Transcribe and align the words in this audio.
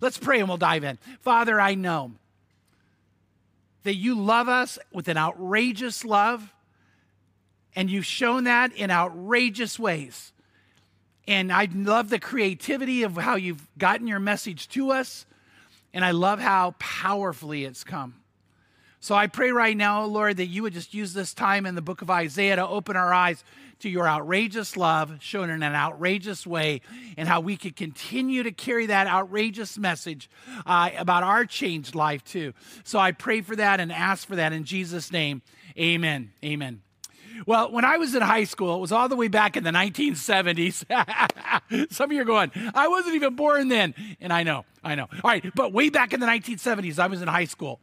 Let's 0.00 0.18
pray 0.18 0.40
and 0.40 0.48
we'll 0.48 0.56
dive 0.56 0.84
in. 0.84 0.98
Father, 1.20 1.60
I 1.60 1.74
know 1.74 2.12
that 3.82 3.94
you 3.94 4.14
love 4.20 4.48
us 4.48 4.78
with 4.92 5.08
an 5.08 5.16
outrageous 5.16 6.04
love, 6.04 6.52
and 7.74 7.90
you've 7.90 8.06
shown 8.06 8.44
that 8.44 8.72
in 8.72 8.90
outrageous 8.90 9.78
ways. 9.78 10.32
And 11.28 11.52
I 11.52 11.68
love 11.72 12.08
the 12.08 12.18
creativity 12.18 13.02
of 13.02 13.16
how 13.16 13.36
you've 13.36 13.66
gotten 13.78 14.06
your 14.06 14.20
message 14.20 14.68
to 14.70 14.92
us, 14.92 15.26
and 15.92 16.04
I 16.04 16.10
love 16.10 16.40
how 16.40 16.74
powerfully 16.78 17.64
it's 17.64 17.84
come. 17.84 18.14
So 19.00 19.14
I 19.14 19.26
pray 19.26 19.52
right 19.52 19.76
now, 19.76 20.04
Lord, 20.04 20.38
that 20.38 20.46
you 20.46 20.62
would 20.62 20.72
just 20.72 20.94
use 20.94 21.12
this 21.12 21.34
time 21.34 21.66
in 21.66 21.74
the 21.74 21.82
book 21.82 22.02
of 22.02 22.10
Isaiah 22.10 22.56
to 22.56 22.66
open 22.66 22.96
our 22.96 23.12
eyes 23.12 23.44
to 23.80 23.88
your 23.88 24.08
outrageous 24.08 24.76
love 24.76 25.18
shown 25.20 25.50
in 25.50 25.62
an 25.62 25.74
outrageous 25.74 26.46
way 26.46 26.80
and 27.16 27.28
how 27.28 27.40
we 27.40 27.56
could 27.56 27.76
continue 27.76 28.42
to 28.42 28.52
carry 28.52 28.86
that 28.86 29.06
outrageous 29.06 29.76
message 29.76 30.30
uh, 30.64 30.90
about 30.96 31.22
our 31.22 31.44
changed 31.44 31.94
life 31.94 32.24
too. 32.24 32.54
So 32.84 32.98
I 32.98 33.12
pray 33.12 33.42
for 33.42 33.54
that 33.56 33.80
and 33.80 33.92
ask 33.92 34.26
for 34.26 34.36
that 34.36 34.52
in 34.52 34.64
Jesus' 34.64 35.12
name. 35.12 35.42
Amen. 35.78 36.32
Amen. 36.42 36.80
Well, 37.44 37.70
when 37.70 37.84
I 37.84 37.98
was 37.98 38.14
in 38.14 38.22
high 38.22 38.44
school, 38.44 38.76
it 38.76 38.80
was 38.80 38.92
all 38.92 39.10
the 39.10 39.16
way 39.16 39.28
back 39.28 39.58
in 39.58 39.64
the 39.64 39.70
1970s. 39.70 40.84
Some 41.92 42.10
of 42.10 42.12
you 42.12 42.22
are 42.22 42.24
going, 42.24 42.50
I 42.74 42.88
wasn't 42.88 43.16
even 43.16 43.36
born 43.36 43.68
then. 43.68 43.94
And 44.20 44.32
I 44.32 44.42
know, 44.42 44.64
I 44.82 44.94
know. 44.94 45.08
All 45.22 45.30
right, 45.30 45.44
but 45.54 45.72
way 45.72 45.90
back 45.90 46.14
in 46.14 46.20
the 46.20 46.26
1970s, 46.26 46.98
I 46.98 47.08
was 47.08 47.20
in 47.20 47.28
high 47.28 47.44
school. 47.44 47.80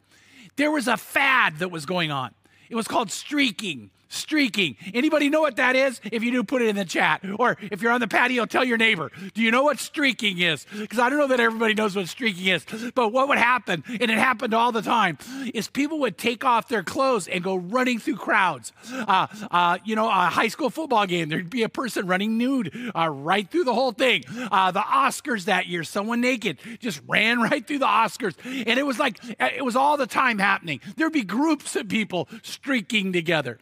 There 0.55 0.71
was 0.71 0.87
a 0.87 0.97
fad 0.97 1.59
that 1.59 1.69
was 1.69 1.85
going 1.85 2.11
on. 2.11 2.33
It 2.69 2.75
was 2.75 2.87
called 2.87 3.11
streaking 3.11 3.91
streaking. 4.13 4.77
Anybody 4.93 5.29
know 5.29 5.41
what 5.41 5.55
that 5.57 5.75
is? 5.75 5.99
If 6.11 6.23
you 6.23 6.31
do, 6.31 6.43
put 6.43 6.61
it 6.61 6.67
in 6.67 6.75
the 6.75 6.85
chat. 6.85 7.23
Or 7.37 7.57
if 7.59 7.81
you're 7.81 7.91
on 7.91 7.99
the 7.99 8.07
patio, 8.07 8.45
tell 8.45 8.63
your 8.63 8.77
neighbor. 8.77 9.11
Do 9.33 9.41
you 9.41 9.51
know 9.51 9.63
what 9.63 9.79
streaking 9.79 10.39
is? 10.39 10.65
Because 10.77 10.99
I 10.99 11.09
don't 11.09 11.19
know 11.19 11.27
that 11.27 11.39
everybody 11.39 11.73
knows 11.73 11.95
what 11.95 12.07
streaking 12.07 12.47
is. 12.47 12.65
But 12.95 13.11
what 13.11 13.27
would 13.27 13.37
happen, 13.37 13.83
and 13.87 14.11
it 14.11 14.17
happened 14.17 14.53
all 14.53 14.71
the 14.71 14.81
time, 14.81 15.17
is 15.53 15.67
people 15.67 15.99
would 15.99 16.17
take 16.17 16.45
off 16.45 16.67
their 16.67 16.83
clothes 16.83 17.27
and 17.27 17.43
go 17.43 17.55
running 17.55 17.99
through 17.99 18.17
crowds. 18.17 18.71
Uh, 18.91 19.27
uh, 19.51 19.77
you 19.83 19.95
know, 19.95 20.07
a 20.07 20.29
high 20.29 20.47
school 20.47 20.69
football 20.69 21.05
game, 21.05 21.29
there'd 21.29 21.49
be 21.49 21.63
a 21.63 21.69
person 21.69 22.07
running 22.07 22.37
nude 22.37 22.91
uh, 22.95 23.09
right 23.09 23.49
through 23.49 23.63
the 23.63 23.73
whole 23.73 23.91
thing. 23.91 24.23
Uh, 24.51 24.71
the 24.71 24.79
Oscars 24.79 25.45
that 25.45 25.67
year, 25.67 25.83
someone 25.83 26.21
naked 26.21 26.59
just 26.79 27.01
ran 27.07 27.41
right 27.49 27.65
through 27.65 27.79
the 27.79 27.85
Oscars. 27.85 28.35
And 28.45 28.79
it 28.79 28.85
was 28.85 28.99
like, 28.99 29.19
it 29.39 29.65
was 29.65 29.75
all 29.75 29.97
the 29.97 30.07
time 30.07 30.39
happening. 30.39 30.79
There'd 30.95 31.13
be 31.13 31.23
groups 31.23 31.75
of 31.75 31.87
people 31.87 32.27
streaking 32.41 33.13
together. 33.13 33.59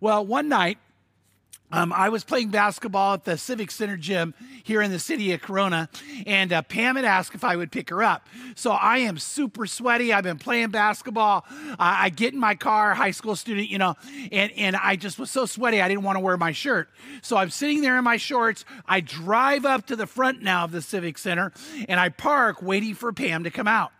Well, 0.00 0.24
one 0.24 0.48
night, 0.48 0.78
um, 1.72 1.92
I 1.92 2.08
was 2.08 2.24
playing 2.24 2.48
basketball 2.48 3.14
at 3.14 3.24
the 3.24 3.38
Civic 3.38 3.70
Center 3.70 3.96
gym 3.96 4.34
here 4.64 4.82
in 4.82 4.90
the 4.90 4.98
city 4.98 5.32
of 5.32 5.40
Corona, 5.40 5.88
and 6.26 6.52
uh, 6.52 6.62
Pam 6.62 6.96
had 6.96 7.04
asked 7.04 7.34
if 7.34 7.44
I 7.44 7.54
would 7.54 7.70
pick 7.70 7.90
her 7.90 8.02
up. 8.02 8.26
So 8.56 8.72
I 8.72 8.98
am 8.98 9.18
super 9.18 9.66
sweaty. 9.66 10.12
I've 10.12 10.24
been 10.24 10.38
playing 10.38 10.70
basketball. 10.70 11.44
I 11.78 12.10
get 12.10 12.34
in 12.34 12.40
my 12.40 12.56
car, 12.56 12.94
high 12.94 13.12
school 13.12 13.36
student, 13.36 13.68
you 13.68 13.78
know, 13.78 13.94
and, 14.32 14.50
and 14.56 14.74
I 14.74 14.96
just 14.96 15.18
was 15.18 15.30
so 15.30 15.46
sweaty 15.46 15.80
I 15.80 15.86
didn't 15.86 16.02
want 16.02 16.16
to 16.16 16.20
wear 16.20 16.36
my 16.36 16.50
shirt. 16.50 16.88
So 17.22 17.36
I'm 17.36 17.50
sitting 17.50 17.82
there 17.82 17.96
in 17.96 18.04
my 18.04 18.16
shorts. 18.16 18.64
I 18.86 19.00
drive 19.00 19.64
up 19.64 19.86
to 19.86 19.96
the 19.96 20.08
front 20.08 20.42
now 20.42 20.64
of 20.64 20.72
the 20.72 20.82
Civic 20.82 21.18
Center, 21.18 21.52
and 21.88 22.00
I 22.00 22.08
park 22.08 22.62
waiting 22.62 22.94
for 22.94 23.12
Pam 23.12 23.44
to 23.44 23.50
come 23.50 23.68
out. 23.68 23.92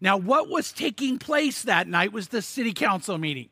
Now, 0.00 0.16
what 0.16 0.48
was 0.48 0.72
taking 0.72 1.18
place 1.18 1.62
that 1.62 1.86
night 1.86 2.12
was 2.12 2.28
the 2.28 2.42
city 2.42 2.72
council 2.72 3.16
meeting. 3.16 3.48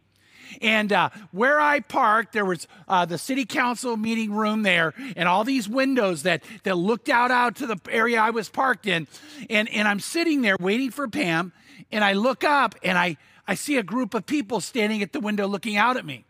And 0.60 0.92
uh, 0.92 1.10
where 1.32 1.60
I 1.60 1.80
parked, 1.80 2.32
there 2.32 2.44
was 2.44 2.66
uh, 2.86 3.04
the 3.04 3.18
city 3.18 3.44
council 3.44 3.96
meeting 3.96 4.32
room 4.32 4.62
there, 4.62 4.94
and 5.16 5.28
all 5.28 5.44
these 5.44 5.68
windows 5.68 6.22
that 6.22 6.42
that 6.64 6.76
looked 6.76 7.08
out 7.08 7.30
out 7.30 7.56
to 7.56 7.66
the 7.66 7.78
area 7.90 8.20
I 8.20 8.30
was 8.30 8.48
parked 8.48 8.86
in. 8.86 9.06
And 9.50 9.68
and 9.68 9.86
I'm 9.88 10.00
sitting 10.00 10.42
there 10.42 10.56
waiting 10.60 10.90
for 10.90 11.08
Pam, 11.08 11.52
and 11.92 12.04
I 12.04 12.12
look 12.14 12.44
up 12.44 12.74
and 12.82 12.98
I 12.98 13.16
I 13.46 13.54
see 13.54 13.76
a 13.76 13.82
group 13.82 14.14
of 14.14 14.26
people 14.26 14.60
standing 14.60 15.02
at 15.02 15.12
the 15.12 15.20
window 15.20 15.46
looking 15.46 15.76
out 15.76 15.96
at 15.96 16.04
me. 16.04 16.24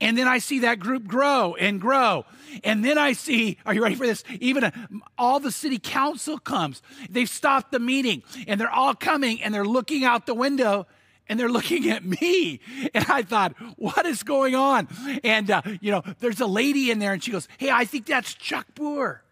And 0.00 0.18
then 0.18 0.26
I 0.26 0.38
see 0.38 0.60
that 0.60 0.80
group 0.80 1.06
grow 1.06 1.54
and 1.54 1.80
grow. 1.80 2.26
And 2.64 2.84
then 2.84 2.98
I 2.98 3.12
see, 3.12 3.58
are 3.64 3.72
you 3.72 3.82
ready 3.82 3.94
for 3.94 4.06
this? 4.06 4.24
Even 4.40 4.64
a, 4.64 4.72
all 5.16 5.38
the 5.38 5.52
city 5.52 5.78
council 5.78 6.38
comes. 6.38 6.82
They've 7.08 7.28
stopped 7.28 7.70
the 7.70 7.78
meeting 7.78 8.24
and 8.48 8.60
they're 8.60 8.70
all 8.70 8.94
coming 8.94 9.40
and 9.42 9.54
they're 9.54 9.64
looking 9.64 10.04
out 10.04 10.26
the 10.26 10.34
window 10.34 10.88
and 11.32 11.40
they're 11.40 11.48
looking 11.48 11.88
at 11.88 12.04
me. 12.04 12.60
And 12.94 13.06
I 13.08 13.22
thought, 13.22 13.54
what 13.76 14.04
is 14.04 14.22
going 14.22 14.54
on? 14.54 14.86
And, 15.24 15.50
uh, 15.50 15.62
you 15.80 15.90
know, 15.90 16.02
there's 16.20 16.40
a 16.40 16.46
lady 16.46 16.90
in 16.90 16.98
there 16.98 17.14
and 17.14 17.24
she 17.24 17.30
goes, 17.30 17.48
Hey, 17.56 17.70
I 17.70 17.86
think 17.86 18.04
that's 18.04 18.34
Chuck 18.34 18.66
Boer 18.74 19.22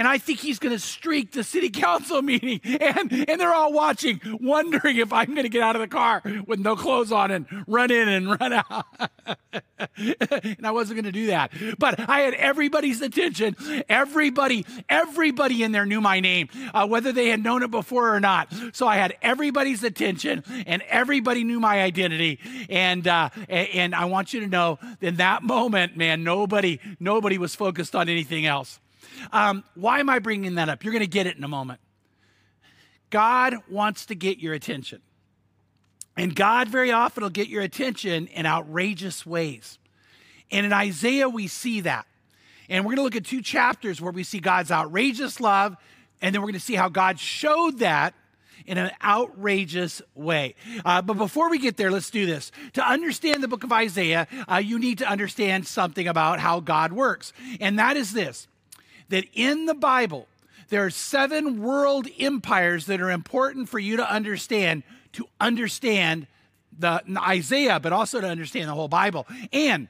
and 0.00 0.08
I 0.08 0.16
think 0.16 0.38
he's 0.38 0.58
going 0.58 0.74
to 0.74 0.78
streak 0.78 1.32
the 1.32 1.44
city 1.44 1.68
council 1.70 2.22
meeting. 2.22 2.62
And, 2.64 3.12
and 3.28 3.38
they're 3.38 3.52
all 3.52 3.70
watching, 3.70 4.18
wondering 4.40 4.96
if 4.96 5.12
I'm 5.12 5.26
going 5.34 5.42
to 5.42 5.50
get 5.50 5.60
out 5.62 5.76
of 5.76 5.82
the 5.82 5.88
car 5.88 6.22
with 6.46 6.58
no 6.58 6.74
clothes 6.74 7.12
on 7.12 7.30
and 7.30 7.44
run 7.66 7.90
in 7.90 8.08
and 8.08 8.30
run 8.40 8.54
out. 8.54 8.86
and 9.98 10.66
I 10.66 10.70
wasn't 10.70 10.96
going 10.96 11.04
to 11.04 11.12
do 11.12 11.26
that. 11.26 11.52
But 11.78 12.08
I 12.08 12.20
had 12.20 12.32
everybody's 12.32 13.02
attention. 13.02 13.56
Everybody, 13.90 14.64
everybody 14.88 15.62
in 15.62 15.72
there 15.72 15.84
knew 15.84 16.00
my 16.00 16.20
name, 16.20 16.48
uh, 16.72 16.88
whether 16.88 17.12
they 17.12 17.28
had 17.28 17.42
known 17.42 17.62
it 17.62 17.70
before 17.70 18.14
or 18.14 18.20
not. 18.20 18.50
So 18.72 18.88
I 18.88 18.96
had 18.96 19.18
everybody's 19.20 19.84
attention 19.84 20.44
and 20.66 20.80
everybody 20.88 21.44
knew 21.44 21.60
my 21.60 21.82
identity. 21.82 22.38
And, 22.70 23.06
uh, 23.06 23.28
and 23.50 23.94
I 23.94 24.06
want 24.06 24.32
you 24.32 24.40
to 24.40 24.46
know 24.46 24.78
in 25.02 25.16
that 25.16 25.42
moment, 25.42 25.98
man, 25.98 26.24
nobody, 26.24 26.80
nobody 26.98 27.36
was 27.36 27.54
focused 27.54 27.94
on 27.94 28.08
anything 28.08 28.46
else. 28.46 28.80
Um, 29.32 29.64
why 29.74 30.00
am 30.00 30.10
I 30.10 30.18
bringing 30.18 30.56
that 30.56 30.68
up? 30.68 30.84
You're 30.84 30.92
going 30.92 31.00
to 31.00 31.06
get 31.08 31.26
it 31.26 31.36
in 31.36 31.44
a 31.44 31.48
moment. 31.48 31.80
God 33.10 33.56
wants 33.68 34.06
to 34.06 34.14
get 34.14 34.38
your 34.38 34.54
attention. 34.54 35.00
And 36.16 36.34
God 36.34 36.68
very 36.68 36.92
often 36.92 37.22
will 37.22 37.30
get 37.30 37.48
your 37.48 37.62
attention 37.62 38.26
in 38.28 38.46
outrageous 38.46 39.24
ways. 39.24 39.78
And 40.50 40.66
in 40.66 40.72
Isaiah, 40.72 41.28
we 41.28 41.46
see 41.46 41.80
that. 41.82 42.06
And 42.68 42.84
we're 42.84 42.90
going 42.90 42.96
to 42.98 43.02
look 43.02 43.16
at 43.16 43.24
two 43.24 43.42
chapters 43.42 44.00
where 44.00 44.12
we 44.12 44.22
see 44.22 44.38
God's 44.38 44.70
outrageous 44.70 45.40
love, 45.40 45.76
and 46.22 46.34
then 46.34 46.40
we're 46.40 46.46
going 46.46 46.54
to 46.54 46.60
see 46.60 46.74
how 46.74 46.88
God 46.88 47.18
showed 47.18 47.78
that 47.78 48.14
in 48.66 48.78
an 48.78 48.90
outrageous 49.02 50.02
way. 50.14 50.54
Uh, 50.84 51.02
but 51.02 51.14
before 51.14 51.50
we 51.50 51.58
get 51.58 51.76
there, 51.76 51.90
let's 51.90 52.10
do 52.10 52.26
this. 52.26 52.52
To 52.74 52.86
understand 52.86 53.42
the 53.42 53.48
book 53.48 53.64
of 53.64 53.72
Isaiah, 53.72 54.28
uh, 54.50 54.56
you 54.56 54.78
need 54.78 54.98
to 54.98 55.08
understand 55.08 55.66
something 55.66 56.06
about 56.06 56.38
how 56.38 56.60
God 56.60 56.92
works. 56.92 57.32
And 57.60 57.78
that 57.78 57.96
is 57.96 58.12
this 58.12 58.46
that 59.10 59.26
in 59.34 59.66
the 59.66 59.74
Bible, 59.74 60.26
there 60.68 60.84
are 60.84 60.90
seven 60.90 61.62
world 61.62 62.08
empires 62.18 62.86
that 62.86 63.00
are 63.00 63.10
important 63.10 63.68
for 63.68 63.78
you 63.78 63.96
to 63.96 64.10
understand 64.10 64.82
to 65.12 65.26
understand 65.40 66.26
the 66.78 67.02
Isaiah, 67.18 67.80
but 67.80 67.92
also 67.92 68.20
to 68.20 68.26
understand 68.26 68.68
the 68.68 68.74
whole 68.74 68.88
Bible 68.88 69.26
and 69.52 69.88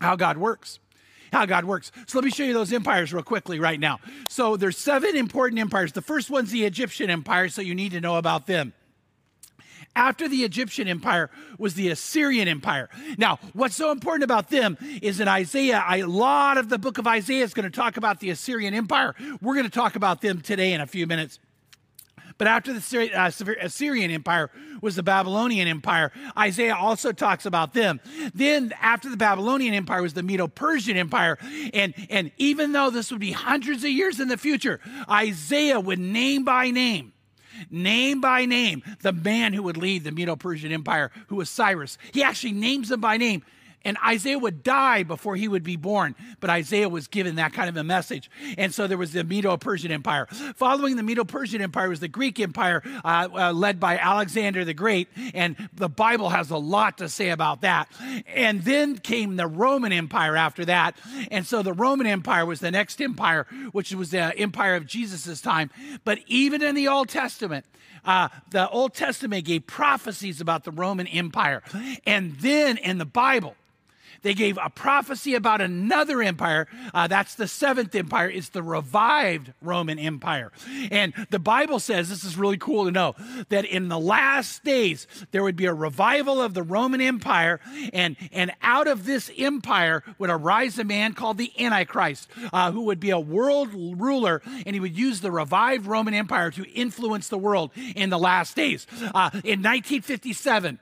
how 0.00 0.16
God 0.16 0.38
works. 0.38 0.78
How 1.32 1.46
God 1.46 1.64
works. 1.64 1.92
So 2.06 2.18
let 2.18 2.24
me 2.26 2.30
show 2.30 2.44
you 2.44 2.52
those 2.52 2.72
empires 2.74 3.12
real 3.12 3.22
quickly 3.22 3.58
right 3.58 3.80
now. 3.80 4.00
So 4.28 4.56
there's 4.58 4.76
seven 4.76 5.16
important 5.16 5.60
empires. 5.60 5.92
The 5.92 6.02
first 6.02 6.28
one's 6.28 6.50
the 6.50 6.64
Egyptian 6.64 7.08
empire, 7.08 7.48
so 7.48 7.62
you 7.62 7.74
need 7.74 7.92
to 7.92 8.02
know 8.02 8.16
about 8.16 8.46
them. 8.46 8.74
After 9.94 10.26
the 10.26 10.44
Egyptian 10.44 10.88
empire 10.88 11.30
was 11.58 11.74
the 11.74 11.90
Assyrian 11.90 12.48
empire. 12.48 12.88
Now, 13.18 13.38
what's 13.52 13.76
so 13.76 13.90
important 13.90 14.24
about 14.24 14.48
them 14.48 14.78
is 15.02 15.20
in 15.20 15.28
Isaiah, 15.28 15.84
a 15.86 16.04
lot 16.04 16.56
of 16.56 16.70
the 16.70 16.78
book 16.78 16.98
of 16.98 17.06
Isaiah 17.06 17.44
is 17.44 17.52
going 17.52 17.70
to 17.70 17.76
talk 17.76 17.98
about 17.98 18.20
the 18.20 18.30
Assyrian 18.30 18.72
empire. 18.72 19.14
We're 19.42 19.54
going 19.54 19.66
to 19.66 19.70
talk 19.70 19.94
about 19.94 20.22
them 20.22 20.40
today 20.40 20.72
in 20.72 20.80
a 20.80 20.86
few 20.86 21.06
minutes. 21.06 21.38
But 22.38 22.48
after 22.48 22.72
the 22.72 23.10
uh, 23.14 23.30
Assyrian 23.60 24.10
Empire 24.10 24.50
was 24.80 24.96
the 24.96 25.02
Babylonian 25.02 25.68
Empire. 25.68 26.10
Isaiah 26.36 26.74
also 26.74 27.12
talks 27.12 27.46
about 27.46 27.72
them. 27.72 28.00
Then, 28.34 28.72
after 28.80 29.08
the 29.08 29.16
Babylonian 29.16 29.74
Empire, 29.74 30.02
was 30.02 30.14
the 30.14 30.22
Medo 30.22 30.48
Persian 30.48 30.96
Empire. 30.96 31.38
And, 31.72 31.94
and 32.10 32.32
even 32.38 32.72
though 32.72 32.90
this 32.90 33.10
would 33.12 33.20
be 33.20 33.32
hundreds 33.32 33.84
of 33.84 33.90
years 33.90 34.18
in 34.18 34.28
the 34.28 34.36
future, 34.36 34.80
Isaiah 35.08 35.78
would 35.78 36.00
name 36.00 36.44
by 36.44 36.70
name 36.70 37.12
name 37.70 38.20
by 38.20 38.44
name, 38.46 38.82
the 39.00 39.12
man 39.12 39.52
who 39.52 39.62
would 39.62 39.76
lead 39.76 40.04
the 40.04 40.12
Medo 40.12 40.36
Persian 40.36 40.72
Empire, 40.72 41.10
who 41.28 41.36
was 41.36 41.50
Cyrus. 41.50 41.98
He 42.12 42.22
actually 42.22 42.52
names 42.52 42.88
them 42.88 43.00
by 43.00 43.16
name. 43.16 43.42
And 43.84 43.96
Isaiah 44.04 44.38
would 44.38 44.62
die 44.62 45.02
before 45.02 45.36
he 45.36 45.48
would 45.48 45.62
be 45.62 45.76
born, 45.76 46.14
but 46.40 46.50
Isaiah 46.50 46.88
was 46.88 47.06
given 47.06 47.36
that 47.36 47.52
kind 47.52 47.68
of 47.68 47.76
a 47.76 47.84
message. 47.84 48.30
And 48.58 48.72
so 48.72 48.86
there 48.86 48.98
was 48.98 49.12
the 49.12 49.24
Medo 49.24 49.56
Persian 49.56 49.90
Empire. 49.90 50.26
Following 50.56 50.96
the 50.96 51.02
Medo 51.02 51.24
Persian 51.24 51.60
Empire 51.62 51.88
was 51.88 52.00
the 52.00 52.08
Greek 52.08 52.40
Empire, 52.40 52.82
uh, 53.04 53.28
uh, 53.34 53.52
led 53.52 53.80
by 53.80 53.98
Alexander 53.98 54.64
the 54.64 54.74
Great. 54.74 55.08
And 55.34 55.56
the 55.74 55.88
Bible 55.88 56.30
has 56.30 56.50
a 56.50 56.56
lot 56.56 56.98
to 56.98 57.08
say 57.08 57.30
about 57.30 57.62
that. 57.62 57.88
And 58.26 58.62
then 58.62 58.98
came 58.98 59.36
the 59.36 59.46
Roman 59.46 59.92
Empire 59.92 60.36
after 60.36 60.64
that. 60.66 60.96
And 61.30 61.46
so 61.46 61.62
the 61.62 61.72
Roman 61.72 62.06
Empire 62.06 62.46
was 62.46 62.60
the 62.60 62.70
next 62.70 63.00
empire, 63.00 63.46
which 63.72 63.94
was 63.94 64.10
the 64.10 64.36
empire 64.38 64.74
of 64.74 64.86
Jesus' 64.86 65.40
time. 65.40 65.70
But 66.04 66.18
even 66.26 66.62
in 66.62 66.74
the 66.74 66.88
Old 66.88 67.08
Testament, 67.08 67.66
uh, 68.04 68.28
the 68.50 68.68
Old 68.68 68.94
Testament 68.94 69.44
gave 69.44 69.66
prophecies 69.66 70.40
about 70.40 70.64
the 70.64 70.72
Roman 70.72 71.06
Empire. 71.06 71.62
And 72.06 72.36
then 72.38 72.76
in 72.78 72.98
the 72.98 73.04
Bible, 73.04 73.54
They 74.22 74.34
gave 74.34 74.58
a 74.62 74.70
prophecy 74.70 75.34
about 75.34 75.60
another 75.60 76.22
empire. 76.22 76.68
Uh, 76.94 77.06
that's 77.08 77.34
the 77.34 77.48
seventh 77.48 77.94
empire. 77.94 78.30
It's 78.30 78.48
the 78.48 78.62
revived 78.62 79.52
Roman 79.60 79.98
Empire. 79.98 80.52
And 80.90 81.12
the 81.30 81.38
Bible 81.38 81.80
says, 81.80 82.08
this 82.08 82.24
is 82.24 82.36
really 82.36 82.56
cool 82.56 82.84
to 82.84 82.90
know, 82.90 83.14
that 83.48 83.64
in 83.64 83.88
the 83.88 83.98
last 83.98 84.64
days, 84.64 85.06
there 85.32 85.42
would 85.42 85.56
be 85.56 85.66
a 85.66 85.74
revival 85.74 86.40
of 86.40 86.54
the 86.54 86.62
Roman 86.62 87.00
Empire. 87.00 87.60
And, 87.92 88.16
and 88.32 88.52
out 88.62 88.86
of 88.86 89.04
this 89.04 89.30
empire 89.36 90.02
would 90.18 90.30
arise 90.30 90.78
a 90.78 90.84
man 90.84 91.14
called 91.14 91.38
the 91.38 91.52
Antichrist, 91.58 92.28
uh, 92.52 92.72
who 92.72 92.82
would 92.82 93.00
be 93.00 93.10
a 93.10 93.20
world 93.20 93.70
ruler. 93.72 94.42
And 94.64 94.74
he 94.74 94.80
would 94.80 94.96
use 94.96 95.20
the 95.20 95.32
revived 95.32 95.86
Roman 95.86 96.14
Empire 96.14 96.50
to 96.52 96.64
influence 96.70 97.28
the 97.28 97.38
world 97.38 97.70
in 97.96 98.10
the 98.10 98.18
last 98.18 98.56
days. 98.56 98.86
Uh, 99.14 99.30
in 99.44 99.62
1957, 99.62 100.78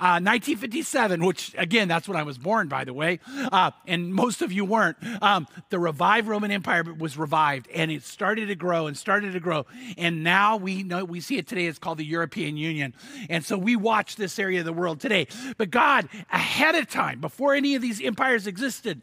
1957, 0.00 1.22
uh, 1.22 1.26
which 1.26 1.54
again, 1.58 1.88
that's 1.88 2.08
when 2.08 2.16
I 2.16 2.22
was 2.22 2.38
born, 2.38 2.68
by 2.68 2.84
the 2.84 2.94
way, 2.94 3.20
uh, 3.52 3.70
and 3.86 4.14
most 4.14 4.42
of 4.42 4.52
you 4.52 4.64
weren't. 4.64 4.96
Um, 5.22 5.46
the 5.68 5.78
revived 5.78 6.26
Roman 6.28 6.50
Empire 6.50 6.82
was 6.82 7.16
revived, 7.16 7.68
and 7.74 7.90
it 7.90 8.02
started 8.02 8.46
to 8.46 8.54
grow 8.54 8.86
and 8.86 8.96
started 8.96 9.32
to 9.32 9.40
grow, 9.40 9.66
and 9.98 10.24
now 10.24 10.56
we 10.56 10.82
know 10.82 11.04
we 11.04 11.20
see 11.20 11.36
it 11.36 11.46
today. 11.46 11.66
It's 11.66 11.78
called 11.78 11.98
the 11.98 12.04
European 12.04 12.56
Union, 12.56 12.94
and 13.28 13.44
so 13.44 13.58
we 13.58 13.76
watch 13.76 14.16
this 14.16 14.38
area 14.38 14.60
of 14.60 14.64
the 14.64 14.72
world 14.72 15.00
today. 15.00 15.26
But 15.56 15.70
God, 15.70 16.08
ahead 16.32 16.74
of 16.74 16.88
time, 16.88 17.20
before 17.20 17.54
any 17.54 17.74
of 17.74 17.82
these 17.82 18.00
empires 18.00 18.46
existed, 18.46 19.02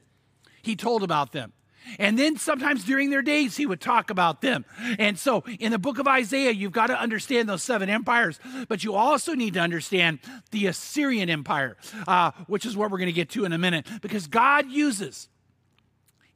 He 0.61 0.75
told 0.75 1.03
about 1.03 1.31
them. 1.31 1.53
And 1.99 2.17
then 2.17 2.37
sometimes 2.37 2.83
during 2.83 3.09
their 3.09 3.21
days, 3.21 3.57
he 3.57 3.65
would 3.65 3.81
talk 3.81 4.09
about 4.09 4.41
them. 4.41 4.65
And 4.99 5.17
so 5.17 5.43
in 5.59 5.71
the 5.71 5.79
book 5.79 5.99
of 5.99 6.07
Isaiah, 6.07 6.51
you've 6.51 6.71
got 6.71 6.87
to 6.87 6.99
understand 6.99 7.47
those 7.49 7.63
seven 7.63 7.89
empires, 7.89 8.39
but 8.67 8.83
you 8.83 8.93
also 8.93 9.33
need 9.33 9.53
to 9.55 9.59
understand 9.59 10.19
the 10.51 10.67
Assyrian 10.67 11.29
Empire, 11.29 11.77
uh, 12.07 12.31
which 12.47 12.65
is 12.65 12.75
what 12.75 12.91
we're 12.91 12.97
going 12.97 13.07
to 13.07 13.13
get 13.13 13.29
to 13.31 13.45
in 13.45 13.53
a 13.53 13.57
minute, 13.57 13.87
because 14.01 14.27
God 14.27 14.69
uses 14.69 15.29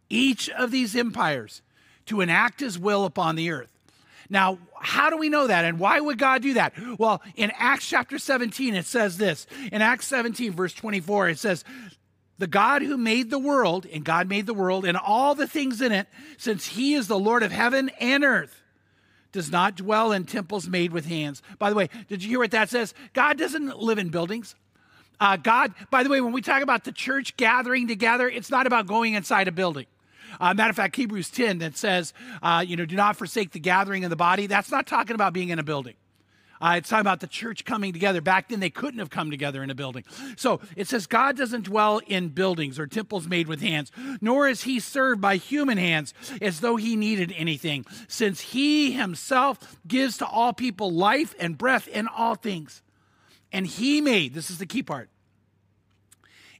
each 0.10 0.50
of 0.50 0.72
these 0.72 0.96
empires 0.96 1.62
to 2.08 2.22
enact 2.22 2.60
his 2.60 2.78
will 2.78 3.06
upon 3.06 3.36
the 3.36 3.52
earth. 3.52 3.72
Now, 4.30 4.60
how 4.80 5.10
do 5.10 5.18
we 5.18 5.28
know 5.28 5.48
that? 5.48 5.66
And 5.66 5.78
why 5.78 6.00
would 6.00 6.18
God 6.18 6.42
do 6.42 6.54
that? 6.54 6.74
Well, 6.98 7.22
in 7.36 7.52
Acts 7.58 7.88
chapter 7.88 8.18
17, 8.18 8.76
it 8.76 8.86
says 8.86 9.18
this. 9.18 9.46
In 9.74 9.82
Acts 9.82 10.08
17, 10.08 10.54
verse 10.54 10.74
24, 10.74 11.30
it 11.30 11.40
says, 11.40 11.66
the 12.42 12.48
God 12.48 12.82
who 12.82 12.98
made 12.98 13.30
the 13.30 13.38
world, 13.38 13.86
and 13.86 14.04
God 14.04 14.28
made 14.28 14.48
the 14.48 14.54
world 14.54 14.84
and 14.84 14.98
all 14.98 15.36
the 15.36 15.46
things 15.46 15.80
in 15.80 15.92
it, 15.92 16.08
since 16.40 16.66
he 16.66 16.96
is 16.96 17.08
the 17.08 17.20
Lord 17.20 17.44
of 17.44 17.52
heaven 17.52 17.92
and 18.00 18.24
earth, 18.24 18.64
does 19.32 19.52
not 19.52 19.76
dwell 19.76 20.12
in 20.12 20.26
temples 20.26 20.68
made 20.68 20.92
with 20.92 21.06
hands. 21.06 21.44
By 21.60 21.70
the 21.70 21.76
way, 21.76 21.90
did 22.10 22.24
you 22.24 22.30
hear 22.30 22.40
what 22.40 22.50
that 22.50 22.72
says? 22.72 22.96
God 23.14 23.38
doesn't 23.38 23.78
live 23.78 24.00
in 24.00 24.10
buildings. 24.10 24.56
Uh, 25.20 25.38
God, 25.38 25.76
by 25.92 26.02
the 26.02 26.10
way, 26.10 26.20
when 26.20 26.34
we 26.34 26.42
talk 26.42 26.64
about 26.64 26.84
the 26.84 26.92
church 26.92 27.38
gathering 27.38 27.88
together, 27.88 28.28
it's 28.28 28.50
not 28.50 28.66
about 28.66 28.88
going 28.88 29.14
inside 29.14 29.48
a 29.48 29.52
building. 29.52 29.86
Uh, 30.40 30.56
matter 30.56 30.72
of 30.72 30.76
fact, 30.76 30.96
Hebrews 30.96 31.30
10 31.30 31.60
that 31.60 31.78
says, 31.78 32.12
uh, 32.42 32.66
you 32.68 32.76
know, 32.76 32.86
do 32.86 32.96
not 32.96 33.18
forsake 33.18 33.52
the 33.52 33.60
gathering 33.60 34.04
of 34.04 34.10
the 34.10 34.16
body. 34.16 34.48
That's 34.48 34.72
not 34.72 34.88
talking 34.88 35.14
about 35.14 35.32
being 35.32 35.50
in 35.50 35.60
a 35.60 35.64
building. 35.64 35.94
Uh, 36.62 36.76
it's 36.78 36.90
talking 36.90 37.02
about 37.02 37.20
the 37.20 37.28
church 37.28 37.66
coming 37.66 37.92
together. 37.92 38.22
Back 38.22 38.50
then, 38.50 38.60
they 38.60 38.70
couldn't 38.70 39.00
have 39.00 39.10
come 39.10 39.32
together 39.32 39.64
in 39.64 39.72
a 39.72 39.76
building. 39.76 40.04
So 40.38 40.62
it 40.76 40.88
says, 40.88 41.08
God 41.08 41.36
doesn't 41.36 41.66
dwell 41.66 42.00
in 42.06 42.30
buildings 42.30 42.78
or 42.78 42.86
temples 42.86 43.28
made 43.28 43.48
with 43.48 43.62
hands, 43.62 43.92
nor 44.22 44.48
is 44.48 44.64
he 44.64 44.80
served 44.80 45.20
by 45.20 45.38
human 45.38 45.80
hands 45.80 46.14
as 46.42 46.60
though 46.60 46.76
he 46.76 46.96
needed 46.96 47.34
anything, 47.36 47.86
since 48.08 48.40
he 48.40 48.92
himself 48.92 49.78
gives 49.88 50.18
to 50.18 50.26
all 50.28 50.54
people 50.54 50.92
life 50.92 51.34
and 51.40 51.58
breath 51.58 51.88
in 51.88 52.08
all 52.08 52.36
things. 52.36 52.84
And 53.52 53.66
he 53.66 54.00
made, 54.00 54.34
this 54.34 54.52
is 54.52 54.60
the 54.60 54.66
key 54.66 54.84
part, 54.84 55.10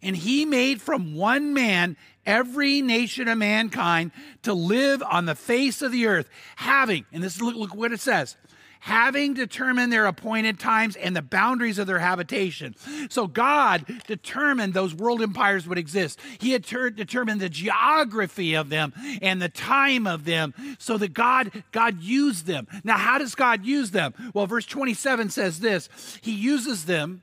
and 0.02 0.16
he 0.16 0.46
made 0.46 0.82
from 0.82 1.16
one 1.16 1.54
man 1.54 1.96
every 2.26 2.82
nation 2.82 3.28
of 3.28 3.38
mankind 3.38 4.12
to 4.44 4.54
live 4.54 5.04
on 5.04 5.26
the 5.26 5.36
face 5.36 5.82
of 5.82 5.92
the 5.92 6.08
earth, 6.08 6.28
having, 6.56 7.06
and 7.14 7.24
this 7.24 7.40
look, 7.40 7.56
look 7.56 7.76
what 7.76 7.92
it 7.92 8.00
says, 8.00 8.36
having 8.82 9.36
determined 9.36 9.94
their 9.94 10.08
appointed 10.08 10.60
times 10.60 10.96
and 10.96 11.16
the 11.16 11.22
boundaries 11.22 11.78
of 11.78 11.86
their 11.88 12.00
habitation. 12.00 12.76
So 13.10 13.28
God 13.28 13.86
determined 14.08 14.74
those 14.74 14.94
world 14.94 15.22
empires 15.22 15.68
would 15.68 15.78
exist. 15.78 16.20
He 16.40 16.52
had 16.52 16.66
ter- 16.66 16.90
determined 16.90 17.42
the 17.42 17.50
geography 17.50 18.56
of 18.56 18.70
them 18.70 18.94
and 19.22 19.42
the 19.42 19.50
time 19.50 20.08
of 20.08 20.26
them 20.26 20.54
so 20.80 20.98
that 20.98 21.14
God 21.14 21.64
God 21.72 22.02
used 22.02 22.48
them. 22.48 22.68
Now 22.84 22.98
how 22.98 23.20
does 23.20 23.36
God 23.36 23.66
use 23.66 23.92
them? 23.92 24.14
Well, 24.34 24.48
verse 24.48 24.66
27 24.66 25.30
says 25.30 25.60
this. 25.60 25.88
He 26.22 26.32
uses 26.32 26.86
them 26.86 27.22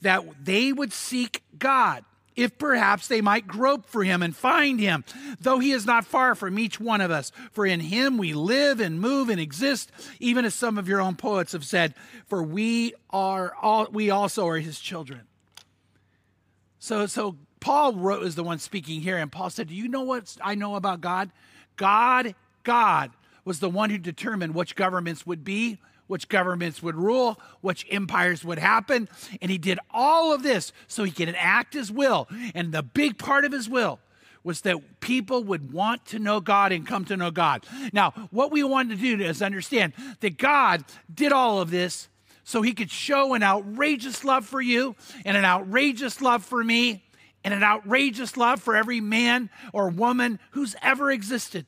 that 0.00 0.24
they 0.42 0.72
would 0.72 0.92
seek 0.92 1.42
God 1.58 2.04
if 2.36 2.58
perhaps 2.58 3.08
they 3.08 3.20
might 3.20 3.46
grope 3.46 3.86
for 3.86 4.04
him 4.04 4.22
and 4.22 4.36
find 4.36 4.78
him, 4.78 5.04
though 5.40 5.58
he 5.58 5.72
is 5.72 5.86
not 5.86 6.04
far 6.04 6.34
from 6.34 6.58
each 6.58 6.78
one 6.78 7.00
of 7.00 7.10
us. 7.10 7.32
For 7.50 7.66
in 7.66 7.80
him 7.80 8.18
we 8.18 8.34
live 8.34 8.78
and 8.78 9.00
move 9.00 9.28
and 9.28 9.40
exist, 9.40 9.90
even 10.20 10.44
as 10.44 10.54
some 10.54 10.78
of 10.78 10.88
your 10.88 11.00
own 11.00 11.16
poets 11.16 11.52
have 11.52 11.64
said, 11.64 11.94
for 12.26 12.42
we 12.42 12.94
are 13.10 13.54
all 13.60 13.88
we 13.90 14.10
also 14.10 14.46
are 14.46 14.58
his 14.58 14.78
children. 14.78 15.22
So 16.78 17.06
so 17.06 17.36
Paul 17.60 17.94
wrote 17.94 18.22
is 18.22 18.34
the 18.34 18.44
one 18.44 18.58
speaking 18.58 19.00
here, 19.00 19.16
and 19.16 19.32
Paul 19.32 19.50
said, 19.50 19.68
Do 19.68 19.74
you 19.74 19.88
know 19.88 20.02
what 20.02 20.36
I 20.42 20.54
know 20.54 20.76
about 20.76 21.00
God? 21.00 21.32
God, 21.76 22.34
God 22.62 23.10
was 23.44 23.60
the 23.60 23.70
one 23.70 23.90
who 23.90 23.98
determined 23.98 24.54
which 24.54 24.74
governments 24.74 25.26
would 25.26 25.44
be, 25.44 25.78
which 26.06 26.28
governments 26.28 26.82
would 26.82 26.94
rule, 26.94 27.40
which 27.60 27.86
empires 27.90 28.44
would 28.44 28.58
happen. 28.58 29.08
And 29.40 29.50
he 29.50 29.58
did 29.58 29.78
all 29.90 30.32
of 30.32 30.42
this 30.42 30.72
so 30.86 31.04
he 31.04 31.10
could 31.10 31.28
enact 31.28 31.74
his 31.74 31.90
will. 31.90 32.28
And 32.54 32.72
the 32.72 32.82
big 32.82 33.18
part 33.18 33.44
of 33.44 33.52
his 33.52 33.68
will 33.68 33.98
was 34.44 34.60
that 34.60 35.00
people 35.00 35.42
would 35.42 35.72
want 35.72 36.06
to 36.06 36.20
know 36.20 36.40
God 36.40 36.70
and 36.70 36.86
come 36.86 37.04
to 37.06 37.16
know 37.16 37.32
God. 37.32 37.66
Now, 37.92 38.12
what 38.30 38.52
we 38.52 38.62
wanted 38.62 39.00
to 39.00 39.16
do 39.16 39.24
is 39.24 39.42
understand 39.42 39.92
that 40.20 40.38
God 40.38 40.84
did 41.12 41.32
all 41.32 41.60
of 41.60 41.70
this 41.70 42.08
so 42.44 42.62
he 42.62 42.72
could 42.72 42.90
show 42.90 43.34
an 43.34 43.42
outrageous 43.42 44.24
love 44.24 44.46
for 44.46 44.60
you 44.60 44.94
and 45.24 45.36
an 45.36 45.44
outrageous 45.44 46.22
love 46.22 46.44
for 46.44 46.62
me 46.62 47.02
and 47.42 47.52
an 47.52 47.64
outrageous 47.64 48.36
love 48.36 48.62
for 48.62 48.76
every 48.76 49.00
man 49.00 49.50
or 49.72 49.88
woman 49.88 50.38
who's 50.52 50.76
ever 50.80 51.10
existed. 51.10 51.66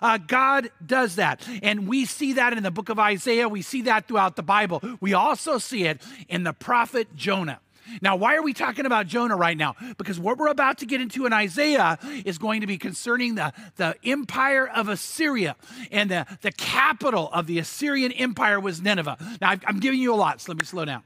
Uh, 0.00 0.18
God 0.18 0.70
does 0.84 1.16
that. 1.16 1.46
And 1.62 1.88
we 1.88 2.04
see 2.04 2.34
that 2.34 2.52
in 2.52 2.62
the 2.62 2.70
book 2.70 2.88
of 2.88 2.98
Isaiah. 2.98 3.48
We 3.48 3.62
see 3.62 3.82
that 3.82 4.08
throughout 4.08 4.36
the 4.36 4.42
Bible. 4.42 4.82
We 5.00 5.14
also 5.14 5.58
see 5.58 5.84
it 5.84 6.00
in 6.28 6.44
the 6.44 6.52
prophet 6.52 7.14
Jonah. 7.16 7.60
Now, 8.02 8.16
why 8.16 8.36
are 8.36 8.42
we 8.42 8.52
talking 8.52 8.86
about 8.86 9.06
Jonah 9.06 9.36
right 9.36 9.56
now? 9.56 9.74
Because 9.96 10.20
what 10.20 10.38
we're 10.38 10.48
about 10.48 10.78
to 10.78 10.86
get 10.86 11.00
into 11.00 11.26
in 11.26 11.32
Isaiah 11.32 11.98
is 12.24 12.38
going 12.38 12.60
to 12.60 12.66
be 12.66 12.78
concerning 12.78 13.34
the, 13.34 13.52
the 13.76 13.94
empire 14.04 14.68
of 14.68 14.88
Assyria. 14.88 15.56
And 15.90 16.10
the, 16.10 16.26
the 16.42 16.52
capital 16.52 17.30
of 17.32 17.46
the 17.46 17.58
Assyrian 17.58 18.12
empire 18.12 18.60
was 18.60 18.82
Nineveh. 18.82 19.16
Now, 19.40 19.54
I'm 19.66 19.80
giving 19.80 20.00
you 20.00 20.12
a 20.12 20.16
lot, 20.16 20.40
so 20.40 20.52
let 20.52 20.58
me 20.58 20.64
slow 20.64 20.84
down. 20.84 21.02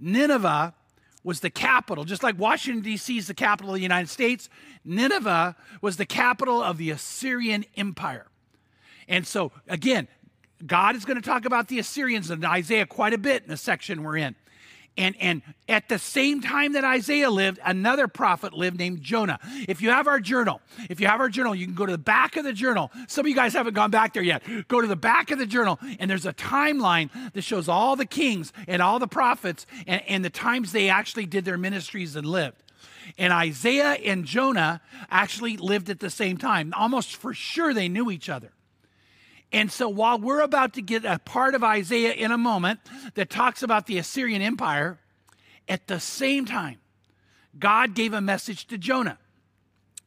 Nineveh 0.00 0.74
was 1.24 1.40
the 1.40 1.50
capital, 1.50 2.04
just 2.04 2.22
like 2.22 2.38
Washington, 2.38 2.82
D.C. 2.82 3.18
is 3.18 3.26
the 3.26 3.34
capital 3.34 3.70
of 3.70 3.76
the 3.76 3.82
United 3.82 4.08
States, 4.08 4.48
Nineveh 4.84 5.56
was 5.80 5.96
the 5.96 6.06
capital 6.06 6.62
of 6.62 6.78
the 6.78 6.90
Assyrian 6.90 7.64
Empire. 7.76 8.26
And 9.08 9.26
so, 9.26 9.52
again, 9.68 10.08
God 10.66 10.96
is 10.96 11.04
going 11.04 11.16
to 11.16 11.22
talk 11.22 11.44
about 11.44 11.68
the 11.68 11.78
Assyrians 11.78 12.30
in 12.30 12.44
Isaiah 12.44 12.86
quite 12.86 13.14
a 13.14 13.18
bit 13.18 13.42
in 13.42 13.48
the 13.48 13.56
section 13.56 14.02
we're 14.02 14.16
in. 14.16 14.34
And, 14.98 15.14
and 15.20 15.42
at 15.68 15.88
the 15.88 15.98
same 15.98 16.40
time 16.40 16.72
that 16.72 16.82
Isaiah 16.82 17.30
lived, 17.30 17.60
another 17.64 18.08
prophet 18.08 18.52
lived 18.52 18.78
named 18.78 19.00
Jonah. 19.00 19.38
If 19.68 19.80
you 19.80 19.90
have 19.90 20.08
our 20.08 20.18
journal, 20.18 20.60
if 20.90 21.00
you 21.00 21.06
have 21.06 21.20
our 21.20 21.28
journal, 21.28 21.54
you 21.54 21.66
can 21.66 21.76
go 21.76 21.86
to 21.86 21.92
the 21.92 21.96
back 21.96 22.36
of 22.36 22.42
the 22.42 22.52
journal. 22.52 22.90
Some 23.06 23.24
of 23.24 23.28
you 23.28 23.36
guys 23.36 23.52
haven't 23.52 23.74
gone 23.74 23.92
back 23.92 24.12
there 24.12 24.24
yet. 24.24 24.42
Go 24.66 24.80
to 24.80 24.88
the 24.88 24.96
back 24.96 25.30
of 25.30 25.38
the 25.38 25.46
journal, 25.46 25.78
and 26.00 26.10
there's 26.10 26.26
a 26.26 26.32
timeline 26.32 27.10
that 27.32 27.42
shows 27.42 27.68
all 27.68 27.94
the 27.94 28.06
kings 28.06 28.52
and 28.66 28.82
all 28.82 28.98
the 28.98 29.06
prophets 29.06 29.66
and, 29.86 30.02
and 30.08 30.24
the 30.24 30.30
times 30.30 30.72
they 30.72 30.88
actually 30.88 31.26
did 31.26 31.44
their 31.44 31.58
ministries 31.58 32.16
and 32.16 32.26
lived. 32.26 32.60
And 33.16 33.32
Isaiah 33.32 33.92
and 34.04 34.24
Jonah 34.24 34.80
actually 35.10 35.56
lived 35.56 35.90
at 35.90 36.00
the 36.00 36.10
same 36.10 36.36
time. 36.38 36.74
Almost 36.76 37.14
for 37.14 37.32
sure 37.32 37.72
they 37.72 37.88
knew 37.88 38.10
each 38.10 38.28
other. 38.28 38.50
And 39.52 39.72
so 39.72 39.88
while 39.88 40.18
we're 40.18 40.42
about 40.42 40.74
to 40.74 40.82
get 40.82 41.04
a 41.04 41.18
part 41.18 41.54
of 41.54 41.64
Isaiah 41.64 42.12
in 42.12 42.32
a 42.32 42.38
moment 42.38 42.80
that 43.14 43.30
talks 43.30 43.62
about 43.62 43.86
the 43.86 43.98
Assyrian 43.98 44.42
Empire, 44.42 44.98
at 45.68 45.86
the 45.86 46.00
same 46.00 46.44
time, 46.44 46.78
God 47.58 47.94
gave 47.94 48.12
a 48.12 48.20
message 48.20 48.66
to 48.68 48.78
Jonah. 48.78 49.18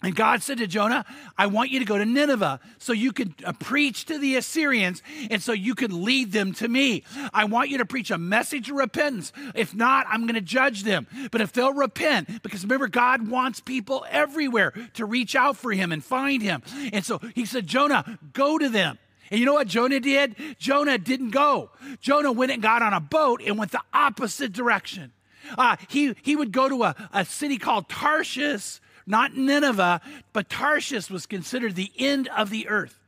And 0.03 0.15
God 0.15 0.41
said 0.41 0.57
to 0.57 0.65
Jonah, 0.65 1.05
I 1.37 1.45
want 1.45 1.69
you 1.69 1.77
to 1.77 1.85
go 1.85 1.95
to 1.95 2.05
Nineveh 2.05 2.59
so 2.79 2.91
you 2.91 3.11
can 3.11 3.35
uh, 3.45 3.53
preach 3.53 4.05
to 4.05 4.17
the 4.17 4.35
Assyrians 4.35 5.03
and 5.29 5.43
so 5.43 5.51
you 5.51 5.75
can 5.75 6.03
lead 6.03 6.31
them 6.31 6.53
to 6.53 6.67
me. 6.67 7.03
I 7.31 7.45
want 7.45 7.69
you 7.69 7.77
to 7.77 7.85
preach 7.85 8.09
a 8.09 8.17
message 8.17 8.71
of 8.71 8.77
repentance. 8.77 9.31
If 9.53 9.75
not, 9.75 10.07
I'm 10.09 10.21
going 10.21 10.33
to 10.33 10.41
judge 10.41 10.83
them. 10.83 11.05
But 11.29 11.41
if 11.41 11.53
they'll 11.53 11.73
repent, 11.73 12.41
because 12.41 12.63
remember, 12.63 12.87
God 12.87 13.27
wants 13.27 13.59
people 13.59 14.03
everywhere 14.09 14.73
to 14.95 15.05
reach 15.05 15.35
out 15.35 15.55
for 15.55 15.71
him 15.71 15.91
and 15.91 16.03
find 16.03 16.41
him. 16.41 16.63
And 16.91 17.05
so 17.05 17.19
he 17.35 17.45
said, 17.45 17.67
Jonah, 17.67 18.17
go 18.33 18.57
to 18.57 18.69
them. 18.69 18.97
And 19.31 19.39
you 19.39 19.45
know 19.45 19.53
what 19.53 19.67
Jonah 19.67 20.01
did? 20.01 20.35
Jonah 20.59 20.97
didn't 20.97 21.31
go. 21.31 21.71
Jonah 22.01 22.33
went 22.33 22.51
and 22.51 22.61
got 22.61 22.81
on 22.81 22.93
a 22.93 22.99
boat 22.99 23.41
and 23.43 23.57
went 23.57 23.71
the 23.71 23.81
opposite 23.93 24.51
direction. 24.51 25.13
Uh, 25.57 25.77
he, 25.87 26.13
he 26.21 26.35
would 26.35 26.51
go 26.51 26.67
to 26.67 26.83
a, 26.83 26.95
a 27.13 27.25
city 27.25 27.57
called 27.57 27.87
Tarshish, 27.87 28.81
not 29.07 29.35
Nineveh, 29.35 30.01
but 30.33 30.49
Tarshish 30.49 31.09
was 31.09 31.25
considered 31.25 31.75
the 31.75 31.91
end 31.97 32.27
of 32.35 32.49
the 32.49 32.67
earth. 32.67 32.99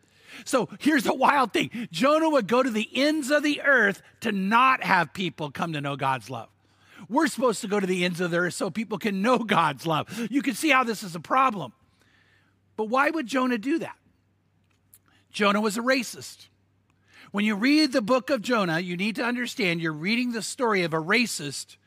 So 0.45 0.69
here's 0.79 1.03
the 1.03 1.13
wild 1.13 1.53
thing 1.53 1.69
Jonah 1.91 2.29
would 2.29 2.47
go 2.47 2.63
to 2.63 2.69
the 2.69 2.89
ends 2.95 3.29
of 3.29 3.43
the 3.43 3.61
earth 3.61 4.01
to 4.21 4.31
not 4.31 4.83
have 4.83 5.13
people 5.13 5.51
come 5.51 5.73
to 5.73 5.81
know 5.81 5.95
God's 5.95 6.29
love. 6.29 6.49
We're 7.09 7.27
supposed 7.27 7.61
to 7.61 7.67
go 7.67 7.79
to 7.79 7.85
the 7.85 8.05
ends 8.05 8.21
of 8.21 8.31
the 8.31 8.37
earth 8.37 8.53
so 8.53 8.69
people 8.69 8.97
can 8.97 9.21
know 9.21 9.37
God's 9.39 9.85
love. 9.85 10.07
You 10.31 10.41
can 10.41 10.55
see 10.55 10.69
how 10.69 10.83
this 10.85 11.03
is 11.03 11.15
a 11.15 11.19
problem. 11.19 11.73
But 12.77 12.85
why 12.85 13.09
would 13.09 13.27
Jonah 13.27 13.57
do 13.57 13.79
that? 13.79 13.97
Jonah 15.33 15.59
was 15.59 15.77
a 15.77 15.81
racist. 15.81 16.47
When 17.31 17.43
you 17.43 17.55
read 17.55 17.91
the 17.91 18.01
book 18.01 18.29
of 18.29 18.43
Jonah, 18.43 18.79
you 18.79 18.95
need 18.95 19.15
to 19.15 19.23
understand 19.23 19.81
you're 19.81 19.91
reading 19.91 20.31
the 20.31 20.43
story 20.43 20.83
of 20.83 20.93
a 20.93 21.01
racist 21.01 21.77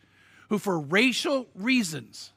who, 0.49 0.59
for 0.59 0.79
racial 0.79 1.47
reasons, 1.55 2.33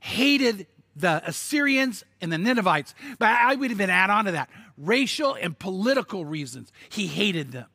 hated 0.00 0.66
the 0.96 1.22
Assyrians 1.24 2.04
and 2.20 2.32
the 2.32 2.38
Ninevites. 2.38 2.94
But 3.20 3.28
I 3.28 3.54
would 3.54 3.70
even 3.70 3.88
add 3.88 4.10
on 4.10 4.24
to 4.24 4.32
that 4.32 4.50
racial 4.76 5.34
and 5.34 5.56
political 5.56 6.24
reasons. 6.24 6.72
He 6.88 7.06
hated 7.06 7.52
them. 7.52 7.66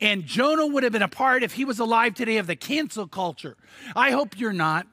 And 0.00 0.26
Jonah 0.26 0.66
would 0.66 0.82
have 0.82 0.92
been 0.92 1.00
a 1.00 1.08
part, 1.08 1.42
if 1.42 1.54
he 1.54 1.64
was 1.64 1.78
alive 1.78 2.14
today, 2.14 2.36
of 2.36 2.46
the 2.46 2.56
cancel 2.56 3.06
culture. 3.06 3.56
I 3.96 4.10
hope 4.10 4.38
you're 4.38 4.52
not. 4.52 4.86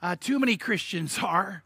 Uh, 0.00 0.16
too 0.18 0.38
many 0.38 0.56
Christians 0.56 1.18
are. 1.22 1.64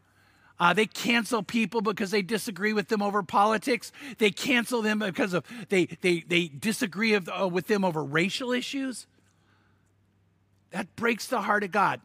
Uh, 0.59 0.73
they 0.73 0.85
cancel 0.85 1.43
people 1.43 1.81
because 1.81 2.11
they 2.11 2.21
disagree 2.21 2.71
with 2.71 2.87
them 2.87 3.01
over 3.01 3.21
politics. 3.21 3.91
They 4.19 4.31
cancel 4.31 4.81
them 4.81 4.99
because 4.99 5.33
of 5.33 5.45
they 5.69 5.85
they 5.85 6.21
they 6.21 6.47
disagree 6.47 7.13
of, 7.13 7.29
uh, 7.29 7.47
with 7.47 7.67
them 7.67 7.83
over 7.83 8.03
racial 8.03 8.53
issues. 8.53 9.05
That 10.71 10.95
breaks 10.95 11.27
the 11.27 11.41
heart 11.41 11.63
of 11.63 11.71
God, 11.71 12.01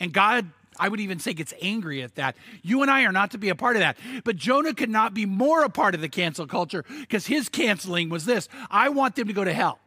and 0.00 0.12
God. 0.12 0.50
I 0.78 0.90
would 0.90 1.00
even 1.00 1.18
say 1.20 1.32
gets 1.32 1.54
angry 1.62 2.02
at 2.02 2.16
that. 2.16 2.36
You 2.60 2.82
and 2.82 2.90
I 2.90 3.04
are 3.04 3.12
not 3.12 3.30
to 3.30 3.38
be 3.38 3.48
a 3.48 3.54
part 3.54 3.76
of 3.76 3.80
that. 3.80 3.96
But 4.24 4.36
Jonah 4.36 4.74
could 4.74 4.90
not 4.90 5.14
be 5.14 5.24
more 5.24 5.64
a 5.64 5.70
part 5.70 5.94
of 5.94 6.02
the 6.02 6.08
cancel 6.10 6.46
culture 6.46 6.84
because 7.00 7.28
his 7.28 7.48
canceling 7.48 8.10
was 8.10 8.26
this 8.26 8.46
I 8.70 8.90
want 8.90 9.16
them 9.16 9.26
to 9.26 9.32
go 9.32 9.42
to 9.42 9.54
hell. 9.54 9.78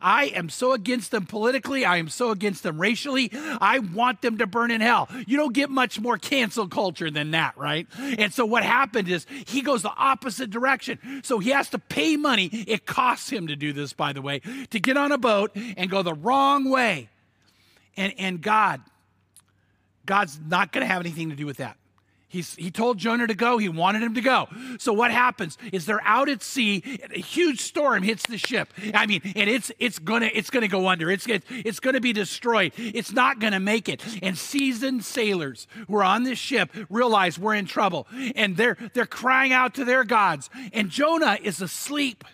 I 0.00 0.26
am 0.26 0.48
so 0.48 0.72
against 0.72 1.10
them 1.10 1.26
politically. 1.26 1.84
I 1.84 1.98
am 1.98 2.08
so 2.08 2.30
against 2.30 2.62
them 2.62 2.80
racially. 2.80 3.30
I 3.32 3.78
want 3.78 4.22
them 4.22 4.38
to 4.38 4.46
burn 4.46 4.70
in 4.70 4.80
hell. 4.80 5.08
You 5.26 5.36
don't 5.36 5.54
get 5.54 5.70
much 5.70 6.00
more 6.00 6.18
cancel 6.18 6.68
culture 6.68 7.10
than 7.10 7.32
that, 7.32 7.56
right? 7.56 7.86
And 7.98 8.32
so 8.32 8.44
what 8.44 8.62
happened 8.62 9.08
is 9.08 9.26
he 9.46 9.62
goes 9.62 9.82
the 9.82 9.94
opposite 9.96 10.50
direction. 10.50 11.22
So 11.24 11.38
he 11.38 11.50
has 11.50 11.70
to 11.70 11.78
pay 11.78 12.16
money. 12.16 12.46
It 12.46 12.86
costs 12.86 13.30
him 13.30 13.48
to 13.48 13.56
do 13.56 13.72
this, 13.72 13.92
by 13.92 14.12
the 14.12 14.22
way, 14.22 14.40
to 14.70 14.80
get 14.80 14.96
on 14.96 15.12
a 15.12 15.18
boat 15.18 15.52
and 15.54 15.90
go 15.90 16.02
the 16.02 16.14
wrong 16.14 16.70
way. 16.70 17.08
And, 17.96 18.12
and 18.18 18.40
God, 18.40 18.80
God's 20.06 20.38
not 20.46 20.72
going 20.72 20.86
to 20.86 20.92
have 20.92 21.00
anything 21.00 21.30
to 21.30 21.36
do 21.36 21.46
with 21.46 21.58
that. 21.58 21.76
He's, 22.34 22.56
he 22.56 22.72
told 22.72 22.98
Jonah 22.98 23.28
to 23.28 23.34
go. 23.34 23.58
He 23.58 23.68
wanted 23.68 24.02
him 24.02 24.14
to 24.14 24.20
go. 24.20 24.48
So 24.80 24.92
what 24.92 25.12
happens 25.12 25.56
is 25.70 25.86
they're 25.86 26.02
out 26.02 26.28
at 26.28 26.42
sea. 26.42 26.98
A 27.14 27.20
huge 27.20 27.60
storm 27.60 28.02
hits 28.02 28.26
the 28.26 28.38
ship. 28.38 28.74
I 28.92 29.06
mean, 29.06 29.22
and 29.36 29.48
it's 29.48 29.70
it's 29.78 30.00
gonna 30.00 30.30
it's 30.34 30.50
gonna 30.50 30.66
go 30.66 30.88
under. 30.88 31.12
It's 31.12 31.26
it's, 31.28 31.78
gonna 31.78 32.00
be 32.00 32.12
destroyed. 32.12 32.72
It's 32.76 33.12
not 33.12 33.38
gonna 33.38 33.60
make 33.60 33.88
it. 33.88 34.02
And 34.20 34.36
seasoned 34.36 35.04
sailors 35.04 35.68
who 35.86 35.94
are 35.94 36.02
on 36.02 36.24
this 36.24 36.40
ship 36.40 36.70
realize 36.90 37.38
we're 37.38 37.54
in 37.54 37.66
trouble, 37.66 38.08
and 38.34 38.56
they're 38.56 38.78
they're 38.94 39.06
crying 39.06 39.52
out 39.52 39.74
to 39.74 39.84
their 39.84 40.02
gods. 40.02 40.50
And 40.72 40.90
Jonah 40.90 41.38
is 41.40 41.62
asleep. 41.62 42.24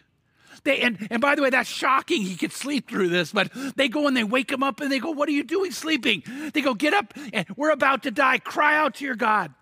They, 0.65 0.81
and, 0.81 1.07
and 1.11 1.21
by 1.21 1.35
the 1.35 1.43
way, 1.43 1.51
that's 1.51 1.69
shocking. 1.69 2.23
He 2.23 2.37
could 2.37 2.53
sleep 2.53 2.89
through 2.89 3.09
this, 3.11 3.33
but 3.33 3.51
they 3.77 3.89
go 3.89 4.07
and 4.07 4.17
they 4.17 4.25
wake 4.25 4.51
him 4.51 4.63
up 4.63 4.81
and 4.81 4.91
they 4.91 4.99
go, 4.99 5.11
What 5.11 5.29
are 5.29 5.33
you 5.33 5.45
doing 5.45 5.73
sleeping? 5.73 6.23
They 6.55 6.63
go, 6.63 6.73
Get 6.73 6.95
up, 6.95 7.13
and 7.33 7.47
we're 7.57 7.71
about 7.71 8.03
to 8.05 8.11
die. 8.11 8.39
Cry 8.39 8.77
out 8.77 8.95
to 8.97 9.05
your 9.05 9.17
God. 9.17 9.55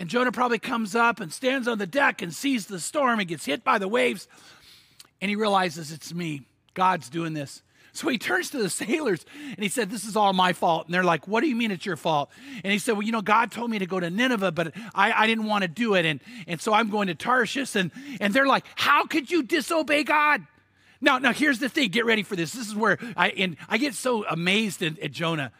And 0.00 0.08
Jonah 0.08 0.32
probably 0.32 0.58
comes 0.58 0.96
up 0.96 1.20
and 1.20 1.30
stands 1.30 1.68
on 1.68 1.76
the 1.76 1.86
deck 1.86 2.22
and 2.22 2.34
sees 2.34 2.66
the 2.66 2.80
storm 2.80 3.20
and 3.20 3.28
gets 3.28 3.44
hit 3.44 3.62
by 3.62 3.76
the 3.76 3.86
waves. 3.86 4.26
And 5.20 5.28
he 5.28 5.36
realizes 5.36 5.92
it's 5.92 6.14
me. 6.14 6.40
God's 6.72 7.10
doing 7.10 7.34
this. 7.34 7.62
So 7.92 8.08
he 8.08 8.16
turns 8.16 8.48
to 8.50 8.58
the 8.62 8.70
sailors 8.70 9.26
and 9.44 9.58
he 9.58 9.68
said, 9.68 9.90
This 9.90 10.06
is 10.06 10.16
all 10.16 10.32
my 10.32 10.54
fault. 10.54 10.86
And 10.86 10.94
they're 10.94 11.04
like, 11.04 11.28
What 11.28 11.42
do 11.42 11.48
you 11.48 11.54
mean 11.54 11.70
it's 11.70 11.84
your 11.84 11.98
fault? 11.98 12.30
And 12.64 12.72
he 12.72 12.78
said, 12.78 12.92
Well, 12.92 13.02
you 13.02 13.12
know, 13.12 13.20
God 13.20 13.52
told 13.52 13.70
me 13.70 13.78
to 13.78 13.84
go 13.84 14.00
to 14.00 14.08
Nineveh, 14.08 14.52
but 14.52 14.72
I, 14.94 15.12
I 15.12 15.26
didn't 15.26 15.44
want 15.44 15.62
to 15.62 15.68
do 15.68 15.94
it. 15.94 16.06
And, 16.06 16.20
and 16.46 16.58
so 16.62 16.72
I'm 16.72 16.88
going 16.88 17.08
to 17.08 17.14
Tarshish. 17.14 17.76
And, 17.76 17.90
and 18.22 18.32
they're 18.32 18.46
like, 18.46 18.64
How 18.76 19.04
could 19.04 19.30
you 19.30 19.42
disobey 19.42 20.04
God? 20.04 20.46
Now, 21.02 21.18
now 21.18 21.34
here's 21.34 21.58
the 21.58 21.68
thing. 21.68 21.90
Get 21.90 22.06
ready 22.06 22.22
for 22.22 22.36
this. 22.36 22.52
This 22.52 22.68
is 22.68 22.74
where 22.74 22.96
I 23.18 23.30
and 23.30 23.58
I 23.68 23.76
get 23.76 23.92
so 23.92 24.24
amazed 24.26 24.82
at, 24.82 24.98
at 24.98 25.12
Jonah 25.12 25.52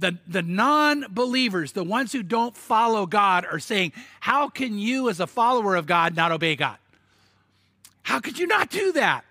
the, 0.00 0.18
the 0.26 0.42
non 0.42 1.06
believers, 1.10 1.72
the 1.72 1.84
ones 1.84 2.12
who 2.12 2.22
don't 2.22 2.56
follow 2.56 3.06
God, 3.06 3.46
are 3.50 3.58
saying, 3.58 3.92
How 4.20 4.48
can 4.48 4.78
you, 4.78 5.08
as 5.08 5.20
a 5.20 5.26
follower 5.26 5.76
of 5.76 5.86
God, 5.86 6.16
not 6.16 6.32
obey 6.32 6.56
God? 6.56 6.78
How 8.02 8.20
could 8.20 8.38
you 8.38 8.46
not 8.46 8.70
do 8.70 8.92
that? 8.92 9.24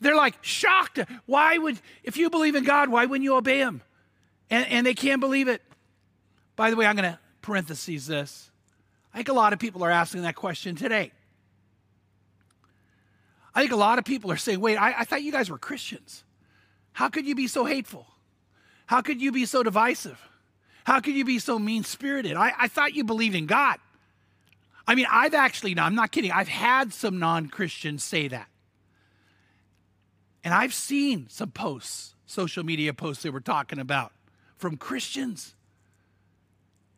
They're 0.00 0.16
like 0.16 0.34
shocked. 0.42 1.00
Why 1.26 1.56
would, 1.58 1.80
if 2.02 2.16
you 2.16 2.30
believe 2.30 2.54
in 2.54 2.64
God, 2.64 2.88
why 2.88 3.06
wouldn't 3.06 3.24
you 3.24 3.36
obey 3.36 3.58
Him? 3.58 3.80
And, 4.50 4.66
and 4.68 4.86
they 4.86 4.94
can't 4.94 5.20
believe 5.20 5.48
it. 5.48 5.62
By 6.56 6.70
the 6.70 6.76
way, 6.76 6.86
I'm 6.86 6.96
going 6.96 7.10
to 7.10 7.18
parentheses 7.40 8.06
this. 8.06 8.50
I 9.14 9.18
think 9.18 9.28
a 9.28 9.32
lot 9.32 9.52
of 9.52 9.58
people 9.58 9.84
are 9.84 9.90
asking 9.90 10.22
that 10.22 10.34
question 10.34 10.76
today. 10.76 11.12
I 13.54 13.60
think 13.60 13.72
a 13.72 13.76
lot 13.76 13.98
of 13.98 14.04
people 14.04 14.30
are 14.30 14.36
saying, 14.36 14.60
wait, 14.60 14.76
I, 14.76 15.00
I 15.00 15.04
thought 15.04 15.22
you 15.22 15.32
guys 15.32 15.50
were 15.50 15.58
Christians. 15.58 16.24
How 16.92 17.08
could 17.08 17.26
you 17.26 17.34
be 17.34 17.46
so 17.46 17.64
hateful? 17.64 18.06
How 18.88 19.02
could 19.02 19.20
you 19.20 19.32
be 19.32 19.44
so 19.44 19.62
divisive? 19.62 20.18
How 20.84 21.00
could 21.00 21.14
you 21.14 21.24
be 21.26 21.38
so 21.38 21.58
mean 21.58 21.84
spirited? 21.84 22.36
I, 22.36 22.52
I 22.58 22.68
thought 22.68 22.94
you 22.94 23.04
believed 23.04 23.36
in 23.36 23.44
God. 23.44 23.76
I 24.86 24.94
mean, 24.94 25.06
I've 25.12 25.34
actually, 25.34 25.74
no, 25.74 25.82
I'm 25.82 25.94
not 25.94 26.10
kidding, 26.10 26.32
I've 26.32 26.48
had 26.48 26.94
some 26.94 27.18
non 27.18 27.48
Christians 27.48 28.02
say 28.02 28.28
that. 28.28 28.48
And 30.42 30.54
I've 30.54 30.72
seen 30.72 31.26
some 31.28 31.50
posts, 31.50 32.14
social 32.24 32.64
media 32.64 32.94
posts 32.94 33.22
they 33.22 33.28
were 33.28 33.42
talking 33.42 33.78
about 33.78 34.12
from 34.56 34.78
Christians. 34.78 35.54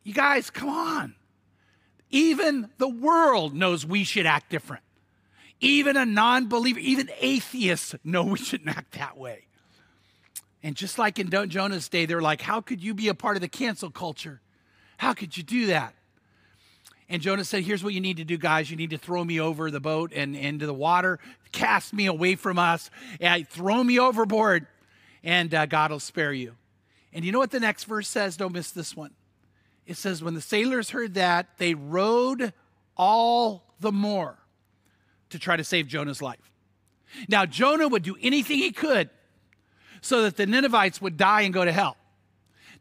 You 0.04 0.14
guys, 0.14 0.48
come 0.48 0.68
on. 0.68 1.16
Even 2.10 2.70
the 2.78 2.88
world 2.88 3.52
knows 3.52 3.84
we 3.84 4.04
should 4.04 4.26
act 4.26 4.48
different. 4.48 4.84
Even 5.58 5.96
a 5.96 6.06
non 6.06 6.48
believer, 6.48 6.78
even 6.78 7.10
atheists 7.20 7.96
know 8.04 8.22
we 8.22 8.38
shouldn't 8.38 8.76
act 8.76 8.92
that 8.92 9.18
way. 9.18 9.46
And 10.62 10.76
just 10.76 10.98
like 10.98 11.18
in 11.18 11.30
Jonah's 11.48 11.88
day, 11.88 12.06
they're 12.06 12.20
like, 12.20 12.42
How 12.42 12.60
could 12.60 12.82
you 12.82 12.94
be 12.94 13.08
a 13.08 13.14
part 13.14 13.36
of 13.36 13.40
the 13.40 13.48
cancel 13.48 13.90
culture? 13.90 14.40
How 14.98 15.14
could 15.14 15.36
you 15.36 15.42
do 15.42 15.66
that? 15.66 15.94
And 17.08 17.22
Jonah 17.22 17.44
said, 17.44 17.64
Here's 17.64 17.82
what 17.82 17.94
you 17.94 18.00
need 18.00 18.18
to 18.18 18.24
do, 18.24 18.36
guys. 18.36 18.70
You 18.70 18.76
need 18.76 18.90
to 18.90 18.98
throw 18.98 19.24
me 19.24 19.40
over 19.40 19.70
the 19.70 19.80
boat 19.80 20.12
and 20.14 20.36
into 20.36 20.66
the 20.66 20.74
water, 20.74 21.18
cast 21.52 21.92
me 21.92 22.06
away 22.06 22.36
from 22.36 22.58
us, 22.58 22.90
and 23.20 23.48
throw 23.48 23.82
me 23.82 23.98
overboard, 23.98 24.66
and 25.24 25.52
uh, 25.54 25.66
God 25.66 25.90
will 25.90 26.00
spare 26.00 26.32
you. 26.32 26.54
And 27.12 27.24
you 27.24 27.32
know 27.32 27.38
what 27.38 27.50
the 27.50 27.60
next 27.60 27.84
verse 27.84 28.08
says? 28.08 28.36
Don't 28.36 28.52
miss 28.52 28.70
this 28.70 28.94
one. 28.94 29.10
It 29.86 29.96
says, 29.96 30.22
When 30.22 30.34
the 30.34 30.40
sailors 30.40 30.90
heard 30.90 31.14
that, 31.14 31.58
they 31.58 31.74
rowed 31.74 32.52
all 32.96 33.64
the 33.80 33.92
more 33.92 34.36
to 35.30 35.38
try 35.38 35.56
to 35.56 35.64
save 35.64 35.86
Jonah's 35.86 36.20
life. 36.20 36.52
Now, 37.28 37.46
Jonah 37.46 37.88
would 37.88 38.02
do 38.02 38.16
anything 38.20 38.58
he 38.58 38.72
could 38.72 39.10
so 40.00 40.22
that 40.22 40.36
the 40.36 40.46
Ninevites 40.46 41.00
would 41.00 41.16
die 41.16 41.42
and 41.42 41.54
go 41.54 41.64
to 41.64 41.72
hell. 41.72 41.96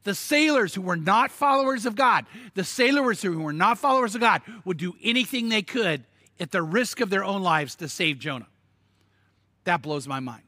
The 0.04 0.16
sailors 0.16 0.74
who 0.74 0.82
were 0.82 0.96
not 0.96 1.32
followers 1.32 1.86
of 1.86 1.96
God, 1.96 2.26
the 2.54 2.64
sailors 2.64 3.22
who 3.22 3.40
were 3.40 3.54
not 3.54 3.78
followers 3.78 4.16
of 4.16 4.22
God, 4.22 4.42
would 4.64 4.78
do 4.78 4.96
anything 5.04 5.50
they 5.50 5.62
could 5.62 6.06
at 6.40 6.52
the 6.52 6.62
risk 6.62 7.02
of 7.02 7.10
their 7.10 7.24
own 7.24 7.42
lives 7.42 7.76
to 7.76 7.90
save 7.90 8.20
Jonah. 8.20 8.48
That 9.66 9.82
blows 9.82 10.08
my 10.08 10.20
mind. 10.22 10.44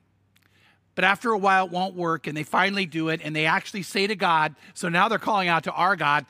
But 0.95 1.03
after 1.03 1.31
a 1.31 1.37
while, 1.37 1.65
it 1.65 1.71
won't 1.71 1.95
work, 1.95 2.27
and 2.27 2.35
they 2.35 2.43
finally 2.43 2.85
do 2.85 3.09
it, 3.09 3.21
and 3.23 3.35
they 3.35 3.45
actually 3.45 3.83
say 3.83 4.07
to 4.07 4.15
God, 4.15 4.55
so 4.73 4.89
now 4.89 5.07
they're 5.07 5.19
calling 5.19 5.47
out 5.47 5.63
to 5.65 5.71
our 5.71 5.95
God, 5.95 6.25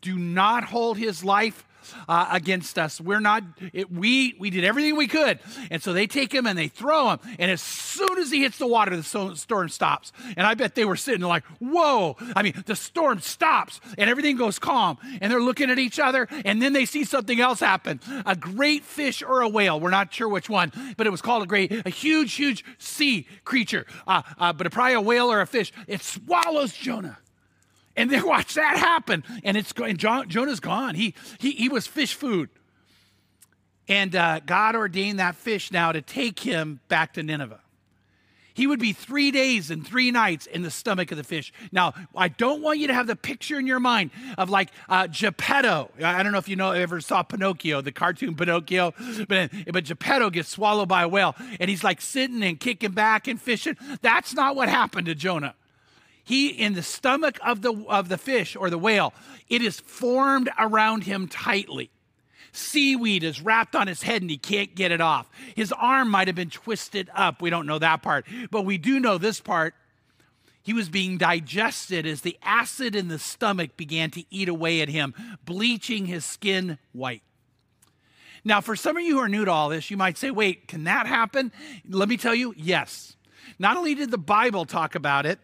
do 0.00 0.18
not 0.18 0.64
hold 0.64 0.98
his 0.98 1.24
life 1.24 1.64
uh, 2.08 2.28
against 2.30 2.78
us. 2.78 3.00
We're 3.00 3.20
not, 3.20 3.42
it, 3.72 3.90
we, 3.90 4.34
we 4.38 4.50
did 4.50 4.64
everything 4.64 4.96
we 4.96 5.08
could. 5.08 5.38
And 5.70 5.82
so 5.82 5.92
they 5.92 6.06
take 6.06 6.32
him 6.32 6.46
and 6.46 6.58
they 6.58 6.68
throw 6.68 7.10
him. 7.10 7.18
And 7.38 7.50
as 7.50 7.62
soon 7.62 8.18
as 8.18 8.30
he 8.30 8.42
hits 8.42 8.58
the 8.58 8.66
water, 8.66 8.96
the 8.96 9.34
storm 9.36 9.68
stops. 9.68 10.12
And 10.36 10.46
I 10.46 10.54
bet 10.54 10.74
they 10.74 10.84
were 10.84 10.96
sitting 10.96 11.22
like, 11.22 11.44
whoa. 11.58 12.16
I 12.34 12.42
mean, 12.42 12.62
the 12.66 12.76
storm 12.76 13.20
stops 13.20 13.80
and 13.98 14.08
everything 14.10 14.36
goes 14.36 14.58
calm. 14.58 14.98
And 15.20 15.32
they're 15.32 15.40
looking 15.40 15.70
at 15.70 15.78
each 15.78 15.98
other. 15.98 16.28
And 16.44 16.60
then 16.60 16.72
they 16.72 16.84
see 16.84 17.04
something 17.04 17.40
else 17.40 17.60
happen 17.60 18.00
a 18.26 18.36
great 18.36 18.84
fish 18.84 19.22
or 19.22 19.40
a 19.40 19.48
whale. 19.48 19.78
We're 19.80 19.90
not 19.90 20.12
sure 20.12 20.28
which 20.28 20.48
one, 20.48 20.72
but 20.96 21.06
it 21.06 21.10
was 21.10 21.22
called 21.22 21.42
a 21.42 21.46
great, 21.46 21.86
a 21.86 21.90
huge, 21.90 22.34
huge 22.34 22.64
sea 22.78 23.26
creature. 23.44 23.86
Uh, 24.06 24.22
uh, 24.38 24.52
but 24.52 24.70
probably 24.72 24.94
a 24.94 25.00
whale 25.00 25.30
or 25.30 25.40
a 25.40 25.46
fish. 25.46 25.72
It 25.86 26.02
swallows 26.02 26.72
Jonah. 26.72 27.18
And 27.96 28.10
then 28.10 28.26
watch 28.26 28.54
that 28.54 28.76
happen. 28.78 29.24
And 29.44 29.56
it's 29.56 29.72
and 29.72 29.98
John, 29.98 30.28
Jonah's 30.28 30.60
gone. 30.60 30.94
He, 30.94 31.14
he, 31.38 31.52
he 31.52 31.68
was 31.68 31.86
fish 31.86 32.14
food. 32.14 32.50
And 33.88 34.14
uh, 34.14 34.40
God 34.46 34.76
ordained 34.76 35.18
that 35.18 35.34
fish 35.34 35.72
now 35.72 35.92
to 35.92 36.00
take 36.00 36.38
him 36.38 36.80
back 36.88 37.14
to 37.14 37.22
Nineveh. 37.22 37.60
He 38.54 38.66
would 38.66 38.78
be 38.78 38.92
three 38.92 39.30
days 39.30 39.70
and 39.70 39.86
three 39.86 40.10
nights 40.10 40.46
in 40.46 40.62
the 40.62 40.70
stomach 40.70 41.10
of 41.10 41.16
the 41.16 41.24
fish. 41.24 41.52
Now, 41.72 41.94
I 42.14 42.28
don't 42.28 42.62
want 42.62 42.78
you 42.78 42.86
to 42.88 42.94
have 42.94 43.06
the 43.06 43.16
picture 43.16 43.58
in 43.58 43.66
your 43.66 43.80
mind 43.80 44.10
of 44.36 44.50
like 44.50 44.70
uh, 44.88 45.06
Geppetto. 45.06 45.90
I 46.02 46.22
don't 46.22 46.32
know 46.32 46.38
if 46.38 46.48
you 46.48 46.56
know 46.56 46.72
ever 46.72 47.00
saw 47.00 47.22
Pinocchio, 47.22 47.80
the 47.80 47.92
cartoon 47.92 48.34
Pinocchio, 48.34 48.92
but 49.28 49.50
but 49.72 49.84
Geppetto 49.84 50.30
gets 50.30 50.50
swallowed 50.50 50.88
by 50.88 51.02
a 51.02 51.08
whale, 51.08 51.34
and 51.60 51.70
he's 51.70 51.82
like 51.82 52.00
sitting 52.00 52.42
and 52.42 52.60
kicking 52.60 52.92
back 52.92 53.26
and 53.26 53.40
fishing. 53.40 53.76
That's 54.02 54.34
not 54.34 54.54
what 54.54 54.68
happened 54.68 55.06
to 55.06 55.14
Jonah. 55.14 55.54
He 56.24 56.48
in 56.48 56.74
the 56.74 56.82
stomach 56.82 57.38
of 57.44 57.62
the 57.62 57.72
of 57.88 58.08
the 58.08 58.18
fish 58.18 58.56
or 58.56 58.70
the 58.70 58.78
whale, 58.78 59.12
it 59.48 59.62
is 59.62 59.80
formed 59.80 60.50
around 60.58 61.04
him 61.04 61.28
tightly. 61.28 61.90
Seaweed 62.52 63.24
is 63.24 63.40
wrapped 63.40 63.74
on 63.74 63.86
his 63.86 64.02
head 64.02 64.20
and 64.20 64.30
he 64.30 64.36
can't 64.36 64.74
get 64.74 64.92
it 64.92 65.00
off. 65.00 65.28
His 65.56 65.72
arm 65.72 66.10
might 66.10 66.28
have 66.28 66.36
been 66.36 66.50
twisted 66.50 67.08
up. 67.14 67.40
We 67.40 67.50
don't 67.50 67.66
know 67.66 67.78
that 67.78 68.02
part, 68.02 68.26
but 68.50 68.66
we 68.66 68.76
do 68.78 69.00
know 69.00 69.18
this 69.18 69.40
part. 69.40 69.74
He 70.62 70.72
was 70.72 70.88
being 70.88 71.18
digested 71.18 72.06
as 72.06 72.20
the 72.20 72.38
acid 72.42 72.94
in 72.94 73.08
the 73.08 73.18
stomach 73.18 73.76
began 73.76 74.10
to 74.12 74.24
eat 74.30 74.48
away 74.48 74.80
at 74.80 74.88
him, 74.88 75.14
bleaching 75.44 76.06
his 76.06 76.24
skin 76.24 76.78
white. 76.92 77.22
Now, 78.44 78.60
for 78.60 78.76
some 78.76 78.96
of 78.96 79.02
you 79.02 79.14
who 79.14 79.20
are 79.20 79.28
new 79.28 79.44
to 79.44 79.50
all 79.50 79.68
this, 79.70 79.90
you 79.90 79.96
might 79.96 80.18
say, 80.18 80.30
wait, 80.30 80.68
can 80.68 80.84
that 80.84 81.06
happen? 81.06 81.52
Let 81.88 82.08
me 82.08 82.16
tell 82.16 82.34
you, 82.34 82.54
yes. 82.56 83.16
Not 83.58 83.76
only 83.76 83.94
did 83.94 84.10
the 84.10 84.18
Bible 84.18 84.64
talk 84.64 84.94
about 84.94 85.26
it, 85.26 85.40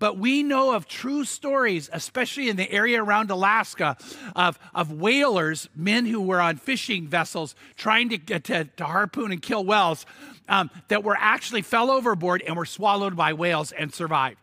but 0.00 0.18
we 0.18 0.42
know 0.42 0.74
of 0.74 0.88
true 0.88 1.24
stories, 1.24 1.88
especially 1.92 2.48
in 2.48 2.56
the 2.56 2.68
area 2.72 3.00
around 3.00 3.30
Alaska, 3.30 3.96
of, 4.34 4.58
of 4.74 4.90
whalers, 4.90 5.68
men 5.76 6.06
who 6.06 6.20
were 6.20 6.40
on 6.40 6.56
fishing 6.56 7.06
vessels 7.06 7.54
trying 7.76 8.08
to, 8.08 8.40
to, 8.40 8.64
to 8.64 8.84
harpoon 8.84 9.30
and 9.30 9.40
kill 9.40 9.64
whales, 9.64 10.06
um, 10.48 10.70
that 10.88 11.04
were 11.04 11.16
actually 11.20 11.62
fell 11.62 11.90
overboard 11.90 12.42
and 12.44 12.56
were 12.56 12.64
swallowed 12.64 13.14
by 13.14 13.32
whales 13.32 13.70
and 13.70 13.94
survived. 13.94 14.38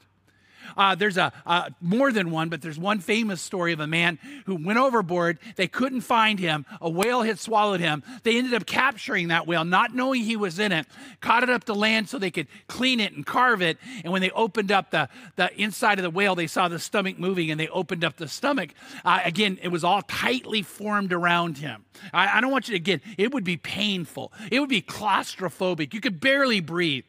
Uh, 0.76 0.96
there's 0.96 1.18
a 1.18 1.32
uh, 1.46 1.70
more 1.82 2.12
than 2.12 2.32
one, 2.32 2.50
but 2.50 2.62
there's 2.62 2.80
one 2.80 3.00
famous 3.00 3.42
story 3.42 3.74
of 3.74 3.80
a 3.80 3.88
man 3.88 4.20
who 4.46 4.56
went 4.56 4.80
overboard. 4.80 5.40
They 5.56 5.68
couldn't 5.68 6.02
find 6.02 6.40
him. 6.40 6.66
A 6.82 6.90
whale 6.90 7.22
had 7.22 7.40
swallowed 7.40 7.80
him. 7.80 8.04
They 8.24 8.38
ended 8.38 8.54
up 8.54 8.66
capturing 8.66 9.30
that 9.30 9.48
whale, 9.48 9.66
not 9.66 9.94
knowing 9.94 10.24
he 10.24 10.36
was 10.36 10.60
in 10.60 10.72
it. 10.72 10.88
Caught 11.22 11.44
it 11.44 11.50
up 11.50 11.64
to 11.66 11.74
land 11.74 12.10
so 12.10 12.18
they 12.18 12.32
could 12.32 12.48
clean 12.68 13.00
it 13.00 13.14
and 13.14 13.26
carve 13.26 13.62
it. 13.62 13.78
And 14.04 14.12
when 14.12 14.22
they 14.22 14.32
opened 14.32 14.72
up 14.72 14.92
the 14.92 15.10
the 15.36 15.54
inside 15.60 16.00
of 16.00 16.04
the 16.04 16.10
whale, 16.10 16.36
they 16.36 16.48
saw 16.48 16.68
the 16.68 16.80
stomach 16.80 17.20
moving, 17.20 17.52
and 17.52 17.60
they 17.60 17.68
opened 17.70 18.04
up 18.04 18.18
the 18.18 18.28
stomach. 18.28 18.72
Uh, 19.06 19.20
again, 19.24 19.60
it 19.62 19.70
was 19.70 19.84
all 19.84 20.02
tightly 20.02 20.62
formed 20.62 21.14
around 21.14 21.58
him. 21.58 21.86
I, 22.14 22.38
I 22.38 22.42
don't 22.42 22.52
want 22.52 22.68
you 22.68 22.74
to 22.74 22.80
get. 22.80 23.02
It 23.18 23.34
would 23.34 23.44
be 23.44 23.58
painful. 23.58 24.32
It 24.52 24.60
would 24.60 24.70
be 24.70 24.82
claustrophobic. 24.82 25.94
You 25.94 26.02
could 26.02 26.20
barely 26.20 26.60
breathe 26.60 27.06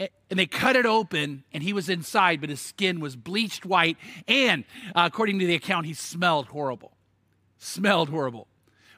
and 0.00 0.38
they 0.38 0.46
cut 0.46 0.76
it 0.76 0.86
open 0.86 1.44
and 1.52 1.62
he 1.62 1.72
was 1.72 1.88
inside 1.88 2.40
but 2.40 2.50
his 2.50 2.60
skin 2.60 3.00
was 3.00 3.16
bleached 3.16 3.66
white 3.66 3.96
and 4.26 4.64
uh, 4.94 5.02
according 5.04 5.38
to 5.38 5.46
the 5.46 5.54
account 5.54 5.86
he 5.86 5.94
smelled 5.94 6.46
horrible. 6.46 6.92
Smelled 7.58 8.08
horrible. 8.08 8.46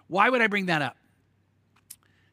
Why 0.06 0.28
would 0.28 0.40
i 0.40 0.46
bring 0.46 0.66
that 0.66 0.82
up 0.82 0.96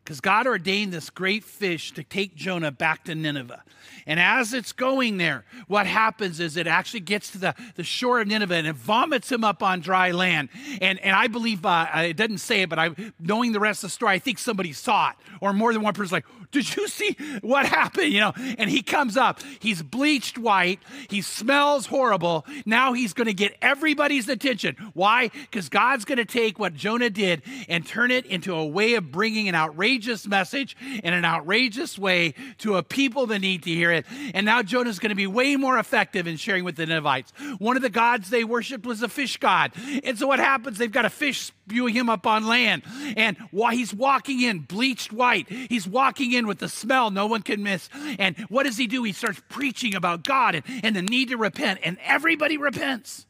because 0.09 0.21
god 0.21 0.47
ordained 0.47 0.91
this 0.91 1.11
great 1.11 1.43
fish 1.43 1.91
to 1.91 2.03
take 2.03 2.33
jonah 2.33 2.71
back 2.71 3.03
to 3.03 3.13
nineveh 3.13 3.61
and 4.09 4.19
as 4.19 4.55
it's 4.55 4.71
going 4.71 5.17
there, 5.17 5.45
what 5.67 5.85
happens 5.85 6.39
is 6.39 6.57
it 6.57 6.65
actually 6.65 7.01
gets 7.01 7.29
to 7.31 7.37
the, 7.37 7.55
the 7.75 7.83
shore 7.83 8.21
of 8.21 8.27
Nineveh 8.27 8.55
and 8.55 8.65
it 8.65 8.75
vomits 8.75 9.31
him 9.31 9.43
up 9.43 9.61
on 9.61 9.81
dry 9.81 10.11
land. 10.11 10.49
And, 10.81 10.97
and 10.99 11.15
I 11.15 11.27
believe, 11.27 11.63
uh, 11.63 11.87
it 11.95 12.17
doesn't 12.17 12.39
say 12.39 12.63
it, 12.63 12.69
but 12.69 12.79
I, 12.79 12.89
knowing 13.19 13.51
the 13.51 13.59
rest 13.59 13.83
of 13.83 13.89
the 13.89 13.93
story, 13.93 14.15
I 14.15 14.19
think 14.19 14.39
somebody 14.39 14.73
saw 14.73 15.11
it. 15.11 15.15
Or 15.41 15.53
more 15.53 15.73
than 15.73 15.83
one 15.83 15.93
person's 15.93 16.11
like, 16.11 16.25
did 16.51 16.75
you 16.75 16.87
see 16.87 17.15
what 17.41 17.67
happened? 17.67 18.11
You 18.11 18.21
know, 18.21 18.33
and 18.57 18.67
he 18.67 18.81
comes 18.81 19.15
up. 19.15 19.39
He's 19.59 19.83
bleached 19.83 20.39
white. 20.39 20.79
He 21.07 21.21
smells 21.21 21.85
horrible. 21.85 22.47
Now 22.65 22.93
he's 22.93 23.13
going 23.13 23.27
to 23.27 23.33
get 23.33 23.55
everybody's 23.61 24.27
attention. 24.27 24.75
Why? 24.95 25.27
Because 25.27 25.69
God's 25.69 26.05
going 26.05 26.17
to 26.17 26.25
take 26.25 26.57
what 26.57 26.73
Jonah 26.73 27.11
did 27.11 27.43
and 27.67 27.85
turn 27.85 28.09
it 28.09 28.25
into 28.25 28.55
a 28.55 28.65
way 28.65 28.95
of 28.95 29.11
bringing 29.11 29.47
an 29.47 29.53
outrageous 29.53 29.98
message 30.27 30.75
in 31.03 31.13
an 31.13 31.25
outrageous 31.25 31.97
way 31.97 32.33
to 32.59 32.77
a 32.77 32.83
people 32.83 33.27
that 33.27 33.39
need 33.39 33.63
to 33.63 33.69
hear 33.69 33.91
it. 33.91 34.05
And 34.33 34.45
now 34.45 34.61
Jonah's 34.61 34.99
going 34.99 35.09
to 35.09 35.15
be 35.15 35.27
way 35.27 35.55
more 35.55 35.77
effective 35.77 36.27
in 36.27 36.37
sharing 36.37 36.63
with 36.63 36.75
the 36.75 36.85
Ninevites. 36.85 37.31
One 37.57 37.75
of 37.75 37.81
the 37.81 37.89
gods 37.89 38.29
they 38.29 38.43
worshiped 38.43 38.85
was 38.85 39.01
a 39.01 39.09
fish 39.09 39.37
god. 39.37 39.71
And 40.03 40.17
so 40.17 40.27
what 40.27 40.39
happens? 40.39 40.77
They've 40.77 40.91
got 40.91 41.05
a 41.05 41.09
fish 41.09 41.39
spewing 41.41 41.93
him 41.93 42.09
up 42.09 42.25
on 42.25 42.47
land. 42.47 42.83
And 43.17 43.37
while 43.51 43.71
he's 43.71 43.93
walking 43.93 44.41
in, 44.41 44.59
bleached 44.59 45.11
white, 45.11 45.49
he's 45.49 45.87
walking 45.87 46.31
in 46.31 46.47
with 46.47 46.59
the 46.59 46.69
smell 46.69 47.11
no 47.11 47.27
one 47.27 47.41
can 47.41 47.63
miss. 47.63 47.89
And 48.17 48.37
what 48.49 48.63
does 48.63 48.77
he 48.77 48.87
do? 48.87 49.03
He 49.03 49.11
starts 49.11 49.41
preaching 49.49 49.95
about 49.95 50.23
God 50.23 50.55
and, 50.55 50.63
and 50.83 50.95
the 50.95 51.01
need 51.01 51.29
to 51.29 51.37
repent. 51.37 51.79
And 51.83 51.97
everybody 52.03 52.57
repents. 52.57 53.25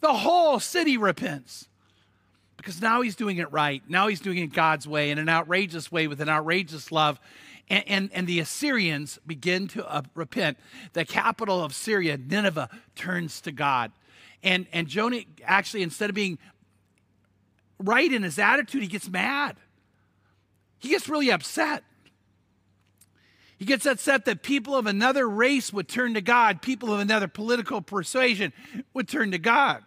The 0.00 0.14
whole 0.14 0.60
city 0.60 0.96
repents 0.96 1.68
because 2.60 2.82
now 2.82 3.00
he's 3.00 3.16
doing 3.16 3.38
it 3.38 3.50
right. 3.50 3.82
Now 3.88 4.08
he's 4.08 4.20
doing 4.20 4.38
it 4.38 4.52
God's 4.52 4.86
way 4.86 5.10
in 5.10 5.18
an 5.18 5.28
outrageous 5.28 5.90
way 5.90 6.06
with 6.06 6.20
an 6.20 6.28
outrageous 6.28 6.92
love. 6.92 7.18
And, 7.68 7.84
and, 7.86 8.10
and 8.12 8.26
the 8.26 8.40
Assyrians 8.40 9.18
begin 9.26 9.66
to 9.68 9.88
uh, 9.90 10.02
repent. 10.14 10.58
The 10.92 11.06
capital 11.06 11.64
of 11.64 11.74
Syria, 11.74 12.18
Nineveh, 12.18 12.68
turns 12.96 13.40
to 13.42 13.52
God. 13.52 13.92
And, 14.42 14.66
and 14.72 14.88
Jonah 14.88 15.20
actually, 15.44 15.82
instead 15.82 16.10
of 16.10 16.14
being 16.14 16.38
right 17.78 18.12
in 18.12 18.22
his 18.22 18.38
attitude, 18.38 18.82
he 18.82 18.88
gets 18.88 19.08
mad. 19.08 19.56
He 20.78 20.90
gets 20.90 21.08
really 21.08 21.30
upset. 21.30 21.82
He 23.56 23.64
gets 23.64 23.86
upset 23.86 24.24
that 24.26 24.42
people 24.42 24.76
of 24.76 24.86
another 24.86 25.28
race 25.28 25.72
would 25.72 25.88
turn 25.88 26.14
to 26.14 26.20
God, 26.20 26.62
people 26.62 26.92
of 26.92 27.00
another 27.00 27.28
political 27.28 27.80
persuasion 27.80 28.52
would 28.92 29.08
turn 29.08 29.30
to 29.32 29.38
God. 29.38 29.82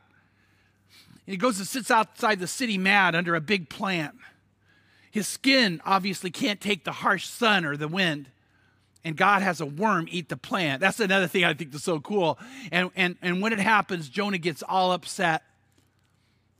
And 1.25 1.33
he 1.33 1.37
goes 1.37 1.57
and 1.59 1.67
sits 1.67 1.89
outside 1.89 2.39
the 2.39 2.47
city 2.47 2.77
mad 2.77 3.15
under 3.15 3.35
a 3.35 3.41
big 3.41 3.69
plant. 3.69 4.15
His 5.11 5.27
skin 5.27 5.81
obviously 5.85 6.31
can't 6.31 6.59
take 6.59 6.83
the 6.83 6.91
harsh 6.91 7.27
sun 7.27 7.65
or 7.65 7.77
the 7.77 7.87
wind. 7.87 8.29
And 9.05 9.15
God 9.15 9.41
has 9.41 9.61
a 9.61 9.65
worm 9.65 10.07
eat 10.09 10.29
the 10.29 10.37
plant. 10.37 10.79
That's 10.79 10.99
another 10.99 11.27
thing 11.27 11.43
I 11.43 11.53
think 11.53 11.73
is 11.75 11.83
so 11.83 11.99
cool. 11.99 12.39
And, 12.71 12.89
and, 12.95 13.17
and 13.21 13.41
when 13.41 13.53
it 13.53 13.59
happens, 13.59 14.09
Jonah 14.09 14.37
gets 14.37 14.63
all 14.63 14.91
upset. 14.91 15.43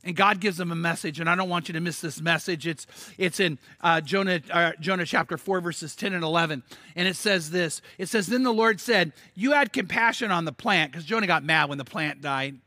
And 0.04 0.14
God 0.14 0.38
gives 0.38 0.60
him 0.60 0.70
a 0.70 0.76
message, 0.76 1.18
and 1.18 1.30
I 1.30 1.34
don't 1.34 1.48
want 1.48 1.68
you 1.68 1.72
to 1.72 1.80
miss 1.80 2.02
this 2.02 2.20
message. 2.20 2.66
It's, 2.66 2.86
it's 3.16 3.40
in 3.40 3.58
uh, 3.80 4.02
Jonah, 4.02 4.40
uh, 4.50 4.72
Jonah 4.78 5.06
chapter 5.06 5.38
4, 5.38 5.62
verses 5.62 5.96
10 5.96 6.12
and 6.12 6.22
11. 6.22 6.62
And 6.94 7.08
it 7.08 7.16
says 7.16 7.50
this 7.50 7.80
It 7.96 8.10
says, 8.10 8.26
Then 8.26 8.42
the 8.42 8.52
Lord 8.52 8.80
said, 8.80 9.12
You 9.34 9.52
had 9.52 9.72
compassion 9.72 10.30
on 10.30 10.44
the 10.44 10.52
plant, 10.52 10.92
because 10.92 11.06
Jonah 11.06 11.26
got 11.26 11.42
mad 11.42 11.70
when 11.70 11.78
the 11.78 11.86
plant 11.86 12.20
died. 12.20 12.58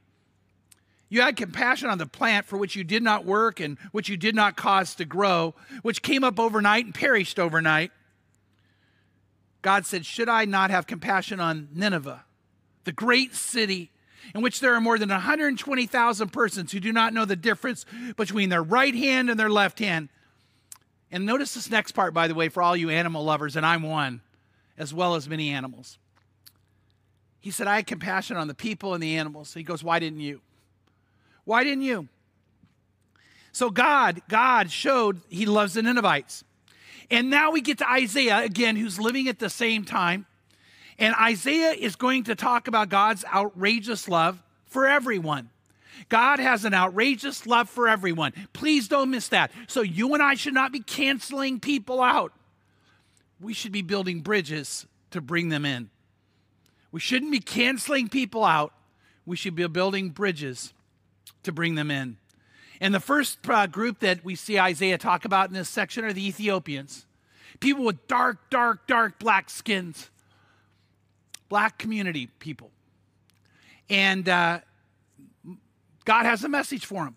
You 1.10 1.22
had 1.22 1.38
compassion 1.38 1.89
on 1.89 1.98
the 1.98 2.06
plant 2.06 2.46
for 2.46 2.58
which 2.58 2.76
you 2.76 2.84
did 2.84 3.02
not 3.02 3.26
work 3.26 3.60
and 3.60 3.78
which 3.91 4.10
you 4.10 4.17
did 4.17 4.36
not 4.36 4.58
cause 4.58 4.96
to 4.96 5.06
grow, 5.06 5.56
which 5.82 6.02
came 6.02 6.24
up 6.24 6.39
overnight 6.39 6.86
and 6.86 6.93
perished 6.93 7.39
overnight. 7.39 7.91
God 9.62 9.86
said, 9.86 10.06
Should 10.06 10.30
I 10.30 10.46
not 10.46 10.70
have 10.70 10.86
compassion 10.86 11.39
on 11.39 11.70
Nineveh, 11.74 12.26
the 12.84 12.91
great 12.91 13.36
city 13.36 13.91
in 14.36 14.41
which 14.41 14.60
there 14.60 14.74
are 14.74 14.82
more 14.82 15.00
than 15.00 15.10
120,000 15.10 16.30
persons 16.30 16.72
who 16.72 16.80
do 16.82 16.91
not 16.91 17.13
know 17.13 17.24
the 17.24 17.36
difference 17.38 17.86
between 18.17 18.50
their 18.50 18.63
right 18.63 18.93
hand 18.93 19.30
and 19.30 19.39
their 19.39 19.50
left 19.50 19.80
hand? 19.80 20.10
And 21.10 21.26
notice 21.26 21.54
this 21.54 21.72
next 21.72 21.93
part, 21.93 22.13
by 22.13 22.28
the 22.28 22.36
way, 22.36 22.50
for 22.50 22.62
all 22.62 22.76
you 22.76 22.89
animal 22.89 23.24
lovers, 23.24 23.56
and 23.56 23.65
I'm 23.65 23.84
one, 23.84 24.22
as 24.78 24.93
well 24.93 25.15
as 25.15 25.30
many 25.30 25.52
animals. 25.52 25.98
He 27.39 27.50
said, 27.50 27.67
I 27.67 27.78
had 27.78 27.88
compassion 27.88 28.36
on 28.36 28.50
the 28.50 28.54
people 28.54 28.93
and 28.93 29.02
the 29.02 29.15
animals. 29.15 29.54
He 29.54 29.63
goes, 29.63 29.82
Why 29.84 30.00
didn't 30.00 30.20
you? 30.20 30.41
Why 31.47 31.63
didn't 31.63 31.86
you? 31.86 32.10
So 33.53 33.69
God, 33.69 34.21
God 34.27 34.69
showed 34.69 35.21
he 35.29 35.45
loves 35.45 35.75
the 35.75 35.81
Ninevites. 35.81 36.43
And 37.10 37.29
now 37.29 37.51
we 37.51 37.62
get 37.62 37.77
to 37.77 37.89
Isaiah 37.89 38.39
again, 38.39 38.75
who's 38.75 38.99
living 38.99 39.29
at 39.29 39.39
the 39.39 39.49
same 39.49 39.86
time. 39.86 40.25
And 40.99 41.15
Isaiah 41.15 41.71
is 41.71 41.95
going 41.95 42.25
to 42.25 42.36
talk 42.36 42.67
about 42.67 42.89
God's 42.89 43.23
outrageous 43.33 44.10
love 44.10 44.43
for 44.65 44.86
everyone. 44.88 45.49
God 46.10 46.41
has 46.41 46.65
an 46.65 46.73
outrageous 46.73 47.47
love 47.47 47.69
for 47.69 47.88
everyone. 47.88 48.33
Please 48.51 48.89
don't 48.89 49.10
miss 49.10 49.29
that. 49.29 49.49
So 49.67 49.79
you 49.79 50.13
and 50.13 50.21
I 50.21 50.33
should 50.33 50.53
not 50.53 50.73
be 50.73 50.81
canceling 50.81 51.62
people 51.62 52.01
out. 52.01 52.33
We 53.39 53.53
should 53.53 53.71
be 53.71 53.83
building 53.83 54.19
bridges 54.19 54.86
to 55.12 55.21
bring 55.21 55.47
them 55.47 55.63
in. 55.63 55.91
We 56.91 56.99
shouldn't 56.99 57.31
be 57.31 57.39
canceling 57.39 58.10
people 58.10 58.43
out. 58.43 58.73
We 59.25 59.38
should 59.38 59.55
be 59.55 59.65
building 59.67 60.10
bridges 60.10 60.73
to 61.43 61.52
bring 61.52 61.76
them 61.76 61.91
in. 61.91 62.17
And 62.80 62.93
the 62.93 63.00
first 63.00 63.39
uh, 63.50 63.67
group 63.67 64.00
that 64.00 64.23
we 64.23 64.36
see 64.36 64.60
Isaiah 64.60 64.97
talk 64.97 65.26
about 65.26 65.50
in 65.50 65.56
this 65.56 65.69
section 65.69 66.06
are 66.06 66.13
the 66.13 66.28
Ethiopians 66.28 67.06
people 67.60 67.86
with 67.86 68.08
dark, 68.08 68.50
dark, 68.52 68.86
dark 68.86 69.17
black 69.17 69.50
skins, 69.50 70.12
black 71.50 71.80
community 71.80 72.28
people. 72.39 72.69
And 73.89 74.28
uh, 74.30 74.60
God 76.06 76.26
has 76.26 76.43
a 76.43 76.50
message 76.50 76.86
for 76.86 77.06
them. 77.06 77.15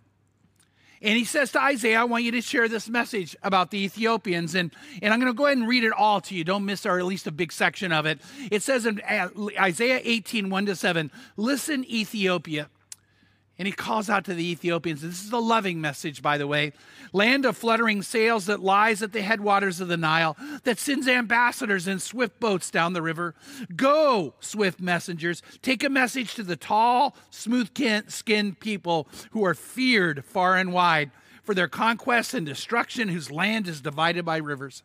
And 1.02 1.16
he 1.16 1.24
says 1.24 1.52
to 1.52 1.62
Isaiah, 1.62 2.00
I 2.00 2.04
want 2.04 2.24
you 2.24 2.32
to 2.32 2.42
share 2.42 2.68
this 2.68 2.88
message 2.88 3.34
about 3.42 3.70
the 3.70 3.78
Ethiopians. 3.78 4.54
And, 4.54 4.70
and 5.00 5.14
I'm 5.14 5.20
going 5.20 5.32
to 5.32 5.36
go 5.36 5.46
ahead 5.46 5.56
and 5.56 5.66
read 5.66 5.82
it 5.82 5.92
all 5.92 6.20
to 6.22 6.34
you. 6.34 6.44
Don't 6.44 6.66
miss, 6.66 6.84
or 6.84 6.98
at 6.98 7.06
least 7.06 7.26
a 7.26 7.30
big 7.30 7.52
section 7.52 7.90
of 7.90 8.04
it. 8.04 8.20
It 8.50 8.62
says 8.62 8.84
in 8.84 9.00
uh, 9.00 9.28
Isaiah 9.58 10.00
18, 10.04 10.50
1 10.50 10.66
to 10.66 10.76
7, 10.76 11.10
Listen, 11.36 11.84
Ethiopia. 11.86 12.68
And 13.60 13.66
he 13.66 13.72
calls 13.72 14.08
out 14.08 14.24
to 14.24 14.32
the 14.32 14.52
Ethiopians. 14.52 15.02
This 15.02 15.22
is 15.22 15.32
a 15.32 15.38
loving 15.38 15.82
message, 15.82 16.22
by 16.22 16.38
the 16.38 16.46
way. 16.46 16.72
Land 17.12 17.44
of 17.44 17.58
fluttering 17.58 18.00
sails 18.00 18.46
that 18.46 18.60
lies 18.60 19.02
at 19.02 19.12
the 19.12 19.20
headwaters 19.20 19.82
of 19.82 19.88
the 19.88 19.98
Nile, 19.98 20.34
that 20.64 20.78
sends 20.78 21.06
ambassadors 21.06 21.86
in 21.86 21.98
swift 21.98 22.40
boats 22.40 22.70
down 22.70 22.94
the 22.94 23.02
river. 23.02 23.34
Go, 23.76 24.32
swift 24.40 24.80
messengers, 24.80 25.42
take 25.60 25.84
a 25.84 25.90
message 25.90 26.34
to 26.36 26.42
the 26.42 26.56
tall, 26.56 27.14
smooth 27.30 27.68
skinned 28.08 28.60
people 28.60 29.06
who 29.32 29.44
are 29.44 29.52
feared 29.52 30.24
far 30.24 30.56
and 30.56 30.72
wide 30.72 31.10
for 31.42 31.54
their 31.54 31.68
conquest 31.68 32.32
and 32.32 32.46
destruction, 32.46 33.10
whose 33.10 33.30
land 33.30 33.68
is 33.68 33.82
divided 33.82 34.24
by 34.24 34.38
rivers. 34.38 34.82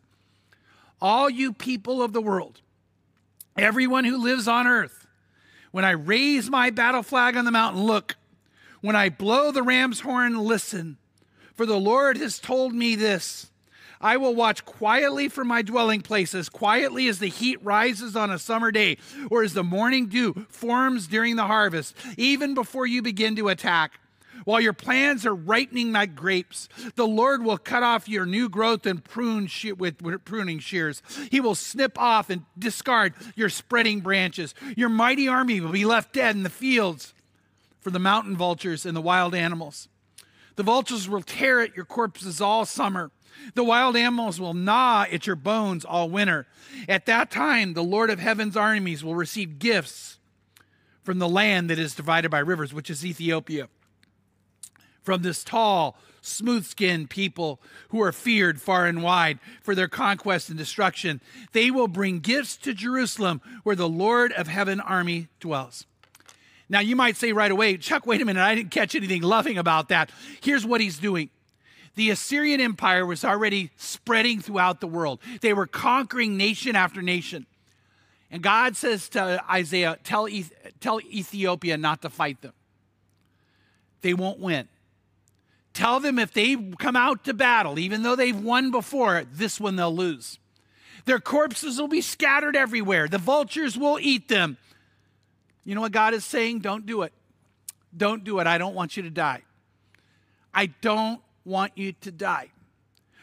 All 1.00 1.30
you 1.30 1.54
people 1.54 2.02
of 2.02 2.12
the 2.12 2.20
world, 2.20 2.60
everyone 3.56 4.04
who 4.04 4.18
lives 4.18 4.46
on 4.46 4.66
earth, 4.66 5.06
when 5.70 5.86
I 5.86 5.92
raise 5.92 6.50
my 6.50 6.68
battle 6.68 7.02
flag 7.02 7.38
on 7.38 7.46
the 7.46 7.50
mountain, 7.50 7.82
look, 7.82 8.16
when 8.80 8.96
I 8.96 9.08
blow 9.08 9.50
the 9.50 9.62
ram's 9.62 10.00
horn, 10.00 10.38
listen, 10.38 10.98
for 11.54 11.66
the 11.66 11.78
Lord 11.78 12.16
has 12.18 12.38
told 12.38 12.74
me 12.74 12.94
this. 12.94 13.50
I 14.00 14.18
will 14.18 14.34
watch 14.34 14.64
quietly 14.64 15.28
from 15.28 15.48
my 15.48 15.62
dwelling 15.62 16.02
places, 16.02 16.48
quietly 16.48 17.08
as 17.08 17.18
the 17.18 17.28
heat 17.28 17.62
rises 17.64 18.14
on 18.14 18.30
a 18.30 18.38
summer 18.38 18.70
day, 18.70 18.98
or 19.30 19.42
as 19.42 19.54
the 19.54 19.64
morning 19.64 20.06
dew 20.06 20.46
forms 20.48 21.06
during 21.06 21.36
the 21.36 21.46
harvest, 21.46 21.96
even 22.16 22.54
before 22.54 22.86
you 22.86 23.00
begin 23.00 23.36
to 23.36 23.48
attack. 23.48 23.92
While 24.44 24.60
your 24.60 24.74
plans 24.74 25.24
are 25.24 25.34
ripening 25.34 25.92
like 25.92 26.14
grapes, 26.14 26.68
the 26.94 27.06
Lord 27.06 27.42
will 27.42 27.58
cut 27.58 27.82
off 27.82 28.08
your 28.08 28.26
new 28.26 28.48
growth 28.48 28.86
and 28.86 29.02
prune 29.02 29.46
she- 29.46 29.72
with 29.72 29.98
pruning 30.24 30.58
shears. 30.58 31.02
He 31.30 31.40
will 31.40 31.54
snip 31.54 31.98
off 31.98 32.30
and 32.30 32.44
discard 32.56 33.14
your 33.34 33.48
spreading 33.48 34.00
branches. 34.00 34.54
Your 34.76 34.90
mighty 34.90 35.26
army 35.26 35.60
will 35.60 35.72
be 35.72 35.86
left 35.86 36.12
dead 36.12 36.36
in 36.36 36.42
the 36.42 36.50
fields 36.50 37.14
for 37.86 37.92
the 37.92 38.00
mountain 38.00 38.36
vultures 38.36 38.84
and 38.84 38.96
the 38.96 39.00
wild 39.00 39.32
animals. 39.32 39.86
The 40.56 40.64
vultures 40.64 41.08
will 41.08 41.22
tear 41.22 41.60
at 41.60 41.76
your 41.76 41.84
corpses 41.84 42.40
all 42.40 42.64
summer. 42.64 43.12
The 43.54 43.62
wild 43.62 43.94
animals 43.94 44.40
will 44.40 44.54
gnaw 44.54 45.02
at 45.02 45.24
your 45.24 45.36
bones 45.36 45.84
all 45.84 46.10
winter. 46.10 46.48
At 46.88 47.06
that 47.06 47.30
time, 47.30 47.74
the 47.74 47.84
Lord 47.84 48.10
of 48.10 48.18
heaven's 48.18 48.56
armies 48.56 49.04
will 49.04 49.14
receive 49.14 49.60
gifts 49.60 50.18
from 51.04 51.20
the 51.20 51.28
land 51.28 51.70
that 51.70 51.78
is 51.78 51.94
divided 51.94 52.28
by 52.28 52.40
rivers, 52.40 52.74
which 52.74 52.90
is 52.90 53.06
Ethiopia. 53.06 53.68
From 55.04 55.22
this 55.22 55.44
tall, 55.44 55.96
smooth 56.20 56.66
skinned 56.66 57.08
people 57.08 57.60
who 57.90 58.02
are 58.02 58.10
feared 58.10 58.60
far 58.60 58.86
and 58.86 59.00
wide 59.00 59.38
for 59.62 59.76
their 59.76 59.86
conquest 59.86 60.48
and 60.48 60.58
destruction, 60.58 61.20
they 61.52 61.70
will 61.70 61.86
bring 61.86 62.18
gifts 62.18 62.56
to 62.56 62.74
Jerusalem 62.74 63.40
where 63.62 63.76
the 63.76 63.88
Lord 63.88 64.32
of 64.32 64.48
heaven 64.48 64.80
army 64.80 65.28
dwells. 65.38 65.86
Now, 66.68 66.80
you 66.80 66.96
might 66.96 67.16
say 67.16 67.32
right 67.32 67.50
away, 67.50 67.76
Chuck, 67.76 68.06
wait 68.06 68.20
a 68.20 68.24
minute, 68.24 68.42
I 68.42 68.54
didn't 68.54 68.72
catch 68.72 68.94
anything 68.94 69.22
loving 69.22 69.56
about 69.56 69.88
that. 69.90 70.10
Here's 70.40 70.66
what 70.66 70.80
he's 70.80 70.98
doing. 70.98 71.30
The 71.94 72.10
Assyrian 72.10 72.60
Empire 72.60 73.06
was 73.06 73.24
already 73.24 73.70
spreading 73.76 74.40
throughout 74.40 74.80
the 74.80 74.86
world, 74.86 75.20
they 75.40 75.52
were 75.52 75.66
conquering 75.66 76.36
nation 76.36 76.76
after 76.76 77.02
nation. 77.02 77.46
And 78.30 78.42
God 78.42 78.76
says 78.76 79.08
to 79.10 79.42
Isaiah, 79.48 79.98
tell, 80.02 80.28
tell 80.80 81.00
Ethiopia 81.00 81.76
not 81.76 82.02
to 82.02 82.10
fight 82.10 82.42
them. 82.42 82.52
They 84.02 84.14
won't 84.14 84.40
win. 84.40 84.68
Tell 85.72 86.00
them 86.00 86.18
if 86.18 86.32
they 86.32 86.56
come 86.78 86.96
out 86.96 87.24
to 87.24 87.34
battle, 87.34 87.78
even 87.78 88.02
though 88.02 88.16
they've 88.16 88.38
won 88.38 88.70
before, 88.70 89.24
this 89.30 89.60
one 89.60 89.76
they'll 89.76 89.94
lose. 89.94 90.38
Their 91.04 91.20
corpses 91.20 91.78
will 91.78 91.86
be 91.86 92.00
scattered 92.00 92.56
everywhere. 92.56 93.08
The 93.08 93.18
vultures 93.18 93.78
will 93.78 93.98
eat 94.00 94.28
them. 94.28 94.58
You 95.66 95.74
know 95.74 95.80
what 95.80 95.92
God 95.92 96.14
is 96.14 96.24
saying? 96.24 96.60
Don't 96.60 96.86
do 96.86 97.02
it. 97.02 97.12
Don't 97.94 98.22
do 98.22 98.38
it. 98.38 98.46
I 98.46 98.56
don't 98.56 98.74
want 98.74 98.96
you 98.96 99.02
to 99.02 99.10
die. 99.10 99.42
I 100.54 100.66
don't 100.66 101.20
want 101.44 101.72
you 101.74 101.92
to 101.92 102.12
die. 102.12 102.50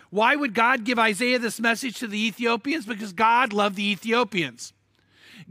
Why 0.09 0.35
would 0.35 0.53
God 0.53 0.83
give 0.83 0.99
Isaiah 0.99 1.39
this 1.39 1.59
message 1.59 1.97
to 1.99 2.07
the 2.07 2.27
Ethiopians? 2.27 2.85
Because 2.85 3.13
God 3.13 3.53
loved 3.53 3.77
the 3.77 3.89
Ethiopians. 3.89 4.73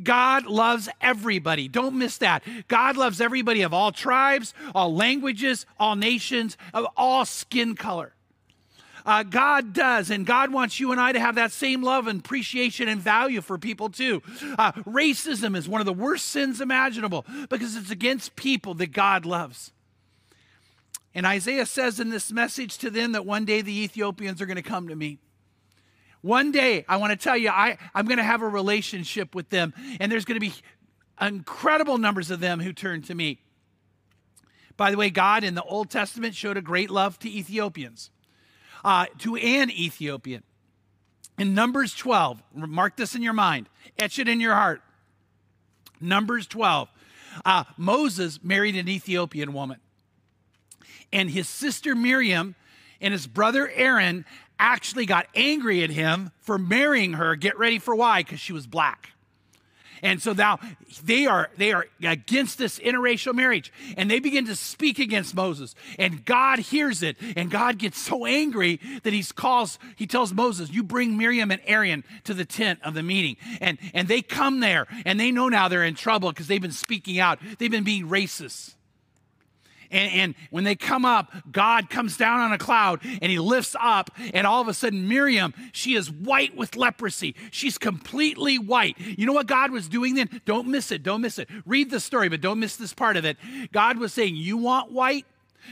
God 0.03 0.47
loves 0.47 0.89
everybody. 1.01 1.67
Don't 1.67 1.97
miss 1.97 2.19
that. 2.19 2.43
God 2.69 2.97
loves 2.97 3.21
everybody 3.21 3.63
of 3.63 3.73
all 3.73 3.91
tribes, 3.91 4.53
all 4.75 4.95
languages, 4.95 5.67
all 5.81 5.97
nations, 5.97 6.57
of 6.75 6.87
all 6.97 7.25
skin 7.25 7.75
color 7.75 8.15
uh, 9.05 9.23
God 9.23 9.73
does. 9.73 10.11
And 10.11 10.27
God 10.27 10.53
wants 10.53 10.79
you 10.81 10.93
and 10.93 11.01
I 11.01 11.13
to 11.13 11.21
have 11.21 11.37
that 11.37 11.53
same 11.53 11.83
love 11.83 12.07
and 12.07 12.21
appreciation 12.21 12.89
and 12.89 13.01
value 13.01 13.41
for 13.41 13.59
people 13.59 13.89
too. 13.89 14.23
Uh, 14.59 14.73
racism 14.73 15.57
is 15.57 15.69
one 15.69 15.81
of 15.81 15.87
the 15.87 15.93
worst 15.93 16.27
sins 16.27 16.61
imaginable 16.61 17.27
because 17.49 17.77
it's 17.77 17.91
against 17.91 18.37
people 18.37 18.75
that 18.75 18.93
God 18.93 19.27
loves. 19.27 19.73
And 21.15 21.27
Isaiah 21.27 21.67
says 21.67 22.01
in 22.01 22.11
this 22.11 22.33
message 22.33 22.79
to 22.79 22.91
them 22.91 23.13
that 23.13 23.27
one 23.27 23.45
day 23.45 23.61
the 23.61 23.83
Ethiopians 23.83 24.41
are 24.41 24.47
going 24.47 24.57
to 24.57 24.63
come 24.63 24.89
to 24.89 24.97
me. 24.97 25.19
One 26.23 26.53
day, 26.53 26.85
I 26.89 26.99
want 26.99 27.11
to 27.11 27.17
tell 27.17 27.37
you, 27.37 27.51
I, 27.51 27.77
I'm 27.95 28.07
going 28.07 28.19
to 28.19 28.25
have 28.25 28.43
a 28.43 28.49
relationship 28.49 29.35
with 29.35 29.51
them, 29.51 29.75
and 29.99 30.11
there's 30.11 30.25
going 30.25 30.41
to 30.41 30.41
be 30.41 30.55
incredible 31.21 31.99
numbers 31.99 32.31
of 32.31 32.39
them 32.39 32.61
who 32.61 32.73
turn 32.73 33.03
to 33.03 33.15
me. 33.15 33.41
By 34.77 34.93
the 34.93 34.97
way, 34.97 35.11
God 35.11 35.43
in 35.43 35.57
the 35.57 35.65
Old 35.65 35.91
Testament 35.91 36.37
showed 36.37 36.57
a 36.57 36.63
great 36.63 36.91
love 36.91 37.19
to 37.21 37.29
Ethiopians 37.29 38.12
uh, 38.85 39.07
to 39.19 39.37
an 39.37 39.71
Ethiopian. 39.71 40.43
In 41.39 41.55
Numbers 41.55 41.95
12, 41.95 42.43
mark 42.55 42.97
this 42.97 43.15
in 43.15 43.23
your 43.23 43.33
mind, 43.33 43.69
etch 43.99 44.19
it 44.19 44.29
in 44.29 44.41
your 44.41 44.55
heart. 44.55 44.83
Numbers 46.01 46.47
12, 46.47 46.89
uh, 47.45 47.65
Moses 47.77 48.41
married 48.43 48.77
an 48.77 48.89
Ethiopian 48.89 49.53
woman. 49.53 49.79
And 51.13 51.31
his 51.31 51.49
sister 51.49 51.95
Miriam 51.95 52.55
and 53.01 53.13
his 53.13 53.27
brother 53.27 53.71
Aaron 53.75 54.25
actually 54.59 55.07
got 55.07 55.27
angry 55.35 55.83
at 55.83 55.91
him 55.91 56.31
for 56.41 56.59
marrying 56.59 57.15
her. 57.15 57.35
Get 57.35 57.59
ready 57.59 57.79
for 57.79 57.95
why? 57.95 58.23
Because 58.23 58.41
she 58.41 58.53
was 58.53 58.67
black. 58.67 59.12
And 60.03 60.21
so 60.21 60.33
now 60.33 60.59
they 61.05 61.27
are 61.27 61.51
they 61.57 61.73
are 61.73 61.87
against 62.03 62.59
this 62.59 62.79
interracial 62.81 63.35
marriage 63.35 63.73
and 63.97 64.11
they 64.11 64.19
begin 64.19 64.47
to 64.47 64.57
speak 64.57 64.99
against 64.99 65.35
Moses. 65.35 65.75
And 65.99 66.25
God 66.25 66.59
hears 66.59 67.03
it 67.03 67.17
and 67.37 67.51
God 67.51 67.79
gets 67.79 67.99
so 67.99 68.27
angry 68.27 68.81
that 69.05 69.13
he 69.13 69.23
calls 69.23 69.79
he 69.97 70.07
tells 70.07 70.33
Moses, 70.33 70.71
"You 70.71 70.83
bring 70.83 71.17
Miriam 71.17 71.51
and 71.51 71.63
Aaron 71.67 72.03
to 72.25 72.35
the 72.35 72.45
tent 72.45 72.81
of 72.83 72.95
the 72.95 73.03
meeting." 73.03 73.37
And 73.61 73.79
and 73.95 74.09
they 74.09 74.23
come 74.23 74.61
there 74.61 74.87
and 75.07 75.21
they 75.21 75.31
know 75.31 75.49
now 75.49 75.69
they're 75.69 75.85
in 75.85 75.95
trouble 75.95 76.31
because 76.31 76.49
they've 76.49 76.61
been 76.61 76.73
speaking 76.73 77.21
out. 77.21 77.39
They've 77.59 77.71
been 77.71 77.85
being 77.85 78.09
racist. 78.09 78.75
And, 79.93 80.13
and, 80.13 80.35
when 80.51 80.65
they 80.65 80.75
come 80.75 81.05
up, 81.05 81.33
God 81.51 81.91
comes 81.91 82.17
down 82.17 82.41
on 82.41 82.53
a 82.53 82.59
cloud 82.59 83.01
and 83.05 83.31
he 83.31 83.39
lifts 83.39 83.77
up, 83.79 84.11
and 84.33 84.47
all 84.47 84.61
of 84.61 84.69
a 84.69 84.75
sudden, 84.75 85.07
Miriam, 85.09 85.55
she 85.73 85.95
is 85.95 86.11
white 86.11 86.57
with 86.57 86.77
leprosy. 86.77 87.35
She's 87.51 87.79
completely 87.79 88.59
white. 88.59 88.99
You 88.99 89.27
know 89.27 89.33
what 89.33 89.47
God 89.47 89.71
was 89.71 89.89
doing 89.89 90.15
then? 90.15 90.41
Don't 90.45 90.69
miss 90.69 90.91
it. 90.91 91.03
Don't 91.03 91.21
miss 91.21 91.39
it. 91.39 91.49
Read 91.67 91.91
the 91.91 92.01
story, 92.01 92.29
but 92.29 92.41
don't 92.41 92.59
miss 92.59 92.77
this 92.77 92.95
part 92.95 93.17
of 93.17 93.25
it. 93.25 93.37
God 93.73 93.99
was 93.99 94.13
saying, 94.13 94.35
You 94.37 94.57
want 94.57 94.91
white? 94.91 95.27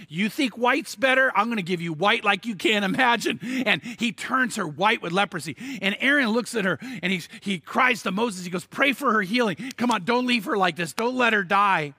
You 0.08 0.28
think 0.28 0.56
white's 0.56 0.94
better? 0.94 1.32
I'm 1.34 1.46
going 1.46 1.56
to 1.56 1.62
give 1.62 1.80
you 1.80 1.92
white 1.92 2.24
like 2.24 2.46
you 2.46 2.54
can't 2.54 2.84
imagine. 2.84 3.40
And 3.66 3.82
he 3.82 4.12
turns 4.12 4.56
her 4.56 4.66
white 4.66 5.02
with 5.02 5.12
leprosy. 5.12 5.56
And 5.82 5.96
Aaron 6.00 6.28
looks 6.28 6.54
at 6.54 6.64
her 6.64 6.78
and 6.80 7.12
he, 7.12 7.22
he 7.40 7.58
cries 7.58 8.02
to 8.04 8.12
Moses. 8.12 8.44
He 8.44 8.50
goes, 8.50 8.66
Pray 8.66 8.92
for 8.92 9.12
her 9.12 9.22
healing. 9.22 9.56
Come 9.76 9.90
on, 9.90 10.04
don't 10.04 10.26
leave 10.26 10.44
her 10.44 10.56
like 10.56 10.76
this. 10.76 10.92
Don't 10.92 11.16
let 11.16 11.32
her 11.32 11.42
die. 11.42 11.94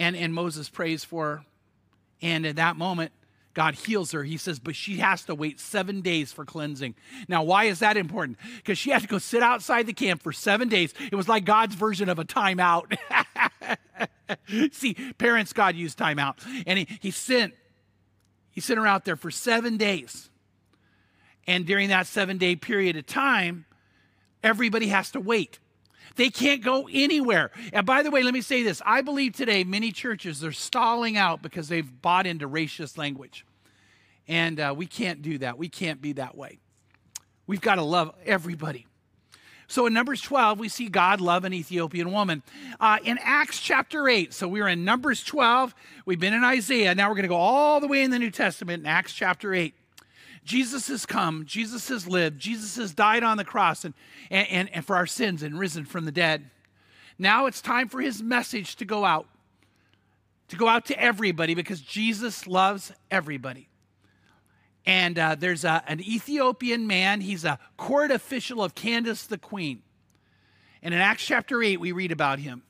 And, 0.00 0.16
and 0.16 0.34
Moses 0.34 0.68
prays 0.68 1.04
for 1.04 1.24
her. 1.26 1.44
And 2.22 2.44
at 2.44 2.56
that 2.56 2.76
moment, 2.76 3.12
God 3.54 3.74
heals 3.74 4.12
her. 4.12 4.24
He 4.24 4.36
says, 4.36 4.58
but 4.58 4.74
she 4.74 4.96
has 4.96 5.24
to 5.24 5.34
wait 5.34 5.60
seven 5.60 6.00
days 6.00 6.32
for 6.32 6.44
cleansing. 6.44 6.94
Now, 7.28 7.42
why 7.42 7.64
is 7.64 7.80
that 7.80 7.96
important? 7.96 8.38
Because 8.56 8.78
she 8.78 8.90
had 8.90 9.02
to 9.02 9.08
go 9.08 9.18
sit 9.18 9.42
outside 9.42 9.86
the 9.86 9.92
camp 9.92 10.22
for 10.22 10.32
seven 10.32 10.68
days. 10.68 10.94
It 11.12 11.14
was 11.14 11.28
like 11.28 11.44
God's 11.44 11.74
version 11.74 12.08
of 12.08 12.18
a 12.18 12.24
timeout. 12.24 12.96
See, 14.72 14.94
parents, 15.18 15.52
God 15.52 15.76
used 15.76 15.98
timeout. 15.98 16.38
And 16.66 16.78
he, 16.78 16.88
he 17.00 17.10
sent 17.10 17.54
he 18.52 18.60
sent 18.60 18.78
her 18.78 18.86
out 18.86 19.04
there 19.04 19.16
for 19.16 19.30
seven 19.30 19.76
days. 19.76 20.28
And 21.46 21.66
during 21.66 21.88
that 21.90 22.06
seven 22.06 22.36
day 22.36 22.56
period 22.56 22.96
of 22.96 23.06
time, 23.06 23.64
everybody 24.42 24.88
has 24.88 25.10
to 25.12 25.20
wait. 25.20 25.58
They 26.16 26.30
can't 26.30 26.62
go 26.62 26.88
anywhere. 26.90 27.50
And 27.72 27.86
by 27.86 28.02
the 28.02 28.10
way, 28.10 28.22
let 28.22 28.34
me 28.34 28.40
say 28.40 28.62
this. 28.62 28.82
I 28.84 29.02
believe 29.02 29.34
today 29.34 29.64
many 29.64 29.92
churches 29.92 30.44
are 30.44 30.52
stalling 30.52 31.16
out 31.16 31.42
because 31.42 31.68
they've 31.68 32.02
bought 32.02 32.26
into 32.26 32.48
racist 32.48 32.98
language. 32.98 33.46
And 34.28 34.60
uh, 34.60 34.74
we 34.76 34.86
can't 34.86 35.22
do 35.22 35.38
that. 35.38 35.58
We 35.58 35.68
can't 35.68 36.00
be 36.00 36.12
that 36.14 36.36
way. 36.36 36.58
We've 37.46 37.60
got 37.60 37.76
to 37.76 37.82
love 37.82 38.14
everybody. 38.24 38.86
So 39.66 39.86
in 39.86 39.92
Numbers 39.92 40.20
12, 40.20 40.58
we 40.58 40.68
see 40.68 40.88
God 40.88 41.20
love 41.20 41.44
an 41.44 41.52
Ethiopian 41.52 42.10
woman. 42.10 42.42
Uh, 42.80 42.98
in 43.04 43.18
Acts 43.22 43.60
chapter 43.60 44.08
8, 44.08 44.34
so 44.34 44.48
we're 44.48 44.66
in 44.66 44.84
Numbers 44.84 45.22
12, 45.22 45.74
we've 46.06 46.18
been 46.18 46.34
in 46.34 46.42
Isaiah, 46.42 46.92
now 46.92 47.08
we're 47.08 47.14
going 47.14 47.22
to 47.22 47.28
go 47.28 47.36
all 47.36 47.78
the 47.78 47.86
way 47.86 48.02
in 48.02 48.10
the 48.10 48.18
New 48.18 48.32
Testament 48.32 48.82
in 48.82 48.86
Acts 48.86 49.12
chapter 49.12 49.54
8. 49.54 49.72
Jesus 50.44 50.88
has 50.88 51.06
come, 51.06 51.44
Jesus 51.46 51.88
has 51.88 52.06
lived, 52.08 52.38
Jesus 52.40 52.76
has 52.76 52.94
died 52.94 53.22
on 53.22 53.36
the 53.36 53.44
cross 53.44 53.84
and, 53.84 53.94
and, 54.30 54.68
and 54.72 54.84
for 54.84 54.96
our 54.96 55.06
sins 55.06 55.42
and 55.42 55.58
risen 55.58 55.84
from 55.84 56.04
the 56.04 56.12
dead. 56.12 56.50
Now 57.18 57.46
it's 57.46 57.60
time 57.60 57.88
for 57.88 58.00
his 58.00 58.22
message 58.22 58.76
to 58.76 58.84
go 58.84 59.04
out, 59.04 59.26
to 60.48 60.56
go 60.56 60.66
out 60.66 60.86
to 60.86 60.98
everybody 60.98 61.54
because 61.54 61.80
Jesus 61.80 62.46
loves 62.46 62.92
everybody. 63.10 63.68
And 64.86 65.18
uh, 65.18 65.36
there's 65.38 65.64
a, 65.64 65.82
an 65.86 66.00
Ethiopian 66.00 66.86
man, 66.86 67.20
he's 67.20 67.44
a 67.44 67.58
court 67.76 68.10
official 68.10 68.62
of 68.62 68.74
Candace 68.74 69.26
the 69.26 69.38
queen. 69.38 69.82
And 70.82 70.94
in 70.94 71.00
Acts 71.00 71.26
chapter 71.26 71.62
8, 71.62 71.78
we 71.78 71.92
read 71.92 72.10
about 72.10 72.38
him. 72.38 72.62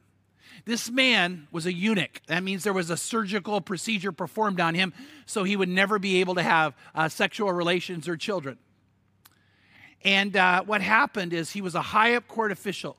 This 0.64 0.90
man 0.90 1.48
was 1.50 1.66
a 1.66 1.72
eunuch. 1.72 2.20
That 2.26 2.42
means 2.42 2.64
there 2.64 2.72
was 2.72 2.90
a 2.90 2.96
surgical 2.96 3.60
procedure 3.60 4.12
performed 4.12 4.60
on 4.60 4.74
him 4.74 4.92
so 5.26 5.44
he 5.44 5.56
would 5.56 5.68
never 5.68 5.98
be 5.98 6.20
able 6.20 6.34
to 6.34 6.42
have 6.42 6.74
uh, 6.94 7.08
sexual 7.08 7.52
relations 7.52 8.08
or 8.08 8.16
children. 8.16 8.58
And 10.02 10.36
uh, 10.36 10.62
what 10.64 10.80
happened 10.80 11.32
is 11.32 11.50
he 11.50 11.60
was 11.60 11.74
a 11.74 11.82
high 11.82 12.14
up 12.14 12.26
court 12.28 12.52
official. 12.52 12.96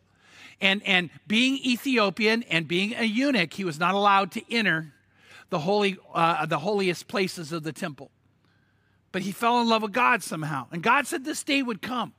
And, 0.60 0.82
and 0.86 1.10
being 1.28 1.58
Ethiopian 1.65 2.43
and 2.43 2.67
being 2.67 2.93
a 2.93 3.04
eunuch, 3.04 3.54
he 3.54 3.63
was 3.63 3.80
not 3.80 3.95
allowed 3.95 4.32
to 4.34 4.54
enter 4.54 4.93
the, 5.50 5.60
holy, 5.60 5.97
uh, 6.13 6.45
the 6.45 6.60
holiest 6.60 7.08
places 7.08 7.52
of 7.52 7.63
the 7.63 7.74
temple. 7.74 8.12
But 9.12 9.24
he 9.24 9.32
fell 9.32 9.60
in 9.60 9.67
love 9.67 9.82
with 9.82 9.91
God 9.91 10.24
somehow. 10.24 10.67
And 10.71 10.84
God 10.84 11.08
said 11.08 11.26
this 11.26 11.43
day 11.43 11.63
would 11.63 11.82
come. 11.82 12.13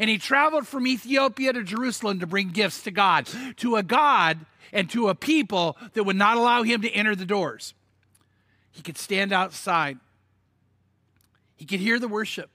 And 0.00 0.10
he 0.10 0.18
traveled 0.18 0.66
from 0.66 0.86
Ethiopia 0.86 1.52
to 1.52 1.62
Jerusalem 1.62 2.18
to 2.20 2.26
bring 2.26 2.48
gifts 2.48 2.82
to 2.82 2.90
God, 2.90 3.28
to 3.58 3.76
a 3.76 3.82
God 3.84 4.38
and 4.72 4.88
to 4.90 5.08
a 5.08 5.14
people 5.14 5.76
that 5.94 6.04
would 6.04 6.16
not 6.16 6.36
allow 6.36 6.62
him 6.62 6.82
to 6.82 6.90
enter 6.90 7.14
the 7.14 7.26
doors. 7.26 7.74
He 8.70 8.82
could 8.82 8.98
stand 8.98 9.32
outside, 9.32 9.98
he 11.56 11.64
could 11.64 11.80
hear 11.80 11.98
the 11.98 12.08
worship. 12.08 12.50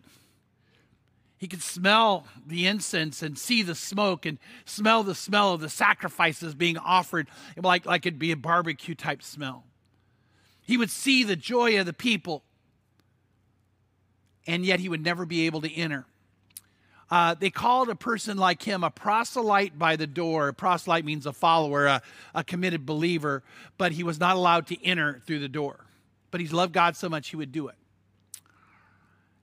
He 1.38 1.48
could 1.48 1.64
smell 1.64 2.28
the 2.46 2.68
incense 2.68 3.24
and 3.24 3.36
see 3.36 3.64
the 3.64 3.74
smoke 3.74 4.28
and 4.28 4.38
smell 4.64 5.02
the 5.02 5.16
smell 5.16 5.56
of 5.56 5.60
the 5.60 5.70
sacrifices 5.70 6.54
being 6.54 6.78
offered, 6.78 7.28
like, 7.58 7.84
like 7.88 8.06
it'd 8.06 8.20
be 8.20 8.32
a 8.32 8.38
barbecue 8.38 8.94
type 8.94 9.24
smell. 9.24 9.64
He 10.62 10.78
would 10.78 10.92
see 10.92 11.24
the 11.24 11.36
joy 11.36 11.80
of 11.80 11.88
the 11.88 11.94
people, 11.94 12.44
and 14.46 14.64
yet 14.64 14.80
he 14.80 14.88
would 14.88 15.04
never 15.04 15.26
be 15.26 15.48
able 15.48 15.62
to 15.62 15.74
enter. 15.74 16.06
Uh, 17.12 17.36
they 17.38 17.50
called 17.50 17.90
a 17.90 17.96
person 17.96 18.38
like 18.38 18.64
him 18.64 18.86
a 18.86 18.90
proselyte 18.90 19.78
by 19.78 19.98
the 19.98 20.08
door. 20.08 20.48
A 20.48 20.54
proselyte 20.54 21.04
means 21.04 21.26
a 21.26 21.34
follower, 21.34 21.86
a, 21.86 22.02
a 22.34 22.44
committed 22.44 22.86
believer, 22.86 23.44
but 23.78 23.92
he 23.92 24.02
was 24.02 24.18
not 24.18 24.38
allowed 24.38 24.68
to 24.68 24.86
enter 24.86 25.22
through 25.28 25.40
the 25.40 25.50
door. 25.50 25.86
But 26.32 26.40
he 26.40 26.48
loved 26.48 26.72
God 26.72 26.96
so 26.96 27.10
much 27.10 27.28
he 27.28 27.36
would 27.36 27.52
do 27.52 27.68
it. 27.68 27.76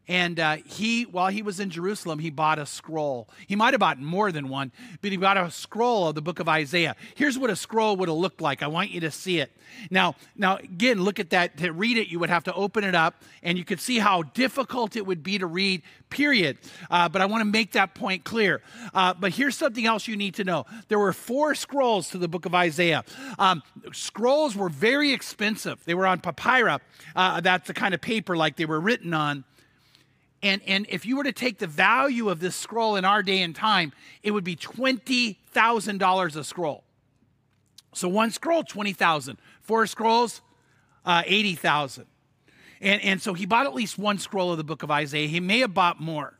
And 0.09 0.41
uh, 0.41 0.57
he, 0.65 1.05
while 1.05 1.29
he 1.29 1.43
was 1.43 1.61
in 1.61 1.69
Jerusalem, 1.69 2.19
he 2.19 2.31
bought 2.31 2.59
a 2.59 2.65
scroll. 2.65 3.29
He 3.47 3.55
might 3.55 3.75
have 3.75 3.81
bought 3.81 4.01
more 4.01 4.33
than 4.33 4.49
one, 4.49 4.73
but 5.03 5.11
he 5.11 5.19
bought 5.19 5.37
a 5.37 5.51
scroll 5.51 6.09
of 6.09 6.15
the 6.15 6.23
book 6.23 6.41
of 6.41 6.49
Isaiah. 6.49 6.97
Here's 7.15 7.39
what 7.39 7.51
a 7.51 7.57
scroll 7.57 7.97
would 7.97 8.09
have 8.09 8.17
looked 8.17 8.41
like. 8.41 8.63
I 8.63 8.69
want 8.69 8.91
you 8.91 9.01
to 9.01 9.11
see 9.11 9.39
it. 9.39 9.53
Now, 9.91 10.17
now 10.35 10.57
again, 10.57 11.03
look 11.03 11.21
at 11.21 11.31
that. 11.31 11.59
To 11.59 11.73
read 11.73 11.99
it, 11.99 12.09
you 12.09 12.19
would 12.21 12.31
have 12.31 12.45
to 12.45 12.55
open 12.55 12.85
it 12.85 12.95
up, 12.95 13.23
and 13.43 13.59
you 13.59 13.65
could 13.65 13.81
see 13.81 13.99
how 13.99 14.23
difficult 14.23 14.97
it 14.97 15.05
would 15.05 15.23
be 15.23 15.39
to 15.39 15.47
read. 15.47 15.83
Period. 16.09 16.57
Uh, 16.91 17.11
but 17.11 17.21
I 17.21 17.27
want 17.27 17.43
to 17.43 17.45
make 17.45 17.73
that 17.73 17.95
point 17.95 18.25
clear. 18.25 18.63
Uh, 18.95 19.13
but 19.13 19.33
here's 19.33 19.59
something 19.59 19.85
else 19.85 20.09
you 20.09 20.17
need 20.17 20.37
to 20.37 20.45
know. 20.45 20.65
There 20.89 20.99
were 20.99 21.13
four 21.13 21.55
scrolls 21.55 22.09
to 22.11 22.19
the 22.19 22.29
book 22.29 22.47
of 22.47 22.55
Isaiah. 22.55 23.05
Um, 23.39 23.63
scrolls 23.93 24.57
were 24.57 24.71
very 24.71 25.13
expensive. 25.13 25.85
They 25.85 25.95
were 25.95 26.07
on 26.07 26.21
papyrus. 26.21 26.81
Uh, 27.15 27.43
that's 27.43 27.67
the 27.67 27.75
kind 27.75 27.93
of 27.93 28.01
paper 28.01 28.39
like 28.39 28.57
they 28.57 28.65
were 28.65 28.81
written 28.81 29.13
on. 29.13 29.45
And, 30.43 30.63
and 30.67 30.87
if 30.89 31.05
you 31.05 31.17
were 31.17 31.25
to 31.25 31.33
take 31.33 31.59
the 31.59 31.67
value 31.67 32.29
of 32.29 32.41
this 32.41 32.55
scroll 32.55 32.97
in 32.97 33.05
our 33.05 33.23
day 33.23 33.43
and 33.43 33.55
time, 33.55 33.93
it 34.23 34.31
would 34.31 34.45
be 34.45 34.55
$20,000 34.55 36.37
a 36.37 36.45
scroll. 36.45 36.85
So 37.93 38.09
one 38.09 38.31
scroll, 38.31 38.63
20,000. 38.63 39.39
Four 39.63 39.87
scrolls, 39.87 40.41
uh, 41.05 41.23
80,000. 41.27 42.07
And, 42.81 43.03
and 43.03 43.21
so 43.21 43.35
he 43.35 43.47
bought 43.47 43.67
at 43.67 43.75
least 43.75 43.99
one 43.99 44.19
scroll 44.19 44.53
of 44.53 44.59
the 44.59 44.65
book 44.65 44.85
of 44.85 44.91
Isaiah. 44.91 45.27
He 45.27 45.41
may 45.41 45.59
have 45.61 45.75
bought 45.75 46.01
more. 46.01 46.38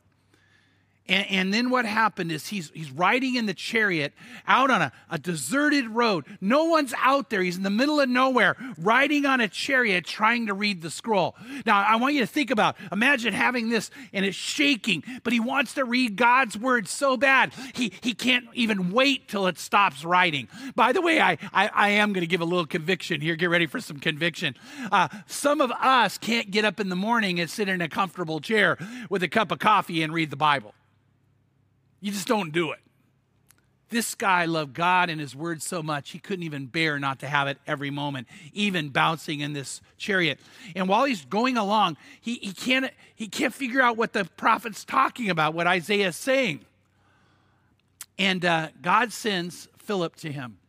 And, 1.09 1.29
and, 1.29 1.53
then 1.53 1.71
what 1.71 1.85
happened 1.85 2.31
is 2.31 2.47
he's, 2.47 2.71
he's 2.73 2.91
riding 2.91 3.35
in 3.35 3.47
the 3.47 3.53
chariot 3.53 4.13
out 4.47 4.69
on 4.69 4.83
a, 4.83 4.91
a 5.09 5.17
deserted 5.17 5.87
road. 5.87 6.25
No 6.39 6.65
one's 6.65 6.93
out 6.99 7.31
there. 7.31 7.41
He's 7.41 7.57
in 7.57 7.63
the 7.63 7.71
middle 7.71 7.99
of 7.99 8.07
nowhere, 8.07 8.55
riding 8.77 9.25
on 9.25 9.41
a 9.41 9.47
chariot 9.47 10.05
trying 10.05 10.47
to 10.47 10.53
read 10.53 10.83
the 10.83 10.91
scroll. 10.91 11.35
Now, 11.65 11.83
I 11.83 11.95
want 11.95 12.13
you 12.13 12.21
to 12.21 12.27
think 12.27 12.51
about 12.51 12.77
imagine 12.91 13.33
having 13.33 13.69
this 13.69 13.89
and 14.13 14.23
it's 14.23 14.37
shaking, 14.37 15.03
but 15.23 15.33
he 15.33 15.39
wants 15.39 15.73
to 15.73 15.83
read 15.83 16.15
God's 16.15 16.55
word 16.57 16.87
so 16.87 17.17
bad. 17.17 17.53
He, 17.73 17.91
he 18.01 18.13
can't 18.13 18.45
even 18.53 18.91
wait 18.91 19.27
till 19.27 19.47
it 19.47 19.57
stops 19.57 20.05
writing. 20.05 20.47
By 20.75 20.91
the 20.91 21.01
way, 21.01 21.19
I, 21.19 21.37
I, 21.51 21.69
I 21.73 21.89
am 21.89 22.13
going 22.13 22.21
to 22.21 22.27
give 22.27 22.41
a 22.41 22.45
little 22.45 22.67
conviction 22.67 23.19
here. 23.19 23.35
Get 23.35 23.49
ready 23.49 23.65
for 23.65 23.81
some 23.81 23.99
conviction. 23.99 24.55
Uh, 24.91 25.07
some 25.25 25.59
of 25.59 25.71
us 25.71 26.19
can't 26.19 26.51
get 26.51 26.65
up 26.65 26.79
in 26.79 26.89
the 26.89 26.95
morning 26.95 27.39
and 27.39 27.49
sit 27.49 27.67
in 27.67 27.81
a 27.81 27.89
comfortable 27.89 28.39
chair 28.39 28.77
with 29.09 29.23
a 29.23 29.27
cup 29.27 29.51
of 29.51 29.57
coffee 29.59 30.03
and 30.03 30.13
read 30.13 30.29
the 30.29 30.35
Bible. 30.35 30.73
You 32.01 32.11
just 32.11 32.27
don't 32.27 32.51
do 32.51 32.71
it. 32.71 32.79
This 33.89 34.13
guy 34.13 34.45
loved 34.45 34.75
God 34.75 35.09
and 35.09 35.19
his 35.19 35.35
word 35.35 35.63
so 35.63 35.81
much, 35.81 36.11
he 36.11 36.19
couldn't 36.19 36.43
even 36.43 36.67
bear 36.67 36.99
not 36.99 37.19
to 37.19 37.27
have 37.27 37.47
it 37.47 37.57
every 37.65 37.89
moment, 37.89 38.27
even 38.53 38.89
bouncing 38.89 39.39
in 39.39 39.53
this 39.53 39.81
chariot. 39.97 40.39
And 40.75 40.87
while 40.87 41.05
he's 41.05 41.25
going 41.25 41.57
along, 41.57 41.97
he, 42.21 42.35
he, 42.35 42.53
can't, 42.53 42.91
he 43.15 43.27
can't 43.27 43.53
figure 43.53 43.81
out 43.81 43.97
what 43.97 44.13
the 44.13 44.25
prophet's 44.37 44.85
talking 44.85 45.29
about, 45.29 45.55
what 45.55 45.65
Isaiah 45.65 46.09
is 46.09 46.15
saying. 46.15 46.61
And 48.19 48.45
uh, 48.45 48.67
God 48.81 49.11
sends 49.11 49.67
Philip 49.79 50.15
to 50.17 50.31
him 50.31 50.59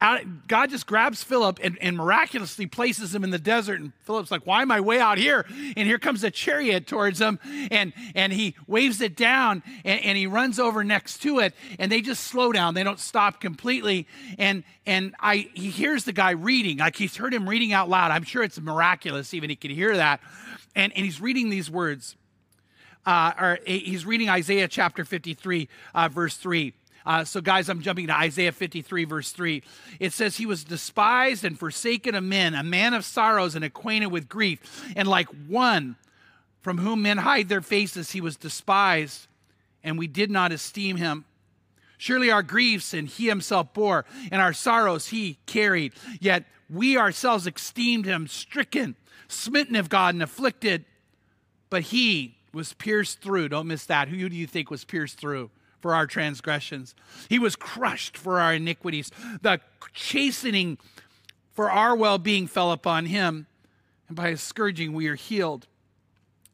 out, 0.00 0.46
God 0.46 0.70
just 0.70 0.86
grabs 0.86 1.24
Philip 1.24 1.58
and, 1.62 1.76
and 1.80 1.96
miraculously 1.96 2.66
places 2.66 3.12
him 3.12 3.24
in 3.24 3.30
the 3.30 3.38
desert. 3.38 3.80
And 3.80 3.92
Philip's 4.02 4.30
like, 4.30 4.46
Why 4.46 4.62
am 4.62 4.70
I 4.70 4.80
way 4.80 5.00
out 5.00 5.18
here? 5.18 5.44
And 5.76 5.88
here 5.88 5.98
comes 5.98 6.22
a 6.22 6.30
chariot 6.30 6.86
towards 6.86 7.20
him, 7.20 7.40
and, 7.70 7.92
and 8.14 8.32
he 8.32 8.54
waves 8.68 9.00
it 9.00 9.16
down 9.16 9.62
and, 9.84 10.00
and 10.02 10.16
he 10.16 10.26
runs 10.26 10.60
over 10.60 10.84
next 10.84 11.18
to 11.22 11.40
it. 11.40 11.54
And 11.80 11.90
they 11.90 12.00
just 12.00 12.24
slow 12.24 12.52
down, 12.52 12.74
they 12.74 12.84
don't 12.84 13.00
stop 13.00 13.40
completely. 13.40 14.06
And, 14.38 14.62
and 14.86 15.16
I, 15.18 15.48
he 15.54 15.70
hears 15.70 16.04
the 16.04 16.12
guy 16.12 16.30
reading, 16.30 16.78
like 16.78 16.96
he's 16.96 17.16
heard 17.16 17.34
him 17.34 17.48
reading 17.48 17.72
out 17.72 17.88
loud. 17.88 18.12
I'm 18.12 18.24
sure 18.24 18.44
it's 18.44 18.60
miraculous, 18.60 19.34
even 19.34 19.50
he 19.50 19.56
can 19.56 19.72
hear 19.72 19.96
that. 19.96 20.20
And, 20.76 20.92
and 20.94 21.04
he's 21.04 21.20
reading 21.20 21.50
these 21.50 21.70
words. 21.70 22.16
Uh, 23.04 23.32
or 23.40 23.58
he's 23.64 24.04
reading 24.04 24.28
Isaiah 24.28 24.68
chapter 24.68 25.02
53, 25.02 25.68
uh, 25.94 26.08
verse 26.08 26.36
3. 26.36 26.74
Uh, 27.08 27.24
so, 27.24 27.40
guys, 27.40 27.70
I'm 27.70 27.80
jumping 27.80 28.08
to 28.08 28.14
Isaiah 28.14 28.52
53, 28.52 29.06
verse 29.06 29.32
3. 29.32 29.62
It 29.98 30.12
says, 30.12 30.36
He 30.36 30.44
was 30.44 30.62
despised 30.62 31.42
and 31.42 31.58
forsaken 31.58 32.14
of 32.14 32.22
men, 32.22 32.54
a 32.54 32.62
man 32.62 32.92
of 32.92 33.02
sorrows 33.02 33.54
and 33.54 33.64
acquainted 33.64 34.08
with 34.08 34.28
grief. 34.28 34.84
And 34.94 35.08
like 35.08 35.28
one 35.46 35.96
from 36.60 36.76
whom 36.76 37.00
men 37.00 37.16
hide 37.16 37.48
their 37.48 37.62
faces, 37.62 38.10
he 38.10 38.20
was 38.20 38.36
despised, 38.36 39.26
and 39.82 39.98
we 39.98 40.06
did 40.06 40.30
not 40.30 40.52
esteem 40.52 40.96
him. 40.96 41.24
Surely 41.96 42.30
our 42.30 42.42
griefs 42.42 42.92
and 42.92 43.08
he 43.08 43.26
himself 43.26 43.72
bore, 43.72 44.04
and 44.30 44.42
our 44.42 44.52
sorrows 44.52 45.06
he 45.06 45.38
carried. 45.46 45.94
Yet 46.20 46.44
we 46.68 46.98
ourselves 46.98 47.46
esteemed 47.46 48.04
him 48.04 48.26
stricken, 48.26 48.96
smitten 49.28 49.76
of 49.76 49.88
God, 49.88 50.14
and 50.14 50.22
afflicted. 50.22 50.84
But 51.70 51.84
he 51.84 52.36
was 52.52 52.74
pierced 52.74 53.22
through. 53.22 53.48
Don't 53.48 53.66
miss 53.66 53.86
that. 53.86 54.08
Who 54.08 54.28
do 54.28 54.36
you 54.36 54.46
think 54.46 54.70
was 54.70 54.84
pierced 54.84 55.18
through? 55.18 55.50
For 55.80 55.94
our 55.94 56.06
transgressions. 56.06 56.94
He 57.28 57.38
was 57.38 57.56
crushed 57.56 58.16
for 58.16 58.40
our 58.40 58.54
iniquities. 58.54 59.10
The 59.42 59.60
chastening 59.92 60.78
for 61.52 61.70
our 61.70 61.96
well 61.96 62.18
being 62.18 62.46
fell 62.46 62.72
upon 62.72 63.06
him, 63.06 63.46
and 64.08 64.16
by 64.16 64.30
his 64.30 64.40
scourging 64.40 64.92
we 64.92 65.08
are 65.08 65.14
healed. 65.14 65.66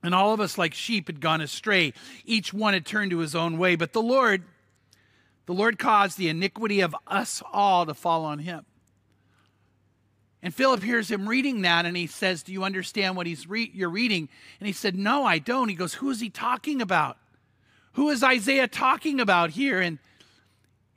And 0.03 0.15
all 0.15 0.35
of 0.35 0.41
us, 0.41 0.59
like 0.59 0.75
sheep, 0.75 1.07
had 1.07 1.21
gone 1.21 1.41
astray. 1.41 1.95
Each 2.27 2.53
one 2.53 2.75
had 2.75 2.85
turned 2.85 3.11
to 3.13 3.19
his 3.19 3.35
own 3.35 3.57
way. 3.57 3.75
But 3.75 3.95
the 3.95 4.03
Lord, 4.03 4.43
the 5.47 5.55
Lord 5.55 5.79
caused 5.79 6.19
the 6.19 6.29
iniquity 6.29 6.81
of 6.81 6.95
us 7.07 7.43
all 7.53 7.87
to 7.87 7.95
fall 7.95 8.27
on 8.27 8.41
him. 8.41 8.67
And 10.43 10.55
Philip 10.55 10.83
hears 10.83 11.11
him 11.11 11.27
reading 11.27 11.63
that 11.63 11.87
and 11.87 11.97
he 11.97 12.07
says, 12.07 12.43
Do 12.43 12.53
you 12.53 12.65
understand 12.65 13.17
what 13.17 13.27
he's 13.27 13.49
re- 13.49 13.71
you're 13.73 13.89
reading? 13.89 14.29
And 14.61 14.67
he 14.67 14.75
said, 14.75 14.95
No, 14.95 15.25
I 15.25 15.39
don't. 15.39 15.71
He 15.71 15.75
goes, 15.75 15.95
Who 15.95 16.11
is 16.11 16.21
he 16.21 16.29
talking 16.29 16.83
about? 16.83 17.17
Who 17.95 18.11
is 18.11 18.23
Isaiah 18.23 18.69
talking 18.69 19.21
about 19.21 19.51
here? 19.51 19.81
And 19.81 19.99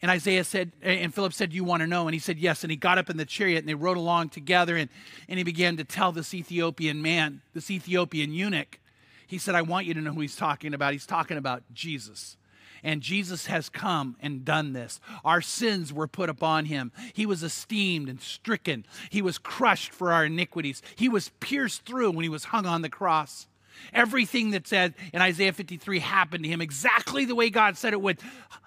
and 0.01 0.11
Isaiah 0.11 0.43
said, 0.43 0.73
and 0.83 1.13
Philip 1.13 1.33
said, 1.33 1.53
you 1.53 1.63
want 1.63 1.81
to 1.81 1.87
know? 1.87 2.07
And 2.07 2.13
he 2.13 2.19
said, 2.19 2.37
Yes. 2.37 2.63
And 2.63 2.69
he 2.69 2.77
got 2.77 2.97
up 2.97 3.09
in 3.09 3.17
the 3.17 3.25
chariot 3.25 3.59
and 3.59 3.67
they 3.67 3.73
rode 3.73 3.97
along 3.97 4.29
together. 4.29 4.77
And, 4.77 4.89
and 5.27 5.39
he 5.39 5.43
began 5.43 5.77
to 5.77 5.83
tell 5.83 6.11
this 6.11 6.33
Ethiopian 6.33 7.01
man, 7.01 7.41
this 7.53 7.71
Ethiopian 7.71 8.31
eunuch, 8.31 8.79
he 9.25 9.37
said, 9.37 9.55
I 9.55 9.63
want 9.63 9.85
you 9.87 9.93
to 9.95 10.01
know 10.01 10.13
who 10.13 10.21
he's 10.21 10.35
talking 10.35 10.73
about. 10.73 10.93
He's 10.93 11.07
talking 11.07 11.37
about 11.37 11.63
Jesus. 11.73 12.37
And 12.83 13.01
Jesus 13.01 13.47
has 13.47 13.69
come 13.69 14.15
and 14.21 14.45
done 14.45 14.73
this. 14.73 14.99
Our 15.25 15.41
sins 15.41 15.91
were 15.91 16.07
put 16.07 16.29
upon 16.29 16.65
him. 16.65 16.91
He 17.13 17.25
was 17.25 17.41
esteemed 17.41 18.07
and 18.07 18.21
stricken. 18.21 18.85
He 19.09 19.23
was 19.23 19.39
crushed 19.39 19.91
for 19.91 20.13
our 20.13 20.25
iniquities. 20.25 20.83
He 20.95 21.09
was 21.09 21.29
pierced 21.39 21.85
through 21.85 22.11
when 22.11 22.23
he 22.23 22.29
was 22.29 22.45
hung 22.45 22.67
on 22.67 22.83
the 22.83 22.89
cross. 22.89 23.47
Everything 23.93 24.51
that 24.51 24.67
said 24.67 24.93
in 25.13 25.21
Isaiah 25.21 25.53
53 25.53 25.99
happened 25.99 26.43
to 26.43 26.49
him 26.49 26.61
exactly 26.61 27.25
the 27.25 27.35
way 27.35 27.49
God 27.49 27.77
said 27.77 27.93
it 27.93 28.01
would 28.01 28.19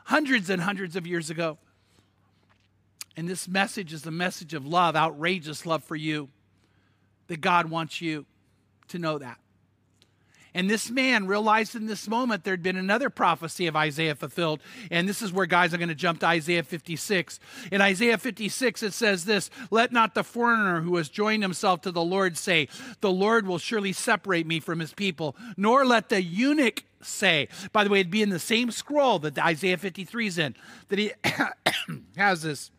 hundreds 0.04 0.50
and 0.50 0.62
hundreds 0.62 0.96
of 0.96 1.06
years 1.06 1.30
ago. 1.30 1.58
And 3.16 3.28
this 3.28 3.48
message 3.48 3.92
is 3.92 4.02
the 4.02 4.10
message 4.10 4.54
of 4.54 4.66
love, 4.66 4.96
outrageous 4.96 5.66
love 5.66 5.84
for 5.84 5.96
you, 5.96 6.28
that 7.26 7.40
God 7.40 7.70
wants 7.70 8.00
you 8.00 8.24
to 8.88 8.98
know 8.98 9.18
that. 9.18 9.38
And 10.54 10.68
this 10.68 10.90
man 10.90 11.26
realized 11.26 11.74
in 11.74 11.86
this 11.86 12.08
moment 12.08 12.44
there'd 12.44 12.62
been 12.62 12.76
another 12.76 13.10
prophecy 13.10 13.66
of 13.66 13.76
Isaiah 13.76 14.14
fulfilled. 14.14 14.60
And 14.90 15.08
this 15.08 15.22
is 15.22 15.32
where, 15.32 15.46
guys, 15.46 15.72
I'm 15.72 15.78
going 15.78 15.88
to 15.88 15.94
jump 15.94 16.20
to 16.20 16.26
Isaiah 16.26 16.62
56. 16.62 17.38
In 17.70 17.80
Isaiah 17.80 18.18
56, 18.18 18.82
it 18.82 18.92
says 18.92 19.24
this 19.24 19.50
Let 19.70 19.92
not 19.92 20.14
the 20.14 20.24
foreigner 20.24 20.80
who 20.80 20.96
has 20.96 21.08
joined 21.08 21.42
himself 21.42 21.80
to 21.82 21.92
the 21.92 22.04
Lord 22.04 22.36
say, 22.36 22.68
The 23.00 23.12
Lord 23.12 23.46
will 23.46 23.58
surely 23.58 23.92
separate 23.92 24.46
me 24.46 24.60
from 24.60 24.80
his 24.80 24.92
people, 24.92 25.36
nor 25.56 25.84
let 25.84 26.08
the 26.08 26.22
eunuch 26.22 26.84
say. 27.02 27.48
By 27.72 27.84
the 27.84 27.90
way, 27.90 28.00
it'd 28.00 28.10
be 28.10 28.22
in 28.22 28.30
the 28.30 28.38
same 28.38 28.70
scroll 28.70 29.18
that 29.20 29.38
Isaiah 29.38 29.78
53 29.78 30.26
is 30.26 30.38
in, 30.38 30.54
that 30.88 30.98
he 30.98 31.12
has 32.16 32.42
this. 32.42 32.70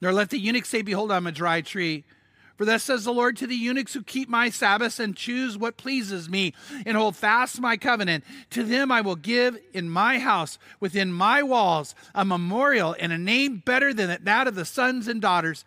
Nor 0.00 0.12
let 0.12 0.30
the 0.30 0.38
eunuch 0.38 0.66
say, 0.66 0.82
Behold, 0.82 1.12
I'm 1.12 1.26
a 1.26 1.32
dry 1.32 1.60
tree. 1.60 2.04
For 2.60 2.66
thus 2.66 2.82
says 2.82 3.04
the 3.04 3.12
Lord 3.14 3.38
to 3.38 3.46
the 3.46 3.56
eunuchs 3.56 3.94
who 3.94 4.02
keep 4.02 4.28
my 4.28 4.50
Sabbaths 4.50 5.00
and 5.00 5.16
choose 5.16 5.56
what 5.56 5.78
pleases 5.78 6.28
me 6.28 6.52
and 6.84 6.94
hold 6.94 7.16
fast 7.16 7.58
my 7.58 7.78
covenant. 7.78 8.22
To 8.50 8.62
them 8.62 8.92
I 8.92 9.00
will 9.00 9.16
give 9.16 9.56
in 9.72 9.88
my 9.88 10.18
house, 10.18 10.58
within 10.78 11.10
my 11.10 11.42
walls, 11.42 11.94
a 12.14 12.22
memorial 12.22 12.94
and 13.00 13.14
a 13.14 13.18
name 13.18 13.62
better 13.64 13.94
than 13.94 14.22
that 14.22 14.46
of 14.46 14.56
the 14.56 14.66
sons 14.66 15.08
and 15.08 15.22
daughters. 15.22 15.64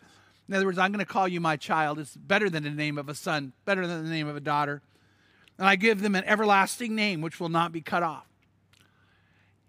In 0.48 0.54
other 0.54 0.66
words, 0.66 0.78
I'm 0.78 0.92
going 0.92 1.04
to 1.04 1.12
call 1.12 1.26
you 1.26 1.40
my 1.40 1.56
child. 1.56 1.98
It's 1.98 2.16
better 2.16 2.48
than 2.48 2.62
the 2.62 2.70
name 2.70 2.96
of 2.96 3.08
a 3.08 3.14
son, 3.16 3.54
better 3.64 3.88
than 3.88 4.04
the 4.04 4.10
name 4.10 4.28
of 4.28 4.36
a 4.36 4.40
daughter. 4.40 4.80
And 5.58 5.66
I 5.66 5.74
give 5.74 6.00
them 6.00 6.14
an 6.14 6.22
everlasting 6.26 6.94
name 6.94 7.22
which 7.22 7.40
will 7.40 7.48
not 7.48 7.72
be 7.72 7.80
cut 7.80 8.04
off. 8.04 8.28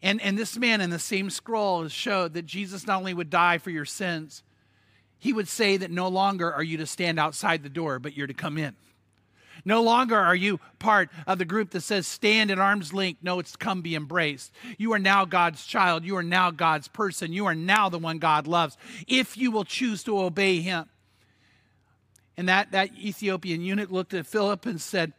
And, 0.03 0.21
and 0.21 0.37
this 0.37 0.57
man 0.57 0.79
in 0.79 0.91
the 0.91 0.99
same 0.99 1.31
scroll 1.31 1.81
has 1.81 1.91
showed 1.91 2.35
that 2.35 2.45
Jesus 2.45 2.85
not 2.85 2.99
only 2.99 3.15
would 3.15 3.31
die 3.31 3.57
for 3.57 3.71
your 3.71 3.85
sins, 3.85 4.43
he 5.25 5.33
would 5.33 5.47
say 5.47 5.75
that 5.75 5.89
no 5.89 6.07
longer 6.07 6.53
are 6.53 6.61
you 6.61 6.77
to 6.77 6.85
stand 6.85 7.17
outside 7.17 7.63
the 7.63 7.69
door, 7.69 7.97
but 7.97 8.15
you're 8.15 8.27
to 8.27 8.33
come 8.35 8.59
in. 8.59 8.75
No 9.65 9.81
longer 9.81 10.15
are 10.15 10.35
you 10.35 10.59
part 10.77 11.09
of 11.25 11.39
the 11.39 11.45
group 11.45 11.71
that 11.71 11.81
says 11.81 12.05
stand 12.05 12.51
at 12.51 12.59
arm's 12.59 12.93
length. 12.93 13.23
No, 13.23 13.39
it's 13.39 13.55
come 13.55 13.81
be 13.81 13.95
embraced. 13.95 14.51
You 14.77 14.93
are 14.93 14.99
now 14.99 15.25
God's 15.25 15.65
child. 15.65 16.05
You 16.05 16.15
are 16.17 16.21
now 16.21 16.51
God's 16.51 16.87
person. 16.87 17.33
You 17.33 17.47
are 17.47 17.55
now 17.55 17.89
the 17.89 17.97
one 17.97 18.19
God 18.19 18.45
loves 18.45 18.77
if 19.07 19.35
you 19.35 19.49
will 19.49 19.63
choose 19.63 20.03
to 20.03 20.19
obey 20.19 20.59
him. 20.59 20.85
And 22.37 22.47
that, 22.47 22.71
that 22.73 22.95
Ethiopian 22.95 23.61
eunuch 23.61 23.89
looked 23.89 24.13
at 24.13 24.27
Philip 24.27 24.67
and 24.67 24.79
said, 24.79 25.11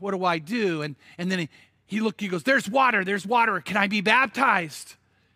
What 0.00 0.12
do 0.12 0.24
I 0.24 0.38
do? 0.38 0.80
And, 0.80 0.96
and 1.18 1.30
then 1.30 1.40
he, 1.40 1.48
he 1.84 2.00
looked, 2.00 2.22
he 2.22 2.28
goes, 2.28 2.44
There's 2.44 2.70
water, 2.70 3.04
there's 3.04 3.26
water. 3.26 3.60
Can 3.60 3.76
I 3.76 3.86
be 3.86 4.00
baptized? 4.00 4.94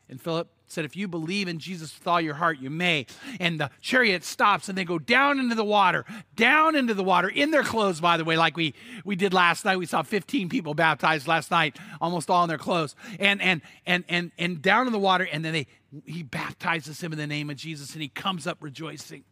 And 0.09 0.19
Philip 0.19 0.49
said, 0.71 0.85
If 0.85 0.97
you 0.97 1.09
believe 1.09 1.49
in 1.49 1.59
Jesus 1.59 1.99
with 1.99 2.07
all 2.07 2.21
your 2.21 2.35
heart, 2.35 2.59
you 2.59 2.71
may. 2.71 3.07
And 3.39 3.61
the 3.61 3.71
chariot 3.81 4.25
stops 4.25 4.69
and 4.69 4.77
they 4.77 4.85
go 4.85 4.99
down 4.99 5.39
into 5.39 5.55
the 5.55 5.65
water, 5.65 6.05
down 6.35 6.75
into 6.77 6.95
the 6.95 7.05
water, 7.05 7.29
in 7.29 7.51
their 7.51 7.63
clothes, 7.63 8.01
by 8.01 8.17
the 8.17 8.25
way, 8.25 8.37
like 8.37 8.57
we, 8.57 8.75
we 9.05 9.17
did 9.17 9.33
last 9.33 9.65
night. 9.65 9.77
We 9.77 9.87
saw 9.87 10.03
15 10.03 10.49
people 10.49 10.75
baptized 10.75 11.27
last 11.27 11.51
night, 11.51 11.77
almost 12.01 12.31
all 12.31 12.45
in 12.45 12.49
their 12.49 12.59
clothes. 12.59 12.95
And 13.19 13.41
and 13.43 13.63
and 13.87 14.05
and 14.09 14.33
and 14.39 14.63
down 14.63 14.87
in 14.87 14.93
the 14.93 14.99
water, 14.99 15.29
and 15.31 15.45
then 15.45 15.53
they 15.53 15.67
he 16.05 16.23
baptizes 16.23 17.03
him 17.03 17.13
in 17.13 17.19
the 17.19 17.27
name 17.27 17.51
of 17.51 17.57
Jesus, 17.57 17.93
and 17.95 18.03
he 18.03 18.09
comes 18.09 18.47
up 18.47 18.59
rejoicing. 18.61 19.25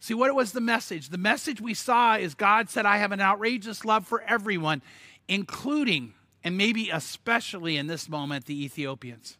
See, 0.00 0.14
what 0.14 0.34
was 0.34 0.50
the 0.50 0.60
message? 0.60 1.10
The 1.10 1.18
message 1.18 1.60
we 1.60 1.74
saw 1.74 2.16
is 2.16 2.34
God 2.34 2.68
said, 2.68 2.86
I 2.86 2.96
have 2.96 3.12
an 3.12 3.20
outrageous 3.20 3.84
love 3.84 4.04
for 4.04 4.20
everyone, 4.22 4.82
including 5.28 6.14
and 6.44 6.56
maybe 6.56 6.90
especially 6.90 7.76
in 7.76 7.86
this 7.86 8.08
moment, 8.08 8.46
the 8.46 8.64
Ethiopians. 8.64 9.38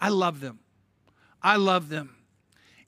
I 0.00 0.08
love 0.08 0.40
them. 0.40 0.58
I 1.42 1.56
love 1.56 1.88
them 1.88 2.15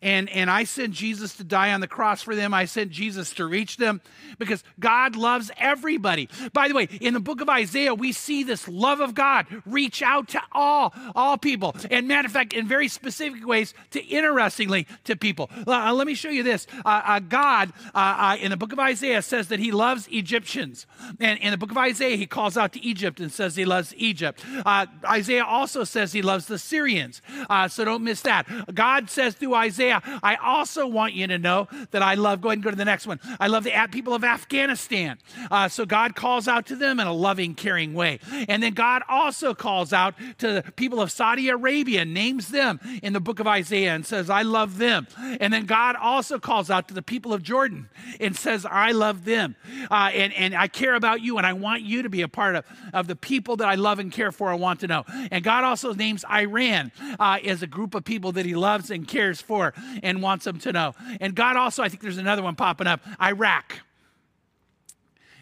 and 0.01 0.29
and 0.31 0.51
I 0.51 0.65
sent 0.65 0.93
Jesus 0.93 1.35
to 1.37 1.45
die 1.45 1.73
on 1.73 1.81
the 1.81 1.89
cross 1.89 2.23
for 2.23 2.35
them. 2.35 2.55
I 2.55 2.67
sent 2.67 2.91
Jesus 2.91 3.33
to 3.35 3.47
reach 3.47 3.79
them 3.79 4.01
because 4.39 4.63
God 4.79 5.17
loves 5.17 5.51
everybody. 5.59 6.29
By 6.53 6.69
the 6.69 6.75
way, 6.75 6.89
in 7.01 7.15
the 7.15 7.21
book 7.21 7.41
of 7.41 7.49
Isaiah, 7.49 7.95
we 7.95 8.13
see 8.13 8.45
this 8.45 8.69
love 8.69 9.01
of 9.01 9.15
God 9.15 9.47
reach 9.67 10.03
out 10.03 10.29
to 10.29 10.41
all 10.53 10.95
all 11.15 11.37
people, 11.37 11.75
and 11.91 12.07
matter 12.07 12.27
of 12.27 12.33
fact, 12.33 12.53
in 12.53 12.69
very 12.69 12.89
specific 12.89 13.47
ways, 13.47 13.75
to 13.91 14.05
interestingly 14.05 14.87
to 15.05 15.17
people. 15.17 15.51
Uh, 15.67 15.93
let 15.93 16.07
me 16.07 16.15
show 16.15 16.31
you 16.31 16.43
this. 16.43 16.67
Uh, 16.85 17.03
uh, 17.05 17.19
God 17.19 17.73
uh, 17.95 17.99
uh, 17.99 18.37
in 18.41 18.51
the 18.51 18.57
book 18.57 18.73
of 18.73 18.79
Isaiah 18.79 19.23
says 19.23 19.49
that 19.49 19.59
He 19.59 19.73
loves 19.73 20.07
Egyptians, 20.13 20.87
and 21.19 21.39
in 21.41 21.51
the 21.51 21.59
book 21.59 21.71
of 21.73 21.79
Isaiah, 21.79 22.17
He 22.17 22.27
calls 22.27 22.57
out 22.57 22.73
to 22.75 22.85
Egypt 22.85 23.19
and 23.19 23.33
says 23.33 23.57
He 23.57 23.65
loves 23.65 23.95
Egypt. 23.97 24.45
Uh, 24.65 24.87
Isaiah 25.05 25.45
also 25.45 25.83
says 25.83 26.13
He 26.13 26.23
loves 26.23 26.47
the 26.47 26.59
Syrians, 26.59 27.21
so 27.69 27.85
don't 27.85 28.05
miss 28.05 28.23
that. 28.23 28.47
God 28.75 29.11
says 29.11 29.35
through 29.35 29.55
Isaiah 29.55 29.88
Isaiah. 29.93 30.21
I 30.23 30.37
also 30.37 30.87
want 30.87 31.15
you 31.15 31.27
to 31.27 31.39
know 31.39 31.69
that 31.91 32.03
I 32.03 32.15
love, 32.15 32.41
go 32.41 32.49
ahead 32.49 32.59
and 32.59 32.65
go 32.65 32.71
to 32.71 32.77
the 32.77 32.85
next 32.85 33.07
one. 33.07 33.21
I 33.41 33.47
love 33.49 33.65
the 33.65 33.73
people 33.91 34.15
of 34.15 34.25
Afghanistan. 34.25 35.19
Uh, 35.51 35.69
so 35.69 35.87
God 35.87 36.15
calls 36.15 36.49
out 36.49 36.67
to 36.67 36.77
them 36.77 37.01
in 37.01 37.07
a 37.07 37.13
loving, 37.13 37.55
caring 37.55 37.95
way. 37.95 38.21
And 38.49 38.63
then 38.63 38.75
God 38.75 39.03
also 39.09 39.55
calls 39.55 39.93
out 39.93 40.15
to 40.39 40.53
the 40.53 40.73
people 40.77 41.01
of 41.01 41.11
Saudi 41.11 41.49
Arabia, 41.49 42.05
names 42.05 42.49
them 42.49 42.81
in 43.03 43.13
the 43.13 43.21
book 43.21 43.41
of 43.41 43.47
Isaiah 43.47 43.95
and 43.95 44.07
says, 44.07 44.31
I 44.31 44.43
love 44.43 44.79
them. 44.79 45.07
And 45.41 45.53
then 45.53 45.67
God 45.67 45.97
also 45.97 46.39
calls 46.39 46.71
out 46.71 46.89
to 46.89 46.95
the 46.95 47.03
people 47.03 47.33
of 47.33 47.43
Jordan 47.43 47.89
and 48.21 48.37
says, 48.37 48.67
I 48.67 48.93
love 48.93 49.25
them. 49.25 49.57
Uh, 49.91 50.11
and, 50.13 50.33
and 50.35 50.55
I 50.55 50.69
care 50.69 50.95
about 50.95 51.23
you 51.23 51.39
and 51.39 51.47
I 51.47 51.53
want 51.53 51.83
you 51.83 52.03
to 52.03 52.09
be 52.09 52.23
a 52.23 52.29
part 52.29 52.57
of, 52.57 52.65
of 52.93 53.07
the 53.07 53.17
people 53.17 53.57
that 53.57 53.69
I 53.69 53.77
love 53.77 53.99
and 53.99 54.13
care 54.13 54.33
for. 54.33 54.51
I 54.51 54.55
want 54.55 54.81
to 54.81 54.87
know. 54.87 55.05
And 55.31 55.43
God 55.43 55.65
also 55.65 55.95
names 55.95 56.25
Iran 56.31 56.93
uh, 57.19 57.39
as 57.45 57.63
a 57.63 57.67
group 57.67 57.95
of 57.95 58.05
people 58.05 58.33
that 58.33 58.47
he 58.47 58.55
loves 58.55 58.91
and 58.91 59.07
cares 59.07 59.41
for 59.41 59.73
and 60.03 60.23
wants 60.23 60.45
them 60.45 60.59
to 60.61 60.73
know. 60.73 60.95
And 61.21 61.35
God 61.35 61.57
also, 61.57 61.83
I 61.83 61.89
think 61.89 62.03
there's 62.03 62.19
another 62.19 62.43
one 62.43 62.57
popping 62.57 62.87
up 62.87 63.01
Iraq. 63.21 63.81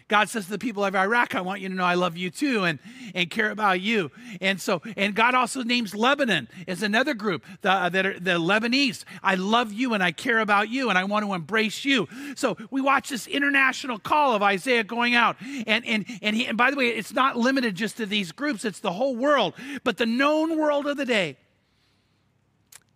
God 0.07 0.29
says 0.29 0.45
to 0.45 0.51
the 0.51 0.57
people 0.57 0.85
of 0.85 0.95
Iraq, 0.95 1.35
I 1.35 1.41
want 1.41 1.59
you 1.59 1.67
to 1.67 1.75
know 1.75 1.83
I 1.83 1.95
love 1.95 2.15
you 2.15 2.29
too 2.29 2.63
and, 2.63 2.79
and 3.13 3.29
care 3.29 3.51
about 3.51 3.81
you. 3.81 4.09
And 4.39 4.59
so, 4.59 4.81
and 4.95 5.13
God 5.13 5.35
also 5.35 5.63
names 5.63 5.93
Lebanon 5.93 6.47
as 6.67 6.81
another 6.81 7.13
group 7.13 7.45
the, 7.61 7.71
uh, 7.71 7.89
that 7.89 8.05
are 8.05 8.19
the 8.19 8.39
Lebanese. 8.39 9.03
I 9.21 9.35
love 9.35 9.73
you 9.73 9.93
and 9.93 10.01
I 10.01 10.13
care 10.13 10.39
about 10.39 10.69
you 10.69 10.89
and 10.89 10.97
I 10.97 11.03
want 11.03 11.25
to 11.25 11.33
embrace 11.33 11.83
you. 11.83 12.07
So 12.35 12.57
we 12.71 12.79
watch 12.79 13.09
this 13.09 13.27
international 13.27 13.99
call 13.99 14.33
of 14.33 14.41
Isaiah 14.41 14.83
going 14.83 15.13
out. 15.13 15.35
And, 15.65 15.85
and, 15.85 16.05
and, 16.21 16.35
he, 16.35 16.45
and 16.45 16.57
by 16.57 16.71
the 16.71 16.77
way, 16.77 16.87
it's 16.87 17.13
not 17.13 17.35
limited 17.35 17.75
just 17.75 17.97
to 17.97 18.05
these 18.05 18.31
groups, 18.31 18.63
it's 18.63 18.79
the 18.79 18.93
whole 18.93 19.15
world, 19.15 19.55
but 19.83 19.97
the 19.97 20.05
known 20.05 20.57
world 20.57 20.87
of 20.87 20.95
the 20.95 21.05
day. 21.05 21.37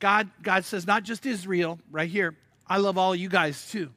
God, 0.01 0.29
God 0.41 0.65
says, 0.65 0.85
not 0.85 1.03
just 1.03 1.25
Israel, 1.25 1.79
right 1.91 2.09
here, 2.09 2.35
I 2.67 2.77
love 2.77 2.97
all 2.97 3.15
you 3.15 3.29
guys 3.29 3.69
too. 3.69 3.91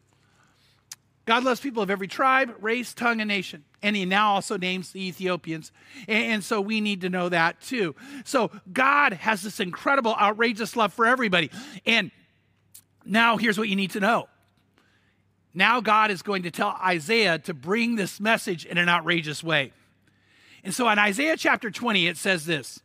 God 1.24 1.42
loves 1.42 1.60
people 1.60 1.82
of 1.82 1.88
every 1.88 2.06
tribe, 2.06 2.54
race, 2.60 2.92
tongue, 2.92 3.22
and 3.22 3.28
nation. 3.28 3.64
And 3.82 3.96
he 3.96 4.04
now 4.04 4.34
also 4.34 4.58
names 4.58 4.92
the 4.92 5.06
Ethiopians. 5.08 5.72
And, 6.06 6.32
and, 6.32 6.44
so 6.44 6.60
we 6.60 6.82
need 6.82 7.00
to 7.00 7.08
know 7.08 7.30
that 7.30 7.62
too. 7.62 7.94
So 8.24 8.50
God 8.70 9.14
has 9.14 9.42
this 9.42 9.60
incredible, 9.60 10.14
outrageous 10.14 10.76
love 10.76 10.92
for 10.92 11.06
everybody. 11.06 11.50
And 11.86 12.10
now 13.06 13.38
here's 13.38 13.56
what 13.56 13.70
you 13.70 13.76
need 13.76 13.92
to 13.92 14.00
know. 14.00 14.28
Now 15.54 15.80
God 15.80 16.10
is 16.10 16.20
going 16.20 16.42
to 16.42 16.50
tell 16.50 16.76
Isaiah 16.84 17.38
to 17.40 17.54
bring 17.54 17.96
this 17.96 18.20
message 18.20 18.66
in 18.66 18.76
an 18.76 18.90
outrageous 18.90 19.42
way. 19.42 19.72
And 20.62 20.74
so 20.74 20.88
in 20.90 20.98
Isaiah 20.98 21.38
chapter 21.38 21.70
20, 21.70 22.06
it 22.06 22.18
says 22.18 22.44
this 22.44 22.80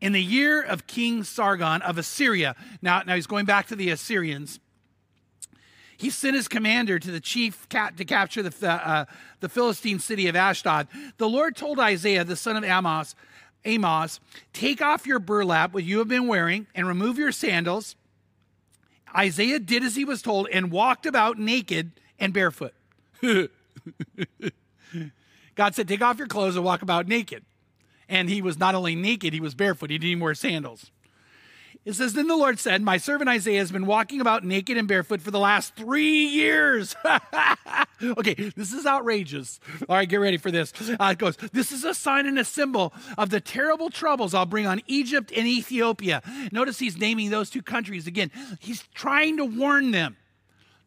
in 0.00 0.12
the 0.12 0.22
year 0.22 0.62
of 0.62 0.86
King 0.86 1.24
Sargon 1.24 1.82
of 1.82 1.98
Assyria. 1.98 2.54
Now, 2.82 3.02
now 3.06 3.14
he's 3.14 3.26
going 3.26 3.46
back 3.46 3.66
to 3.68 3.76
the 3.76 3.90
Assyrians. 3.90 4.60
He 5.96 6.10
sent 6.10 6.36
his 6.36 6.48
commander 6.48 6.98
to 6.98 7.10
the 7.10 7.20
chief 7.20 7.68
cat 7.68 7.96
to 7.96 8.04
capture 8.04 8.42
the, 8.42 8.70
uh, 8.70 9.06
the 9.40 9.48
Philistine 9.48 9.98
city 9.98 10.28
of 10.28 10.36
Ashdod. 10.36 10.88
The 11.16 11.28
Lord 11.28 11.56
told 11.56 11.80
Isaiah, 11.80 12.24
the 12.24 12.36
son 12.36 12.56
of 12.56 12.64
Amos, 12.64 13.14
Amos, 13.64 14.20
take 14.52 14.82
off 14.82 15.06
your 15.06 15.18
burlap, 15.18 15.72
what 15.72 15.84
you 15.84 15.98
have 15.98 16.08
been 16.08 16.28
wearing, 16.28 16.66
and 16.74 16.86
remove 16.86 17.18
your 17.18 17.32
sandals. 17.32 17.96
Isaiah 19.16 19.58
did 19.58 19.82
as 19.82 19.96
he 19.96 20.04
was 20.04 20.20
told 20.20 20.48
and 20.52 20.70
walked 20.70 21.06
about 21.06 21.38
naked 21.38 21.92
and 22.18 22.34
barefoot. 22.34 22.74
God 25.54 25.74
said, 25.74 25.88
Take 25.88 26.02
off 26.02 26.18
your 26.18 26.26
clothes 26.26 26.56
and 26.56 26.64
walk 26.64 26.82
about 26.82 27.08
naked. 27.08 27.44
And 28.08 28.28
he 28.28 28.42
was 28.42 28.58
not 28.58 28.74
only 28.74 28.94
naked, 28.94 29.32
he 29.32 29.40
was 29.40 29.54
barefoot. 29.54 29.90
He 29.90 29.98
didn't 29.98 30.10
even 30.10 30.22
wear 30.22 30.34
sandals. 30.34 30.90
It 31.86 31.94
says, 31.94 32.14
Then 32.14 32.26
the 32.26 32.36
Lord 32.36 32.58
said, 32.58 32.82
My 32.82 32.96
servant 32.96 33.30
Isaiah 33.30 33.60
has 33.60 33.70
been 33.70 33.86
walking 33.86 34.20
about 34.20 34.44
naked 34.44 34.76
and 34.76 34.88
barefoot 34.88 35.22
for 35.22 35.30
the 35.30 35.38
last 35.38 35.76
three 35.76 36.26
years. 36.26 36.96
okay, 38.02 38.34
this 38.56 38.72
is 38.72 38.86
outrageous. 38.86 39.60
All 39.88 39.94
right, 39.94 40.08
get 40.08 40.16
ready 40.16 40.36
for 40.36 40.50
this. 40.50 40.72
Uh, 40.98 41.10
it 41.12 41.18
goes, 41.18 41.36
This 41.52 41.70
is 41.70 41.84
a 41.84 41.94
sign 41.94 42.26
and 42.26 42.40
a 42.40 42.44
symbol 42.44 42.92
of 43.16 43.30
the 43.30 43.40
terrible 43.40 43.88
troubles 43.88 44.34
I'll 44.34 44.46
bring 44.46 44.66
on 44.66 44.82
Egypt 44.88 45.32
and 45.34 45.46
Ethiopia. 45.46 46.22
Notice 46.50 46.80
he's 46.80 46.98
naming 46.98 47.30
those 47.30 47.50
two 47.50 47.62
countries 47.62 48.08
again. 48.08 48.32
He's 48.58 48.82
trying 48.92 49.36
to 49.36 49.44
warn 49.44 49.92
them. 49.92 50.16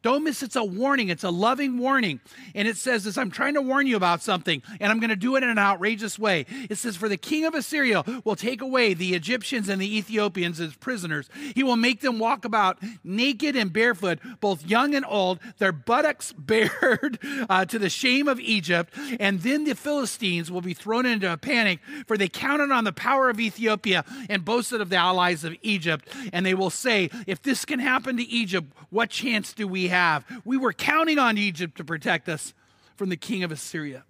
Don't 0.01 0.23
miss 0.23 0.41
it's 0.41 0.55
a 0.55 0.63
warning. 0.63 1.09
It's 1.09 1.25
a 1.25 1.29
loving 1.29 1.77
warning. 1.77 2.21
And 2.55 2.67
it 2.67 2.77
says 2.77 3.03
this 3.03 3.17
I'm 3.17 3.31
trying 3.31 3.55
to 3.55 3.61
warn 3.61 3.85
you 3.85 3.97
about 3.97 4.21
something, 4.21 4.63
and 4.79 4.91
I'm 4.91 4.99
going 4.99 5.09
to 5.09 5.15
do 5.15 5.35
it 5.35 5.43
in 5.43 5.49
an 5.49 5.59
outrageous 5.59 6.17
way. 6.17 6.45
It 6.69 6.77
says, 6.77 6.95
For 6.95 7.09
the 7.09 7.17
king 7.17 7.45
of 7.45 7.53
Assyria 7.53 8.03
will 8.23 8.37
take 8.37 8.61
away 8.61 8.93
the 8.93 9.13
Egyptians 9.13 9.67
and 9.67 9.81
the 9.81 9.97
Ethiopians 9.97 10.59
as 10.61 10.75
prisoners. 10.75 11.29
He 11.53 11.63
will 11.63 11.75
make 11.75 11.99
them 11.99 12.17
walk 12.17 12.45
about 12.45 12.79
naked 13.03 13.57
and 13.57 13.73
barefoot, 13.73 14.19
both 14.39 14.65
young 14.65 14.95
and 14.95 15.05
old, 15.05 15.39
their 15.57 15.73
buttocks 15.73 16.31
bared 16.37 17.19
uh, 17.49 17.65
to 17.65 17.77
the 17.77 17.89
shame 17.89 18.27
of 18.27 18.39
Egypt. 18.39 18.93
And 19.19 19.41
then 19.41 19.65
the 19.65 19.75
Philistines 19.75 20.49
will 20.49 20.61
be 20.61 20.73
thrown 20.73 21.05
into 21.05 21.31
a 21.31 21.37
panic, 21.37 21.79
for 22.07 22.17
they 22.17 22.29
counted 22.29 22.71
on 22.71 22.85
the 22.85 22.93
power 22.93 23.29
of 23.29 23.39
Ethiopia 23.39 24.05
and 24.29 24.45
boasted 24.45 24.79
of 24.79 24.89
the 24.89 24.95
allies 24.95 25.43
of 25.43 25.55
Egypt. 25.61 26.07
And 26.31 26.45
they 26.45 26.53
will 26.53 26.69
say, 26.69 27.09
If 27.27 27.41
this 27.41 27.65
can 27.65 27.79
happen 27.79 28.15
to 28.15 28.23
Egypt, 28.23 28.71
what 28.89 29.09
chance 29.09 29.51
do 29.51 29.67
we 29.67 29.88
have. 29.89 30.25
We 30.45 30.57
were 30.57 30.73
counting 30.73 31.19
on 31.19 31.37
Egypt 31.37 31.77
to 31.77 31.83
protect 31.83 32.29
us 32.29 32.53
from 32.95 33.09
the 33.09 33.17
king 33.17 33.43
of 33.43 33.51
Assyria. 33.51 34.03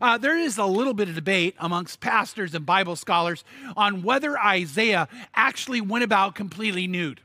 Uh, 0.00 0.18
there 0.18 0.36
is 0.36 0.58
a 0.58 0.66
little 0.66 0.94
bit 0.94 1.08
of 1.08 1.14
debate 1.14 1.54
amongst 1.58 2.00
pastors 2.00 2.54
and 2.54 2.66
Bible 2.66 2.96
scholars 2.96 3.44
on 3.76 4.02
whether 4.02 4.38
Isaiah 4.38 5.08
actually 5.34 5.80
went 5.80 6.04
about 6.04 6.34
completely 6.34 6.86
nude. 6.86 7.20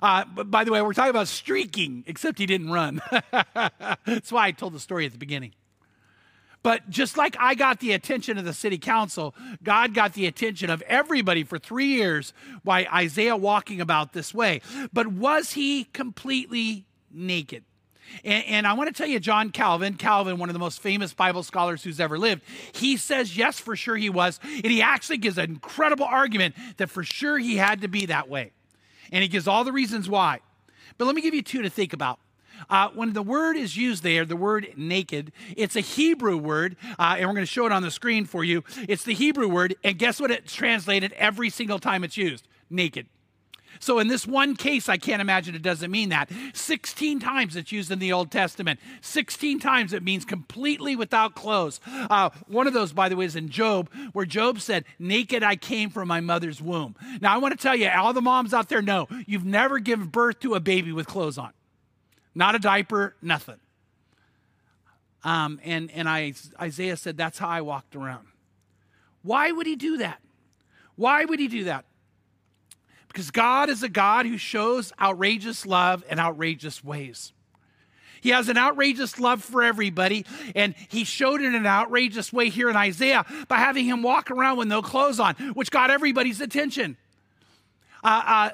Uh, 0.00 0.24
but 0.24 0.50
by 0.50 0.64
the 0.64 0.72
way, 0.72 0.80
we're 0.80 0.94
talking 0.94 1.10
about 1.10 1.28
streaking, 1.28 2.04
except 2.06 2.38
he 2.38 2.46
didn't 2.46 2.70
run. 2.70 3.02
That's 4.06 4.32
why 4.32 4.46
I 4.46 4.50
told 4.52 4.72
the 4.72 4.80
story 4.80 5.04
at 5.04 5.12
the 5.12 5.18
beginning. 5.18 5.52
But 6.62 6.88
just 6.88 7.16
like 7.16 7.36
I 7.40 7.54
got 7.54 7.80
the 7.80 7.92
attention 7.92 8.38
of 8.38 8.44
the 8.44 8.52
city 8.52 8.78
council, 8.78 9.34
God 9.62 9.94
got 9.94 10.14
the 10.14 10.26
attention 10.26 10.70
of 10.70 10.80
everybody 10.82 11.42
for 11.42 11.58
three 11.58 11.86
years 11.86 12.32
by 12.64 12.86
Isaiah 12.86 13.36
walking 13.36 13.80
about 13.80 14.12
this 14.12 14.32
way. 14.32 14.60
But 14.92 15.08
was 15.08 15.52
he 15.52 15.84
completely 15.84 16.84
naked? 17.10 17.64
And, 18.24 18.44
and, 18.46 18.66
I 18.66 18.74
want 18.74 18.88
to 18.88 18.92
tell 18.94 19.06
you, 19.08 19.18
John 19.18 19.50
Calvin, 19.50 19.94
Calvin, 19.94 20.36
one 20.36 20.50
of 20.50 20.52
the 20.52 20.58
most 20.58 20.80
famous 20.80 21.14
Bible 21.14 21.42
scholars 21.42 21.82
who's 21.82 21.98
ever 21.98 22.18
lived, 22.18 22.42
he 22.72 22.98
says, 22.98 23.36
yes, 23.36 23.58
for 23.58 23.74
sure 23.74 23.96
he 23.96 24.10
was. 24.10 24.38
And 24.44 24.66
he 24.66 24.82
actually 24.82 25.16
gives 25.16 25.38
an 25.38 25.46
incredible 25.46 26.04
argument 26.04 26.54
that 26.76 26.90
for 26.90 27.04
sure 27.04 27.38
he 27.38 27.56
had 27.56 27.80
to 27.80 27.88
be 27.88 28.06
that 28.06 28.28
way. 28.28 28.52
And 29.10 29.22
he 29.22 29.28
gives 29.28 29.48
all 29.48 29.64
the 29.64 29.72
reasons 29.72 30.10
why. 30.10 30.40
But 30.98 31.06
let 31.06 31.14
me 31.14 31.22
give 31.22 31.32
you 31.32 31.42
two 31.42 31.62
to 31.62 31.70
think 31.70 31.94
about. 31.94 32.18
Uh, 32.70 32.88
when 32.94 33.12
the 33.12 33.22
word 33.22 33.56
is 33.56 33.76
used 33.76 34.02
there, 34.02 34.24
the 34.24 34.36
word 34.36 34.72
naked, 34.76 35.32
it's 35.56 35.76
a 35.76 35.80
Hebrew 35.80 36.36
word, 36.36 36.76
uh, 36.98 37.16
and 37.18 37.26
we're 37.26 37.34
going 37.34 37.46
to 37.46 37.46
show 37.46 37.66
it 37.66 37.72
on 37.72 37.82
the 37.82 37.90
screen 37.90 38.24
for 38.24 38.44
you. 38.44 38.64
It's 38.88 39.04
the 39.04 39.14
Hebrew 39.14 39.48
word, 39.48 39.74
and 39.84 39.98
guess 39.98 40.20
what 40.20 40.30
it's 40.30 40.54
translated 40.54 41.12
every 41.12 41.50
single 41.50 41.78
time 41.78 42.04
it's 42.04 42.16
used? 42.16 42.48
Naked. 42.70 43.06
So, 43.82 43.98
in 43.98 44.06
this 44.06 44.26
one 44.26 44.54
case, 44.54 44.88
I 44.88 44.96
can't 44.96 45.20
imagine 45.20 45.56
it 45.56 45.62
doesn't 45.62 45.90
mean 45.90 46.10
that. 46.10 46.30
16 46.54 47.18
times 47.18 47.56
it's 47.56 47.72
used 47.72 47.90
in 47.90 47.98
the 47.98 48.12
Old 48.12 48.30
Testament. 48.30 48.78
16 49.00 49.58
times 49.58 49.92
it 49.92 50.04
means 50.04 50.24
completely 50.24 50.94
without 50.94 51.34
clothes. 51.34 51.80
Uh, 51.86 52.30
one 52.46 52.68
of 52.68 52.74
those, 52.74 52.92
by 52.92 53.08
the 53.08 53.16
way, 53.16 53.24
is 53.24 53.34
in 53.34 53.48
Job, 53.48 53.90
where 54.12 54.24
Job 54.24 54.60
said, 54.60 54.84
Naked 55.00 55.42
I 55.42 55.56
came 55.56 55.90
from 55.90 56.06
my 56.06 56.20
mother's 56.20 56.62
womb. 56.62 56.94
Now, 57.20 57.34
I 57.34 57.38
want 57.38 57.58
to 57.58 57.62
tell 57.62 57.74
you, 57.74 57.88
all 57.88 58.12
the 58.12 58.22
moms 58.22 58.54
out 58.54 58.68
there 58.68 58.82
know 58.82 59.08
you've 59.26 59.44
never 59.44 59.78
given 59.80 60.06
birth 60.06 60.38
to 60.40 60.54
a 60.54 60.60
baby 60.60 60.92
with 60.92 61.08
clothes 61.08 61.36
on. 61.36 61.52
Not 62.34 62.54
a 62.54 62.58
diaper, 62.58 63.14
nothing. 63.20 63.58
Um, 65.24 65.60
and 65.62 65.90
and 65.92 66.08
I, 66.08 66.32
Isaiah 66.60 66.96
said, 66.96 67.16
That's 67.16 67.38
how 67.38 67.48
I 67.48 67.60
walked 67.60 67.94
around. 67.94 68.26
Why 69.22 69.52
would 69.52 69.66
he 69.66 69.76
do 69.76 69.98
that? 69.98 70.20
Why 70.96 71.24
would 71.24 71.38
he 71.38 71.48
do 71.48 71.64
that? 71.64 71.84
Because 73.08 73.30
God 73.30 73.68
is 73.68 73.82
a 73.82 73.88
God 73.88 74.26
who 74.26 74.38
shows 74.38 74.92
outrageous 75.00 75.66
love 75.66 76.02
in 76.08 76.18
outrageous 76.18 76.82
ways. 76.82 77.32
He 78.22 78.30
has 78.30 78.48
an 78.48 78.56
outrageous 78.56 79.18
love 79.18 79.42
for 79.42 79.62
everybody, 79.62 80.24
and 80.54 80.74
he 80.88 81.02
showed 81.02 81.40
it 81.40 81.46
in 81.46 81.54
an 81.56 81.66
outrageous 81.66 82.32
way 82.32 82.48
here 82.50 82.70
in 82.70 82.76
Isaiah 82.76 83.26
by 83.48 83.58
having 83.58 83.84
him 83.84 84.02
walk 84.02 84.30
around 84.30 84.58
with 84.58 84.68
no 84.68 84.80
clothes 84.80 85.18
on, 85.18 85.34
which 85.54 85.70
got 85.72 85.90
everybody's 85.90 86.40
attention. 86.40 86.96
Uh, 88.04 88.22
uh, 88.24 88.50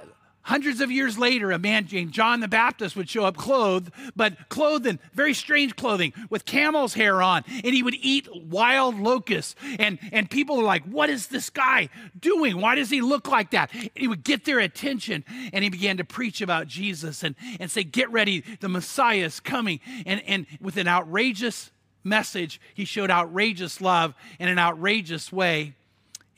Hundreds 0.49 0.80
of 0.80 0.90
years 0.90 1.18
later, 1.18 1.53
a 1.53 1.59
man 1.59 1.86
named 1.92 2.11
John 2.11 2.40
the 2.40 2.49
Baptist 2.49 2.96
would 2.96 3.11
show 3.11 3.26
up 3.26 3.36
clothed, 3.36 3.92
but 4.16 4.49
clothed 4.49 4.86
in 4.86 4.99
very 5.12 5.34
strange 5.34 5.76
clothing 5.76 6.14
with 6.30 6.46
camel's 6.46 6.94
hair 6.94 7.20
on, 7.20 7.44
and 7.46 7.74
he 7.74 7.82
would 7.82 7.96
eat 8.01 8.26
wild 8.34 8.99
locusts. 8.99 9.55
And, 9.78 9.99
and 10.11 10.30
people 10.30 10.57
were 10.57 10.62
like, 10.62 10.84
What 10.84 11.11
is 11.11 11.26
this 11.26 11.51
guy 11.51 11.90
doing? 12.18 12.62
Why 12.62 12.76
does 12.76 12.88
he 12.88 13.03
look 13.03 13.28
like 13.28 13.51
that? 13.51 13.70
And 13.74 13.90
he 13.94 14.09
would 14.09 14.24
get 14.24 14.46
their 14.46 14.59
attention, 14.59 15.22
and 15.53 15.62
he 15.62 15.68
began 15.68 15.99
to 15.99 16.05
preach 16.05 16.40
about 16.40 16.66
Jesus 16.66 17.22
and, 17.22 17.34
and 17.61 17.70
say, 17.70 17.84
Get 17.84 18.11
ready, 18.11 18.42
the 18.61 18.70
Messiah 18.70 19.24
is 19.26 19.40
coming. 19.40 19.80
And, 20.07 20.22
and 20.26 20.46
with 20.62 20.78
an 20.78 20.88
outrageous 20.88 21.70
message, 22.05 22.59
he 22.72 22.86
showed 22.86 23.11
outrageous 23.11 23.82
love 23.82 24.14
in 24.38 24.49
an 24.49 24.59
outrageous 24.59 25.30
way, 25.30 25.74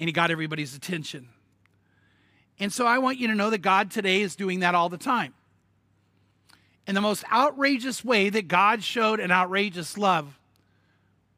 and 0.01 0.09
he 0.09 0.13
got 0.13 0.33
everybody's 0.33 0.75
attention. 0.75 1.29
And 2.61 2.71
so 2.71 2.87
I 2.87 2.99
want 2.99 3.19
you 3.19 3.27
to 3.29 3.35
know 3.35 3.49
that 3.51 3.63
God 3.63 3.91
today 3.91 4.21
is 4.21 4.37
doing 4.37 4.61
that 4.61 4.75
all 4.75 4.91
the 4.91 4.99
time. 4.99 5.33
And 6.87 6.95
the 6.95 7.01
most 7.01 7.25
outrageous 7.33 8.05
way 8.05 8.29
that 8.29 8.49
God 8.49 8.85
showed 8.85 9.19
an 9.19 9.31
outrageous 9.31 9.97
love 9.97 10.39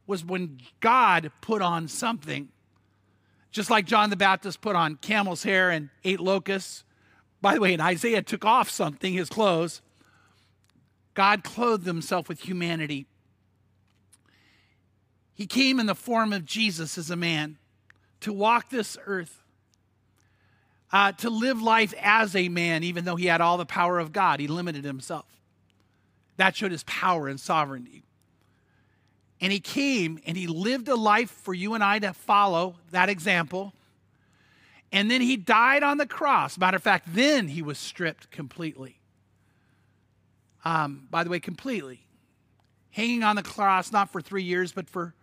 was 0.07 0.25
when 0.25 0.59
God 0.81 1.31
put 1.41 1.63
on 1.63 1.87
something, 1.87 2.49
just 3.53 3.71
like 3.71 3.87
John 3.87 4.11
the 4.11 4.17
Baptist 4.17 4.61
put 4.61 4.75
on 4.75 4.97
camel's 4.97 5.45
hair 5.45 5.71
and 5.71 5.91
ate 6.05 6.21
locusts. 6.21 6.83
By 7.41 7.55
the 7.55 7.61
way, 7.61 7.73
and 7.73 7.83
Isaiah 7.83 8.23
took 8.23 8.45
off 8.45 8.69
something, 8.69 9.13
his 9.13 9.29
clothes. 9.29 9.81
God 11.15 11.45
clothed 11.45 11.87
himself 11.87 12.29
with 12.29 12.41
humanity. 12.41 13.07
He 15.35 15.47
came 15.47 15.79
in 15.79 15.87
the 15.87 15.95
form 15.95 16.33
of 16.33 16.45
Jesus 16.45 16.99
as 16.99 17.11
a 17.11 17.17
man 17.17 17.59
to 18.21 18.33
walk 18.33 18.71
this 18.71 18.97
earth 19.07 19.42
uh, 20.93 21.13
to 21.13 21.31
live 21.31 21.63
life 21.63 21.95
as 22.01 22.37
a 22.37 22.49
man, 22.49 22.85
even 22.85 23.05
though 23.05 23.17
he 23.17 23.27
had 23.27 23.41
all 23.41 23.57
the 23.57 23.67
power 23.67 23.99
of 23.99 24.13
God. 24.13 24.41
He 24.41 24.47
limited 24.47 24.85
himself. 24.85 25.27
That 26.37 26.55
showed 26.55 26.73
his 26.73 26.85
power 26.85 27.29
and 27.29 27.41
sovereignty. 27.41 28.05
And 29.41 29.53
he 29.53 29.61
came 29.61 30.21
and 30.27 30.37
he 30.37 30.47
lived 30.47 30.89
a 30.89 30.95
life 30.95 31.31
for 31.31 31.53
you 31.53 31.75
and 31.75 31.83
I 31.83 31.99
to 31.99 32.13
follow 32.13 32.77
that 32.91 33.09
example. 33.09 33.73
And 34.93 35.11
then 35.11 35.21
he 35.21 35.37
died 35.37 35.83
on 35.83 35.97
the 35.97 36.07
cross. 36.07 36.59
Matter 36.59 36.77
of 36.77 36.83
fact, 36.83 37.09
then 37.13 37.49
he 37.49 37.63
was 37.63 37.79
stripped 37.79 38.31
completely. 38.31 38.99
Um, 40.65 41.09
by 41.11 41.25
the 41.25 41.31
way, 41.31 41.41
completely. 41.41 42.07
Hanging 42.91 43.23
on 43.23 43.37
the 43.37 43.43
cross, 43.43 43.91
not 43.91 44.11
for 44.11 44.21
three 44.21 44.45
years, 44.45 44.71
but 44.71 44.89
for 44.89 45.15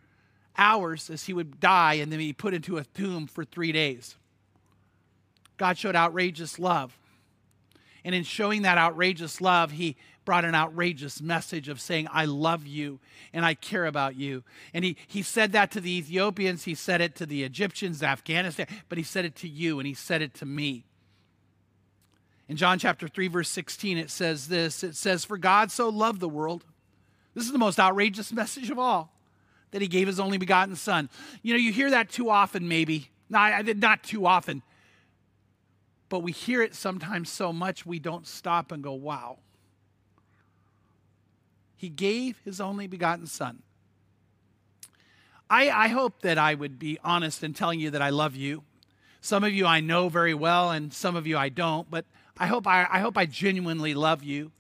hours 0.58 1.10
as 1.10 1.26
he 1.26 1.34
would 1.34 1.60
die 1.60 1.94
and 1.94 2.12
then 2.12 2.20
be 2.20 2.34
put 2.34 2.54
into 2.54 2.78
a 2.78 2.84
tomb 2.84 3.28
for 3.28 3.46
three 3.46 3.72
days. 3.72 4.16
God 5.60 5.78
showed 5.78 5.96
outrageous 5.96 6.58
love. 6.58 6.98
And 8.04 8.16
in 8.16 8.24
showing 8.24 8.64
that 8.64 8.78
outrageous 8.78 9.42
love, 9.42 9.72
he 9.72 9.98
brought 10.24 10.46
an 10.46 10.56
outrageous 10.56 11.22
message 11.22 11.68
of 11.70 11.82
saying, 11.82 12.08
I 12.12 12.26
love 12.26 12.66
you 12.66 13.00
and 13.34 13.46
I 13.46 13.54
care 13.56 13.86
about 13.86 14.16
you. 14.16 14.44
And 14.74 14.86
he, 14.86 14.96
he 15.06 15.22
said 15.22 15.52
that 15.52 15.70
to 15.72 15.82
the 15.82 15.98
Ethiopians, 15.98 16.64
he 16.64 16.76
said 16.76 17.02
it 17.02 17.16
to 17.18 17.26
the 17.26 17.44
Egyptians, 17.44 18.02
Afghanistan, 18.02 18.68
but 18.88 18.98
he 18.98 19.04
said 19.04 19.26
it 19.26 19.36
to 19.38 19.50
you 19.50 19.80
and 19.80 19.88
he 19.88 19.94
said 19.94 20.22
it 20.22 20.34
to 20.36 20.46
me. 20.46 20.86
In 22.48 22.56
John 22.56 22.80
chapter 22.80 23.08
3, 23.08 23.28
verse 23.28 23.50
16, 23.50 23.98
it 23.98 24.10
says 24.10 24.48
this 24.48 24.84
it 24.84 24.96
says, 24.96 25.26
For 25.26 25.38
God 25.38 25.72
so 25.72 25.90
loved 25.90 26.20
the 26.20 26.30
world. 26.30 26.64
This 27.36 27.46
is 27.46 27.52
the 27.52 27.60
most 27.60 27.80
outrageous 27.80 28.32
message 28.32 28.72
of 28.72 28.80
all 28.80 29.12
that 29.72 29.82
he 29.82 29.88
gave 29.88 30.08
his 30.08 30.20
only 30.20 30.38
begotten 30.38 30.76
son. 30.76 31.10
You 31.44 31.54
know, 31.54 31.60
you 31.60 31.72
hear 31.72 31.92
that 31.92 32.10
too 32.10 32.30
often, 32.30 32.68
maybe. 32.68 33.10
No, 33.30 33.62
not 33.76 34.04
too 34.04 34.26
often 34.26 34.64
but 36.10 36.20
we 36.20 36.32
hear 36.32 36.62
it 36.62 36.76
sometimes 36.76 37.30
so 37.30 37.54
much 37.54 37.86
we 37.86 38.00
don't 38.00 38.28
stop 38.28 38.72
and 38.72 38.84
go, 38.84 38.94
wow. 38.94 39.38
He 41.78 41.90
gave 41.90 42.40
his 42.44 42.60
only 42.60 42.88
begotten 42.88 43.28
Son. 43.28 43.62
I, 45.50 45.70
I 45.70 45.88
hope 45.88 46.22
that 46.22 46.38
I 46.38 46.54
would 46.54 46.78
be 46.78 47.00
honest 47.04 47.44
in 47.44 47.54
telling 47.54 47.80
you 47.80 47.90
that 47.92 48.02
I 48.02 48.10
love 48.10 48.36
you. 48.36 48.64
Some 49.22 49.44
of 49.44 49.54
you 49.54 49.66
I 49.66 49.80
know 49.80 50.10
very 50.10 50.34
well, 50.34 50.72
and 50.72 50.94
some 50.94 51.16
of 51.16 51.26
you 51.26 51.38
I 51.38 51.50
don't, 51.50 51.90
but 51.90 52.06
I 52.38 52.48
hope 52.48 52.68
I, 52.68 52.88
I 52.90 53.00
hope 53.00 53.18
I 53.18 53.26
genuinely 53.26 53.94
love 53.94 54.24
you. 54.24 54.52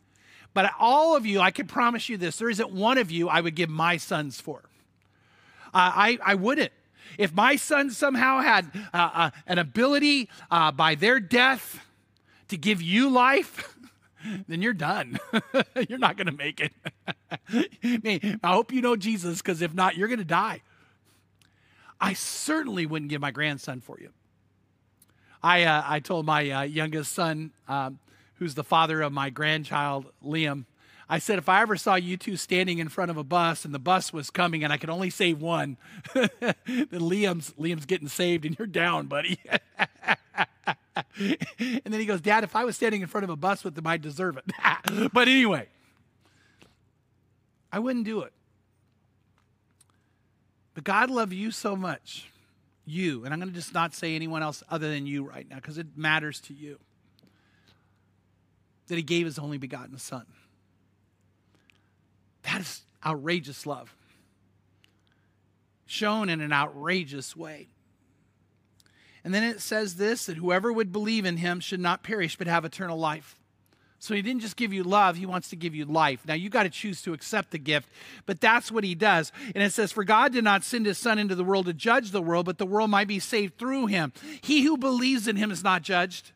But 0.53 0.71
all 0.79 1.15
of 1.15 1.25
you, 1.25 1.39
I 1.39 1.51
can 1.51 1.67
promise 1.67 2.09
you 2.09 2.17
this 2.17 2.37
there 2.37 2.49
isn't 2.49 2.71
one 2.71 2.97
of 2.97 3.11
you 3.11 3.29
I 3.29 3.41
would 3.41 3.55
give 3.55 3.69
my 3.69 3.97
sons 3.97 4.41
for. 4.41 4.63
Uh, 5.67 5.91
I, 5.95 6.19
I 6.25 6.35
wouldn't. 6.35 6.71
If 7.17 7.33
my 7.33 7.55
son 7.55 7.89
somehow 7.89 8.39
had 8.39 8.71
uh, 8.93 9.09
uh, 9.13 9.29
an 9.47 9.57
ability 9.57 10.29
uh, 10.51 10.71
by 10.71 10.95
their 10.95 11.19
death 11.19 11.85
to 12.49 12.57
give 12.57 12.81
you 12.81 13.09
life, 13.09 13.77
then 14.47 14.61
you're 14.61 14.73
done. 14.73 15.19
you're 15.89 15.99
not 15.99 16.17
going 16.17 16.27
to 16.27 16.33
make 16.33 16.59
it. 16.59 18.39
I 18.43 18.53
hope 18.53 18.71
you 18.71 18.81
know 18.81 18.95
Jesus, 18.95 19.41
because 19.41 19.61
if 19.61 19.73
not, 19.73 19.97
you're 19.97 20.07
going 20.07 20.19
to 20.19 20.25
die. 20.25 20.61
I 22.01 22.13
certainly 22.13 22.85
wouldn't 22.85 23.09
give 23.09 23.21
my 23.21 23.31
grandson 23.31 23.81
for 23.81 23.99
you. 23.99 24.09
I, 25.43 25.63
uh, 25.63 25.83
I 25.85 25.99
told 25.99 26.25
my 26.25 26.49
uh, 26.49 26.61
youngest 26.63 27.13
son, 27.13 27.51
um, 27.67 27.99
who's 28.35 28.55
the 28.55 28.63
father 28.63 29.01
of 29.01 29.11
my 29.11 29.29
grandchild, 29.29 30.05
Liam, 30.23 30.65
I 31.11 31.17
said, 31.17 31.39
if 31.39 31.49
I 31.49 31.61
ever 31.61 31.75
saw 31.75 31.95
you 31.95 32.17
two 32.17 32.37
standing 32.37 32.77
in 32.77 32.87
front 32.87 33.09
of 33.09 33.17
a 33.17 33.23
bus 33.23 33.65
and 33.65 33.73
the 33.73 33.79
bus 33.79 34.13
was 34.13 34.29
coming 34.29 34.63
and 34.63 34.71
I 34.71 34.77
could 34.77 34.91
only 34.91 35.09
save 35.09 35.41
one, 35.41 35.77
then 36.13 36.29
Liam's, 36.67 37.51
Liam's 37.59 37.87
getting 37.87 38.07
saved 38.07 38.45
and 38.45 38.55
you're 38.57 38.67
down, 38.67 39.07
buddy. 39.07 39.39
and 41.17 41.81
then 41.83 41.99
he 41.99 42.05
goes, 42.05 42.21
Dad, 42.21 42.43
if 42.43 42.55
I 42.55 42.63
was 42.63 42.75
standing 42.75 43.01
in 43.01 43.07
front 43.07 43.23
of 43.23 43.31
a 43.31 43.35
bus 43.35 43.63
with 43.63 43.73
them, 43.73 43.87
I'd 43.87 44.03
deserve 44.03 44.37
it. 44.37 45.11
but 45.13 45.27
anyway, 45.27 45.67
I 47.71 47.79
wouldn't 47.79 48.05
do 48.05 48.21
it. 48.21 48.33
But 50.75 50.83
God 50.83 51.09
loved 51.09 51.33
you 51.33 51.49
so 51.49 51.75
much, 51.75 52.29
you, 52.85 53.25
and 53.25 53.33
I'm 53.33 53.39
going 53.39 53.49
to 53.49 53.55
just 53.55 53.73
not 53.73 53.95
say 53.95 54.15
anyone 54.15 54.43
else 54.43 54.63
other 54.69 54.89
than 54.89 55.07
you 55.07 55.23
right 55.23 55.49
now 55.49 55.55
because 55.55 55.79
it 55.79 55.87
matters 55.97 56.39
to 56.41 56.53
you, 56.53 56.77
that 58.87 58.95
He 58.95 59.01
gave 59.01 59.25
His 59.25 59.39
only 59.39 59.57
begotten 59.57 59.97
Son. 59.97 60.25
That 62.43 62.61
is 62.61 62.81
outrageous 63.05 63.65
love, 63.65 63.95
shown 65.85 66.29
in 66.29 66.41
an 66.41 66.53
outrageous 66.53 67.35
way. 67.35 67.69
And 69.23 69.33
then 69.33 69.43
it 69.43 69.61
says 69.61 69.95
this 69.95 70.25
that 70.25 70.37
whoever 70.37 70.71
would 70.71 70.91
believe 70.91 71.25
in 71.25 71.37
him 71.37 71.59
should 71.59 71.79
not 71.79 72.03
perish 72.03 72.37
but 72.37 72.47
have 72.47 72.65
eternal 72.65 72.97
life. 72.97 73.35
So 74.01 74.13
he 74.13 74.21
didn't 74.21 74.41
just 74.41 74.55
give 74.55 74.71
you 74.71 74.83
love, 74.83 75.17
he 75.17 75.25
wants 75.25 75.49
to 75.49 75.57
give 75.57 75.75
you 75.75 75.83
life. 75.83 76.21
Now 76.25 76.33
you 76.33 76.49
got 76.49 76.63
to 76.63 76.69
choose 76.69 77.01
to 77.01 77.11
accept 77.11 77.51
the 77.51 77.57
gift, 77.57 77.89
but 78.25 78.39
that's 78.39 78.71
what 78.71 78.85
he 78.85 78.95
does. 78.95 79.33
And 79.53 79.61
it 79.61 79.73
says, 79.73 79.91
For 79.91 80.05
God 80.05 80.31
did 80.31 80.45
not 80.45 80.63
send 80.63 80.85
his 80.85 80.97
son 80.97 81.19
into 81.19 81.35
the 81.35 81.43
world 81.43 81.65
to 81.65 81.73
judge 81.73 82.11
the 82.11 82.21
world, 82.21 82.45
but 82.45 82.57
the 82.57 82.65
world 82.65 82.89
might 82.89 83.09
be 83.09 83.19
saved 83.19 83.57
through 83.57 83.87
him. 83.87 84.13
He 84.39 84.61
who 84.61 84.77
believes 84.77 85.27
in 85.27 85.35
him 85.35 85.51
is 85.51 85.65
not 85.65 85.81
judged. 85.81 86.31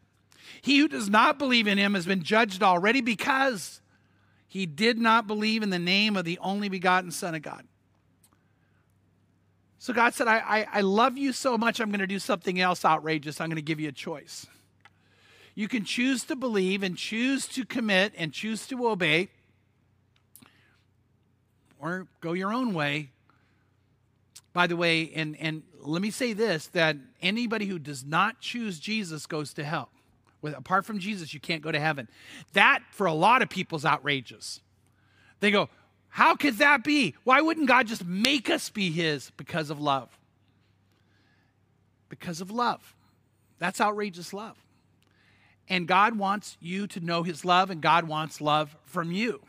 He 0.62 0.80
who 0.80 0.90
does 0.90 1.10
not 1.10 1.40
believe 1.40 1.68
in 1.68 1.78
him 1.78 1.94
has 1.94 2.06
been 2.06 2.22
judged 2.22 2.62
already 2.62 3.00
because 3.00 3.82
he 4.54 4.68
did 4.68 5.00
not 5.00 5.26
believe 5.26 5.64
in 5.64 5.72
the 5.72 5.80
name 5.80 6.16
of 6.16 6.26
the 6.26 6.38
only 6.38 6.70
begotten 6.70 7.10
Son 7.10 7.34
of 7.34 7.42
God. 7.42 7.66
So 9.80 9.94
God 9.94 10.14
said, 10.14 10.28
I, 10.28 10.38
I, 10.38 10.68
I 10.74 10.82
love 10.82 11.18
you 11.18 11.34
so 11.34 11.58
much, 11.58 11.80
I'm 11.80 11.90
going 11.90 12.02
to 12.02 12.06
do 12.06 12.20
something 12.20 12.62
else 12.62 12.86
outrageous. 12.86 13.42
I'm 13.42 13.50
going 13.50 13.56
to 13.56 13.64
give 13.64 13.80
you 13.80 13.90
a 13.90 13.92
choice. 13.92 14.46
You 15.56 15.68
can 15.68 15.86
choose 15.86 16.24
to 16.26 16.36
believe 16.36 16.84
and 16.84 16.96
choose 16.96 17.48
to 17.48 17.66
commit 17.66 18.14
and 18.16 18.32
choose 18.32 18.68
to 18.68 18.88
obey, 18.88 19.30
or 21.80 22.06
go 22.22 22.34
your 22.34 22.54
own 22.54 22.76
way. 22.76 23.10
By 24.54 24.68
the 24.68 24.76
way, 24.76 25.12
and, 25.16 25.36
and 25.40 25.64
let 25.80 26.04
me 26.04 26.12
say 26.12 26.34
this 26.34 26.68
that 26.68 26.96
anybody 27.24 27.66
who 27.66 27.80
does 27.80 28.06
not 28.06 28.40
choose 28.40 28.80
Jesus 28.80 29.26
goes 29.26 29.52
to 29.56 29.64
hell. 29.64 29.90
With, 30.44 30.56
apart 30.56 30.86
from 30.86 31.00
Jesus, 31.00 31.34
you 31.34 31.40
can't 31.40 31.64
go 31.64 31.72
to 31.72 31.80
heaven. 31.80 32.08
That, 32.52 32.84
for 32.92 33.08
a 33.08 33.14
lot 33.14 33.42
of 33.42 33.50
people, 33.50 33.78
is 33.78 33.86
outrageous. 33.86 34.60
They 35.40 35.50
go, 35.50 35.70
how 36.10 36.36
could 36.36 36.60
that 36.60 36.84
be? 36.84 37.16
Why 37.24 37.42
wouldn't 37.42 37.68
God 37.68 37.88
just 37.88 38.06
make 38.06 38.50
us 38.50 38.70
be 38.70 38.92
His? 38.92 39.32
Because 39.36 39.72
of 39.72 39.82
love. 39.82 40.10
Because 42.10 42.40
of 42.40 42.52
love. 42.52 42.94
That's 43.58 43.82
outrageous 43.82 44.34
love. 44.34 44.58
And 45.70 45.88
God 45.88 46.20
wants 46.20 46.58
you 46.60 46.86
to 46.88 47.00
know 47.00 47.24
His 47.24 47.44
love, 47.46 47.72
and 47.72 47.82
God 47.82 48.08
wants 48.08 48.42
love 48.42 48.76
from 48.84 49.12
you. 49.12 49.42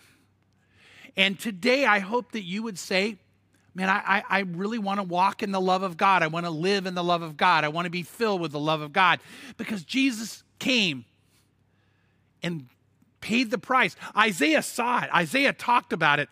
And 1.16 1.38
today, 1.38 1.84
I 1.84 1.98
hope 1.98 2.32
that 2.32 2.44
you 2.44 2.62
would 2.62 2.78
say, 2.78 3.18
Man, 3.76 3.90
I, 3.90 4.22
I 4.30 4.40
really 4.40 4.78
want 4.78 5.00
to 5.00 5.02
walk 5.02 5.42
in 5.42 5.50
the 5.50 5.60
love 5.60 5.82
of 5.82 5.96
God. 5.96 6.22
I 6.22 6.28
want 6.28 6.46
to 6.46 6.50
live 6.50 6.86
in 6.86 6.94
the 6.94 7.02
love 7.02 7.22
of 7.22 7.36
God. 7.36 7.64
I 7.64 7.68
want 7.68 7.86
to 7.86 7.90
be 7.90 8.04
filled 8.04 8.40
with 8.40 8.52
the 8.52 8.60
love 8.60 8.80
of 8.80 8.92
God 8.92 9.18
because 9.56 9.82
Jesus 9.82 10.43
came 10.64 11.04
and 12.42 12.68
paid 13.20 13.50
the 13.50 13.58
price. 13.58 13.96
Isaiah 14.16 14.62
saw 14.62 15.02
it, 15.02 15.14
Isaiah 15.14 15.52
talked 15.52 15.92
about 15.92 16.20
it. 16.20 16.28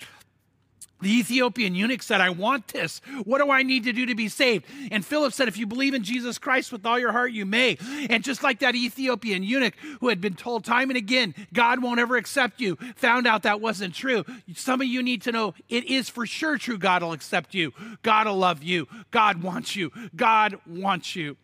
The 1.02 1.18
Ethiopian 1.18 1.74
eunuch 1.74 2.00
said, 2.00 2.20
I 2.20 2.30
want 2.30 2.68
this. 2.68 3.00
What 3.24 3.38
do 3.42 3.50
I 3.50 3.64
need 3.64 3.82
to 3.84 3.92
do 3.92 4.06
to 4.06 4.14
be 4.14 4.28
saved? 4.28 4.66
And 4.92 5.04
Philip 5.04 5.32
said, 5.32 5.48
If 5.48 5.58
you 5.58 5.66
believe 5.66 5.94
in 5.94 6.04
Jesus 6.04 6.38
Christ 6.38 6.70
with 6.70 6.86
all 6.86 6.96
your 6.96 7.10
heart, 7.10 7.32
you 7.32 7.44
may. 7.44 7.76
And 8.08 8.22
just 8.22 8.44
like 8.44 8.60
that 8.60 8.76
Ethiopian 8.76 9.42
eunuch 9.42 9.74
who 10.00 10.10
had 10.10 10.20
been 10.20 10.34
told 10.34 10.64
time 10.64 10.90
and 10.90 10.96
again, 10.96 11.34
God 11.52 11.82
won't 11.82 11.98
ever 11.98 12.16
accept 12.16 12.60
you, 12.60 12.76
found 12.94 13.26
out 13.26 13.42
that 13.42 13.60
wasn't 13.60 13.96
true. 13.96 14.24
Some 14.54 14.80
of 14.80 14.86
you 14.86 15.02
need 15.02 15.22
to 15.22 15.32
know 15.32 15.54
it 15.68 15.86
is 15.86 16.08
for 16.08 16.24
sure 16.24 16.56
true. 16.56 16.78
God 16.78 17.02
will 17.02 17.12
accept 17.12 17.52
you. 17.52 17.72
God 18.02 18.28
will 18.28 18.36
love 18.36 18.62
you. 18.62 18.86
God 19.10 19.42
wants 19.42 19.74
you. 19.74 19.90
God 20.14 20.60
wants 20.68 21.16
you. 21.16 21.36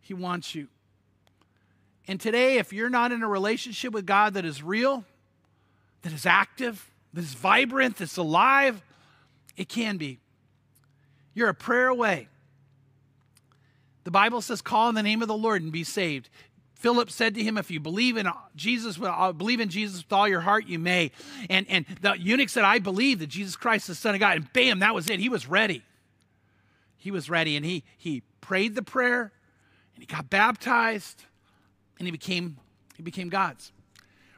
He 0.00 0.14
wants 0.14 0.54
you. 0.54 0.68
And 2.08 2.20
today, 2.20 2.58
if 2.58 2.72
you're 2.72 2.90
not 2.90 3.12
in 3.12 3.22
a 3.22 3.28
relationship 3.28 3.92
with 3.92 4.06
God 4.06 4.34
that 4.34 4.44
is 4.44 4.62
real, 4.62 5.04
that 6.02 6.12
is 6.12 6.26
active, 6.26 6.90
that's 7.12 7.34
vibrant, 7.34 7.96
that's 7.96 8.16
alive, 8.16 8.82
it 9.56 9.68
can 9.68 9.96
be. 9.96 10.18
You're 11.34 11.48
a 11.48 11.54
prayer 11.54 11.88
away. 11.88 12.28
The 14.04 14.10
Bible 14.10 14.40
says, 14.40 14.60
call 14.60 14.88
in 14.88 14.94
the 14.94 15.02
name 15.02 15.22
of 15.22 15.28
the 15.28 15.36
Lord 15.36 15.62
and 15.62 15.70
be 15.70 15.84
saved. 15.84 16.28
Philip 16.74 17.10
said 17.10 17.36
to 17.36 17.42
him, 17.44 17.56
If 17.56 17.70
you 17.70 17.78
believe 17.78 18.16
in 18.16 18.28
Jesus, 18.56 18.98
uh, 19.00 19.30
believe 19.30 19.60
in 19.60 19.68
Jesus 19.68 20.02
with 20.02 20.12
all 20.12 20.26
your 20.26 20.40
heart, 20.40 20.66
you 20.66 20.80
may. 20.80 21.12
And, 21.48 21.64
and 21.68 21.86
the 22.00 22.14
eunuch 22.18 22.48
said, 22.48 22.64
I 22.64 22.80
believe 22.80 23.20
that 23.20 23.28
Jesus 23.28 23.54
Christ 23.54 23.88
is 23.88 23.98
the 23.98 24.02
Son 24.02 24.14
of 24.14 24.20
God. 24.20 24.36
And 24.36 24.52
bam, 24.52 24.80
that 24.80 24.92
was 24.92 25.08
it. 25.08 25.20
He 25.20 25.28
was 25.28 25.46
ready. 25.46 25.84
He 26.96 27.12
was 27.12 27.30
ready. 27.30 27.56
And 27.56 27.64
he, 27.64 27.84
he 27.96 28.24
prayed 28.40 28.74
the 28.74 28.82
prayer 28.82 29.30
and 29.94 30.02
he 30.02 30.06
got 30.06 30.28
baptized 30.28 31.24
and 32.02 32.08
he 32.08 32.10
became, 32.10 32.56
he 32.96 33.02
became 33.04 33.28
God's. 33.28 33.70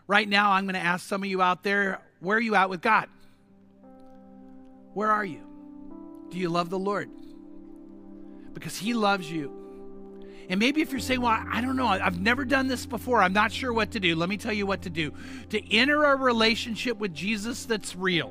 Right 0.06 0.28
now, 0.28 0.52
I'm 0.52 0.64
going 0.64 0.74
to 0.74 0.80
ask 0.80 1.08
some 1.08 1.22
of 1.22 1.30
you 1.30 1.40
out 1.40 1.62
there 1.62 1.98
where 2.20 2.36
are 2.36 2.40
you 2.40 2.54
at 2.56 2.68
with 2.68 2.82
God? 2.82 3.08
Where 4.92 5.10
are 5.10 5.24
you? 5.24 5.40
Do 6.28 6.38
you 6.38 6.50
love 6.50 6.68
the 6.68 6.78
Lord? 6.78 7.08
Because 8.52 8.76
He 8.76 8.92
loves 8.92 9.32
you. 9.32 9.50
And 10.50 10.60
maybe 10.60 10.82
if 10.82 10.90
you're 10.90 11.00
saying, 11.00 11.22
well, 11.22 11.42
I 11.50 11.62
don't 11.62 11.76
know, 11.76 11.86
I've 11.86 12.20
never 12.20 12.44
done 12.44 12.68
this 12.68 12.84
before, 12.84 13.22
I'm 13.22 13.32
not 13.32 13.50
sure 13.50 13.72
what 13.72 13.92
to 13.92 14.00
do, 14.00 14.14
let 14.14 14.28
me 14.28 14.36
tell 14.36 14.52
you 14.52 14.66
what 14.66 14.82
to 14.82 14.90
do. 14.90 15.14
To 15.48 15.74
enter 15.74 16.04
a 16.04 16.16
relationship 16.16 16.98
with 16.98 17.14
Jesus 17.14 17.64
that's 17.64 17.96
real 17.96 18.30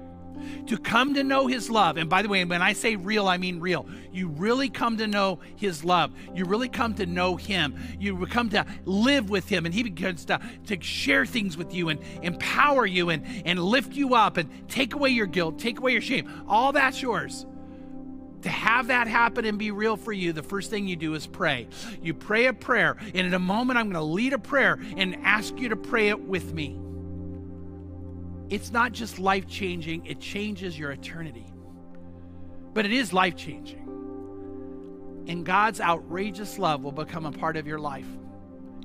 to 0.67 0.77
come 0.77 1.13
to 1.13 1.23
know 1.23 1.47
his 1.47 1.69
love. 1.69 1.97
And 1.97 2.09
by 2.09 2.21
the 2.21 2.29
way, 2.29 2.43
when 2.45 2.61
I 2.61 2.73
say 2.73 2.95
real, 2.95 3.27
I 3.27 3.37
mean 3.37 3.59
real. 3.59 3.85
You 4.11 4.27
really 4.29 4.69
come 4.69 4.97
to 4.97 5.07
know 5.07 5.39
his 5.55 5.83
love. 5.83 6.11
You 6.33 6.45
really 6.45 6.69
come 6.69 6.93
to 6.95 7.05
know 7.05 7.35
him. 7.35 7.75
You 7.99 8.25
come 8.27 8.49
to 8.51 8.65
live 8.85 9.29
with 9.29 9.49
him, 9.49 9.65
and 9.65 9.73
he 9.73 9.83
begins 9.83 10.25
to, 10.25 10.39
to 10.67 10.81
share 10.81 11.25
things 11.25 11.57
with 11.57 11.73
you 11.73 11.89
and 11.89 11.99
empower 12.21 12.85
you 12.85 13.09
and, 13.09 13.25
and 13.45 13.59
lift 13.59 13.93
you 13.93 14.15
up 14.15 14.37
and 14.37 14.49
take 14.69 14.93
away 14.93 15.09
your 15.09 15.27
guilt, 15.27 15.59
take 15.59 15.79
away 15.79 15.91
your 15.91 16.01
shame. 16.01 16.45
All 16.47 16.71
that's 16.71 17.01
yours. 17.01 17.45
To 18.43 18.49
have 18.49 18.87
that 18.87 19.07
happen 19.07 19.45
and 19.45 19.57
be 19.57 19.71
real 19.71 19.95
for 19.95 20.11
you, 20.11 20.33
the 20.33 20.43
first 20.43 20.69
thing 20.69 20.85
you 20.85 20.97
do 20.97 21.13
is 21.13 21.25
pray. 21.25 21.67
You 22.01 22.13
pray 22.13 22.47
a 22.47 22.53
prayer, 22.53 22.97
and 22.99 23.25
in 23.25 23.33
a 23.33 23.39
moment, 23.39 23.79
I'm 23.79 23.85
going 23.85 23.95
to 23.95 24.01
lead 24.01 24.33
a 24.33 24.39
prayer 24.39 24.79
and 24.97 25.15
ask 25.23 25.57
you 25.57 25.69
to 25.69 25.77
pray 25.77 26.09
it 26.09 26.19
with 26.19 26.53
me 26.53 26.77
it's 28.49 28.71
not 28.71 28.91
just 28.91 29.19
life 29.19 29.47
changing, 29.47 30.05
it 30.05 30.19
changes 30.19 30.77
your 30.77 30.91
eternity. 30.91 31.45
But 32.73 32.85
it 32.85 32.91
is 32.91 33.13
life 33.13 33.35
changing. 33.35 33.83
And 35.27 35.45
God's 35.45 35.79
outrageous 35.79 36.59
love 36.59 36.83
will 36.83 36.91
become 36.91 37.25
a 37.25 37.31
part 37.31 37.55
of 37.55 37.65
your 37.65 37.79
life. 37.79 38.07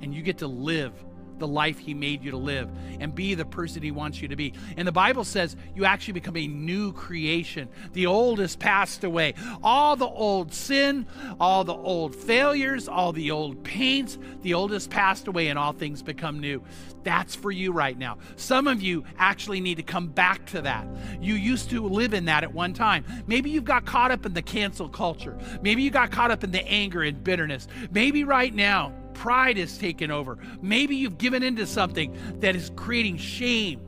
And 0.02 0.14
you 0.14 0.22
get 0.22 0.38
to 0.38 0.46
live 0.46 0.92
the 1.38 1.46
life 1.46 1.78
He 1.78 1.94
made 1.94 2.22
you 2.22 2.30
to 2.30 2.36
live 2.36 2.70
and 3.00 3.14
be 3.14 3.34
the 3.34 3.44
person 3.44 3.82
He 3.82 3.90
wants 3.90 4.20
you 4.20 4.28
to 4.28 4.36
be. 4.36 4.54
And 4.76 4.86
the 4.86 4.92
Bible 4.92 5.24
says 5.24 5.56
you 5.74 5.84
actually 5.84 6.14
become 6.14 6.36
a 6.36 6.46
new 6.46 6.92
creation. 6.92 7.68
The 7.92 8.06
old 8.06 8.38
has 8.38 8.56
passed 8.56 9.04
away. 9.04 9.34
All 9.62 9.96
the 9.96 10.06
old 10.06 10.52
sin, 10.52 11.06
all 11.40 11.64
the 11.64 11.74
old 11.74 12.14
failures, 12.14 12.88
all 12.88 13.12
the 13.12 13.30
old 13.30 13.62
pains, 13.64 14.18
the 14.42 14.54
old 14.54 14.72
has 14.72 14.86
passed 14.86 15.28
away 15.28 15.48
and 15.48 15.58
all 15.58 15.72
things 15.72 16.02
become 16.02 16.40
new. 16.40 16.62
That's 17.04 17.34
for 17.34 17.50
you 17.50 17.72
right 17.72 17.96
now. 17.96 18.18
Some 18.36 18.66
of 18.66 18.82
you 18.82 19.04
actually 19.18 19.60
need 19.60 19.76
to 19.76 19.82
come 19.82 20.08
back 20.08 20.44
to 20.46 20.60
that. 20.62 20.86
You 21.20 21.34
used 21.34 21.70
to 21.70 21.86
live 21.86 22.12
in 22.12 22.26
that 22.26 22.44
at 22.44 22.52
one 22.52 22.74
time. 22.74 23.04
Maybe 23.26 23.50
you've 23.50 23.64
got 23.64 23.86
caught 23.86 24.10
up 24.10 24.26
in 24.26 24.34
the 24.34 24.42
cancel 24.42 24.88
culture. 24.88 25.38
Maybe 25.62 25.82
you 25.82 25.90
got 25.90 26.10
caught 26.10 26.30
up 26.30 26.44
in 26.44 26.50
the 26.50 26.66
anger 26.66 27.02
and 27.02 27.22
bitterness. 27.22 27.68
Maybe 27.90 28.24
right 28.24 28.54
now, 28.54 28.92
pride 29.18 29.56
has 29.56 29.76
taken 29.76 30.12
over. 30.12 30.38
Maybe 30.62 30.94
you've 30.94 31.18
given 31.18 31.42
into 31.42 31.66
something 31.66 32.16
that 32.38 32.54
is 32.54 32.70
creating 32.76 33.16
shame 33.16 33.80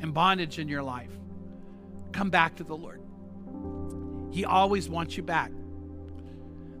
and 0.00 0.14
bondage 0.14 0.58
in 0.58 0.68
your 0.68 0.82
life. 0.82 1.10
Come 2.12 2.30
back 2.30 2.56
to 2.56 2.64
the 2.64 2.74
Lord. 2.74 3.02
He 4.32 4.46
always 4.46 4.88
wants 4.88 5.18
you 5.18 5.22
back. 5.22 5.52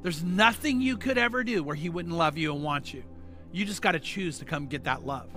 There's 0.02 0.24
nothing 0.24 0.80
you 0.80 0.96
could 0.96 1.18
ever 1.18 1.44
do 1.44 1.62
where 1.62 1.76
He 1.76 1.90
wouldn't 1.90 2.14
love 2.14 2.38
you 2.38 2.54
and 2.54 2.62
want 2.62 2.94
you. 2.94 3.04
You 3.52 3.66
just 3.66 3.82
got 3.82 3.92
to 3.92 4.00
choose 4.00 4.38
to 4.38 4.46
come 4.46 4.66
get 4.66 4.84
that 4.84 5.04
love. 5.04 5.28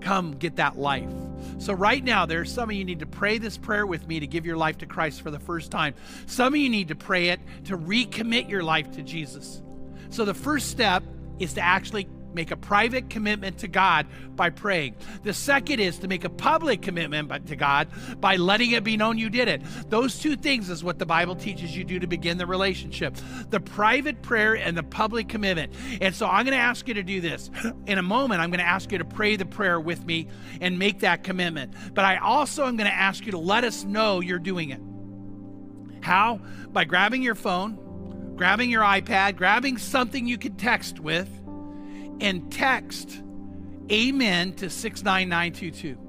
Come 0.00 0.32
get 0.32 0.56
that 0.56 0.78
life. 0.78 1.10
So, 1.58 1.72
right 1.72 2.02
now, 2.02 2.26
there's 2.26 2.52
some 2.52 2.70
of 2.70 2.76
you 2.76 2.84
need 2.84 3.00
to 3.00 3.06
pray 3.06 3.38
this 3.38 3.58
prayer 3.58 3.86
with 3.86 4.06
me 4.06 4.20
to 4.20 4.26
give 4.28 4.46
your 4.46 4.56
life 4.56 4.78
to 4.78 4.86
Christ 4.86 5.22
for 5.22 5.32
the 5.32 5.40
first 5.40 5.72
time. 5.72 5.94
Some 6.26 6.54
of 6.54 6.60
you 6.60 6.68
need 6.68 6.88
to 6.88 6.94
pray 6.94 7.30
it 7.30 7.40
to 7.64 7.76
recommit 7.76 8.48
your 8.48 8.62
life 8.62 8.92
to 8.92 9.02
Jesus. 9.02 9.62
So, 10.10 10.24
the 10.24 10.34
first 10.34 10.70
step 10.70 11.02
is 11.38 11.54
to 11.54 11.60
actually 11.60 12.08
make 12.34 12.50
a 12.50 12.56
private 12.56 13.10
commitment 13.10 13.58
to 13.58 13.68
God 13.68 14.06
by 14.36 14.50
praying. 14.50 14.94
The 15.22 15.32
second 15.32 15.80
is 15.80 15.98
to 15.98 16.08
make 16.08 16.24
a 16.24 16.28
public 16.28 16.82
commitment 16.82 17.46
to 17.46 17.56
God 17.56 17.88
by 18.20 18.36
letting 18.36 18.72
it 18.72 18.84
be 18.84 18.96
known 18.96 19.18
you 19.18 19.30
did 19.30 19.48
it. 19.48 19.62
Those 19.88 20.18
two 20.18 20.36
things 20.36 20.70
is 20.70 20.84
what 20.84 20.98
the 20.98 21.06
Bible 21.06 21.34
teaches 21.34 21.76
you 21.76 21.84
do 21.84 21.98
to 21.98 22.06
begin 22.06 22.38
the 22.38 22.46
relationship 22.46 23.16
the 23.50 23.60
private 23.60 24.22
prayer 24.22 24.54
and 24.54 24.76
the 24.76 24.82
public 24.82 25.28
commitment. 25.28 25.72
And 26.00 26.14
so 26.14 26.26
I'm 26.26 26.44
going 26.44 26.56
to 26.56 26.62
ask 26.62 26.86
you 26.86 26.94
to 26.94 27.02
do 27.02 27.20
this. 27.20 27.50
In 27.86 27.98
a 27.98 28.02
moment, 28.02 28.40
I'm 28.40 28.50
going 28.50 28.60
to 28.60 28.66
ask 28.66 28.92
you 28.92 28.98
to 28.98 29.04
pray 29.04 29.36
the 29.36 29.46
prayer 29.46 29.80
with 29.80 30.04
me 30.04 30.28
and 30.60 30.78
make 30.78 31.00
that 31.00 31.24
commitment. 31.24 31.74
But 31.94 32.04
I 32.04 32.18
also 32.18 32.66
am 32.66 32.76
going 32.76 32.88
to 32.88 32.94
ask 32.94 33.24
you 33.24 33.32
to 33.32 33.38
let 33.38 33.64
us 33.64 33.84
know 33.84 34.20
you're 34.20 34.38
doing 34.38 34.70
it. 34.70 34.80
How? 36.02 36.40
By 36.70 36.84
grabbing 36.84 37.22
your 37.22 37.34
phone, 37.34 37.78
grabbing 38.38 38.70
your 38.70 38.82
iPad, 38.82 39.36
grabbing 39.36 39.76
something 39.76 40.26
you 40.26 40.38
can 40.38 40.54
text 40.54 41.00
with 41.00 41.28
and 42.20 42.50
text 42.52 43.20
Amen 43.90 44.52
to 44.52 44.68
69922. 44.68 46.07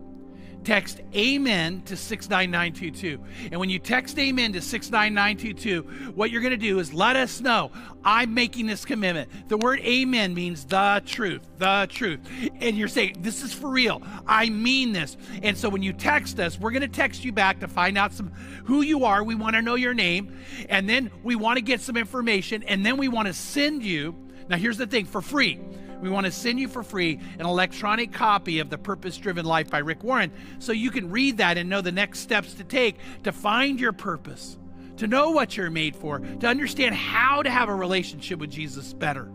Text 0.64 1.02
Amen 1.16 1.82
to 1.84 1.96
69922. 1.96 3.50
And 3.52 3.60
when 3.60 3.70
you 3.70 3.80
text 3.80 4.20
Amen 4.20 4.54
to 4.54 4.62
69922, 4.62 6.12
what 6.14 6.32
you're 6.32 6.42
going 6.42 6.52
to 6.52 6.58
do 6.58 6.80
is 6.80 6.94
let 6.94 7.16
us 7.16 7.42
know 7.42 7.72
I'm 8.04 8.34
making 8.34 8.68
this 8.68 8.86
commitment. 8.86 9.30
The 9.50 9.58
word 9.58 9.80
Amen 9.80 10.34
means 10.34 10.66
the 10.66 11.02
truth, 11.06 11.42
the 11.58 11.88
truth. 11.90 12.20
And 12.62 12.78
you're 12.78 12.88
saying, 12.88 13.18
This 13.20 13.42
is 13.42 13.54
for 13.54 13.70
real. 13.70 14.02
I 14.28 14.50
mean 14.50 14.94
this. 14.94 15.18
And 15.44 15.58
so 15.58 15.70
when 15.70 15.82
you 15.82 15.94
text 15.94 16.40
us, 16.40 16.60
we're 16.60 16.72
going 16.72 16.82
to 16.82 16.88
text 16.88 17.24
you 17.24 17.32
back 17.32 17.60
to 17.62 17.68
find 17.68 17.98
out 17.98 18.14
some 18.14 18.32
who 18.66 18.82
you 18.82 19.06
are. 19.06 19.24
We 19.24 19.36
want 19.36 19.56
to 19.56 19.62
know 19.62 19.76
your 19.76 19.94
name. 19.94 20.38
And 20.70 20.90
then 20.90 21.10
we 21.24 21.36
want 21.36 21.58
to 21.58 21.62
get 21.62 21.82
some 21.82 21.98
information. 21.98 22.64
And 22.64 22.86
then 22.86 22.98
we 22.98 23.08
want 23.08 23.28
to 23.28 23.34
send 23.34 23.84
you. 23.84 24.16
Now, 24.50 24.58
here's 24.58 24.78
the 24.78 24.88
thing 24.88 25.06
for 25.06 25.22
free 25.22 25.60
we 26.02 26.10
want 26.10 26.26
to 26.26 26.32
send 26.32 26.60
you 26.60 26.68
for 26.68 26.84
free 26.84 27.20
an 27.40 27.46
electronic 27.46 28.14
copy 28.14 28.60
of 28.60 28.70
The 28.70 28.78
Purpose 28.78 29.18
Driven 29.18 29.46
Life 29.46 29.70
by 29.70 29.80
Rick 29.80 30.04
Warren 30.04 30.32
so 30.60 30.72
you 30.72 30.92
can 30.92 31.10
read 31.12 31.38
that 31.38 31.58
and 31.58 31.70
know 31.70 31.82
the 31.82 31.92
next 31.92 32.20
steps 32.20 32.54
to 32.56 32.64
take 32.64 32.98
to 33.24 33.32
find 33.32 33.80
your 33.80 33.94
purpose, 33.94 34.58
to 34.98 35.08
know 35.08 35.32
what 35.32 35.58
you're 35.58 35.70
made 35.70 35.96
for, 35.96 36.20
to 36.20 36.48
understand 36.48 36.96
how 36.96 37.42
to 37.42 37.50
have 37.50 37.70
a 37.70 37.76
relationship 37.76 38.40
with 38.40 38.52
Jesus 38.52 38.94
better. 38.94 39.32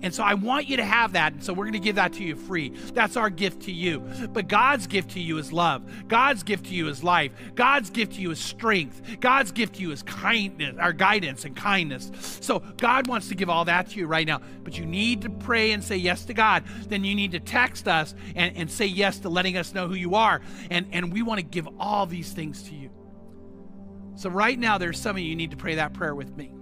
And 0.00 0.14
so 0.14 0.22
I 0.22 0.34
want 0.34 0.68
you 0.68 0.76
to 0.76 0.84
have 0.84 1.12
that. 1.14 1.32
And 1.32 1.42
so 1.42 1.52
we're 1.52 1.64
going 1.64 1.72
to 1.72 1.78
give 1.80 1.96
that 1.96 2.12
to 2.14 2.24
you 2.24 2.36
free. 2.36 2.70
That's 2.94 3.16
our 3.16 3.30
gift 3.30 3.62
to 3.62 3.72
you. 3.72 4.00
But 4.32 4.46
God's 4.46 4.86
gift 4.86 5.10
to 5.12 5.20
you 5.20 5.38
is 5.38 5.52
love. 5.52 5.82
God's 6.06 6.42
gift 6.42 6.66
to 6.66 6.74
you 6.74 6.88
is 6.88 7.02
life. 7.02 7.32
God's 7.54 7.90
gift 7.90 8.14
to 8.14 8.20
you 8.20 8.30
is 8.30 8.38
strength. 8.38 9.02
God's 9.20 9.50
gift 9.50 9.76
to 9.76 9.82
you 9.82 9.90
is 9.90 10.02
kindness, 10.04 10.76
our 10.78 10.92
guidance 10.92 11.44
and 11.44 11.56
kindness. 11.56 12.12
So 12.40 12.60
God 12.76 13.08
wants 13.08 13.28
to 13.28 13.34
give 13.34 13.50
all 13.50 13.64
that 13.64 13.90
to 13.90 13.98
you 13.98 14.06
right 14.06 14.26
now. 14.26 14.40
But 14.62 14.78
you 14.78 14.86
need 14.86 15.22
to 15.22 15.30
pray 15.30 15.72
and 15.72 15.82
say 15.82 15.96
yes 15.96 16.24
to 16.26 16.34
God. 16.34 16.64
Then 16.88 17.02
you 17.02 17.14
need 17.14 17.32
to 17.32 17.40
text 17.40 17.88
us 17.88 18.14
and, 18.36 18.56
and 18.56 18.70
say 18.70 18.86
yes 18.86 19.18
to 19.20 19.28
letting 19.28 19.56
us 19.56 19.74
know 19.74 19.88
who 19.88 19.94
you 19.94 20.14
are. 20.14 20.40
And, 20.70 20.86
and 20.92 21.12
we 21.12 21.22
want 21.22 21.40
to 21.40 21.44
give 21.44 21.68
all 21.80 22.06
these 22.06 22.32
things 22.32 22.62
to 22.64 22.74
you. 22.74 22.90
So 24.14 24.30
right 24.30 24.58
now, 24.58 24.78
there's 24.78 25.00
some 25.00 25.16
of 25.16 25.22
you 25.22 25.36
need 25.36 25.52
to 25.52 25.56
pray 25.56 25.76
that 25.76 25.92
prayer 25.92 26.14
with 26.14 26.36
me. 26.36 26.52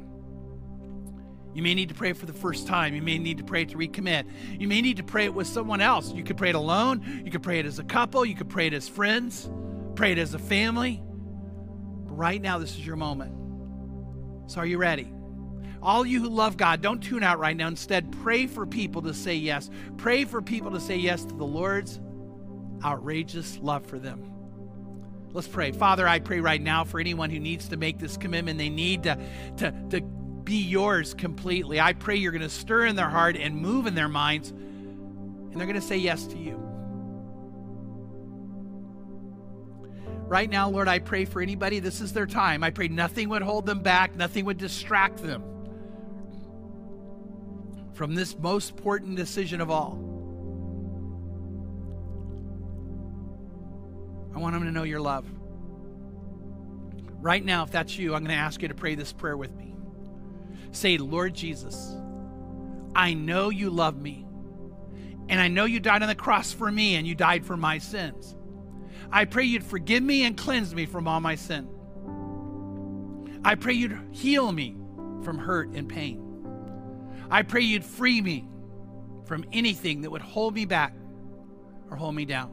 You 1.57 1.63
may 1.63 1.73
need 1.73 1.89
to 1.89 1.95
pray 1.95 2.13
for 2.13 2.27
the 2.27 2.35
first 2.35 2.67
time. 2.67 2.95
You 2.95 3.01
may 3.01 3.17
need 3.17 3.39
to 3.39 3.45
pray 3.45 3.65
to 3.65 3.79
recommit. 3.79 4.27
You 4.61 4.69
may 4.69 4.83
need 4.83 4.99
to 4.99 5.03
pray 5.03 5.25
it 5.25 5.33
with 5.33 5.47
someone 5.47 5.81
else. 5.81 6.13
You 6.13 6.23
could 6.23 6.37
pray 6.37 6.51
it 6.51 6.55
alone. 6.55 7.23
You 7.25 7.31
could 7.31 7.43
pray 7.43 7.59
it 7.59 7.65
as 7.65 7.79
a 7.79 7.83
couple. 7.83 8.27
You 8.27 8.35
could 8.35 8.51
pray 8.51 8.67
it 8.67 8.75
as 8.75 8.91
friends. 8.91 9.49
Pray 9.95 10.13
it 10.13 10.19
as 10.19 10.35
a 10.35 10.39
family. 10.39 11.03
But 12.05 12.13
right 12.13 12.43
now, 12.43 12.59
this 12.59 12.73
is 12.73 12.87
your 12.87 12.97
moment. 12.97 13.33
So, 14.49 14.61
are 14.61 14.67
you 14.67 14.77
ready? 14.77 15.11
All 15.81 16.05
you 16.05 16.21
who 16.21 16.29
love 16.29 16.59
God, 16.59 16.83
don't 16.83 17.03
tune 17.03 17.23
out 17.23 17.39
right 17.39 17.57
now. 17.57 17.69
Instead, 17.69 18.13
pray 18.23 18.47
for 18.47 18.67
people 18.67 19.01
to 19.01 19.15
say 19.15 19.37
yes. 19.37 19.71
Pray 19.97 20.27
for 20.27 20.43
people 20.43 20.73
to 20.73 20.81
say 20.81 20.97
yes 20.97 21.25
to 21.25 21.35
the 21.35 21.47
Lord's 21.47 21.99
outrageous 22.85 23.57
love 23.63 23.87
for 23.87 23.99
them. 23.99 24.31
Let's 25.33 25.49
pray. 25.49 25.73
Father, 25.73 26.07
I 26.07 26.19
pray 26.19 26.41
right 26.41 26.61
now 26.61 26.85
for 26.85 27.01
anyone 27.01 27.31
who 27.31 27.41
needs 27.41 27.67
to 27.69 27.79
make 27.79 27.99
this 27.99 28.19
commitment. 28.19 28.59
They 28.59 28.69
need 28.69 29.05
to, 29.05 29.19
to, 29.57 29.73
to 29.89 30.03
be 30.47 30.63
yours 30.63 31.13
completely. 31.13 31.79
I 31.79 31.93
pray 31.93 32.17
you're 32.17 32.33
going 32.33 32.41
to 32.41 32.49
stir 32.49 32.87
in 32.87 32.97
their 32.97 33.11
heart 33.11 33.37
and 33.37 33.57
move 33.57 33.87
in 33.87 33.95
their 33.95 34.09
minds, 34.09 34.51
and 34.51 35.55
they're 35.57 35.67
going 35.67 35.79
to 35.79 35.87
say 35.87 35.99
yes 35.99 36.27
to 36.29 36.39
you. 36.39 36.63
Right 40.29 40.49
now, 40.49 40.71
Lord, 40.71 40.89
I 40.89 41.01
pray 41.01 41.25
for 41.25 41.43
anybody, 41.43 41.81
this 41.81 42.01
is 42.01 42.13
their 42.13 42.27
time. 42.27 42.65
I 42.65 42.71
pray 42.71 42.89
nothing 42.89 43.29
would 43.29 43.43
hold 43.43 43.67
them 43.67 43.81
back, 43.81 44.17
nothing 44.17 44.47
would 44.47 44.57
distract 44.57 45.23
them 45.23 45.43
from 47.93 48.15
this 48.15 48.37
most 48.39 48.71
important 48.71 49.17
decision 49.17 49.61
of 49.61 49.71
all. 49.71 49.99
I 54.35 54.39
want 54.39 54.55
them 54.55 54.65
to 54.65 54.73
know 54.73 54.83
your 54.83 55.01
love. 55.01 55.27
Right 57.21 57.45
now, 57.45 57.65
if 57.65 57.71
that's 57.71 57.99
you, 57.99 58.15
I'm 58.15 58.23
going 58.23 58.37
to 58.37 58.43
ask 58.43 58.63
you 58.63 58.69
to 58.69 58.75
pray 58.75 58.95
this 58.95 59.13
prayer 59.13 59.37
with 59.37 59.55
me. 59.57 59.76
Say, 60.77 60.99
Lord 60.99 61.33
Jesus, 61.33 61.97
I 62.95 63.15
know 63.15 63.49
you 63.49 63.71
love 63.71 63.99
me. 63.99 64.27
And 65.27 65.41
I 65.41 65.49
know 65.49 65.65
you 65.65 65.81
died 65.81 66.03
on 66.03 66.09
the 66.09 66.15
cross 66.15 66.53
for 66.53 66.71
me 66.71 66.97
and 66.97 67.07
you 67.07 67.15
died 67.15 67.47
for 67.47 67.57
my 67.57 67.79
sins. 67.79 68.37
I 69.11 69.25
pray 69.25 69.45
you'd 69.45 69.65
forgive 69.65 70.03
me 70.03 70.25
and 70.25 70.37
cleanse 70.37 70.75
me 70.75 70.85
from 70.85 71.09
all 71.09 71.19
my 71.19 71.35
sin. 71.35 71.67
I 73.43 73.55
pray 73.55 73.73
you'd 73.73 73.99
heal 74.13 74.53
me 74.53 74.77
from 75.23 75.39
hurt 75.39 75.71
and 75.71 75.89
pain. 75.89 76.23
I 77.31 77.41
pray 77.43 77.63
you'd 77.63 77.83
free 77.83 78.21
me 78.21 78.47
from 79.25 79.47
anything 79.55 80.03
that 80.03 80.11
would 80.11 80.21
hold 80.21 80.55
me 80.55 80.67
back 80.67 80.93
or 81.91 81.97
hold 81.97 82.15
me 82.15 82.27
down. 82.27 82.53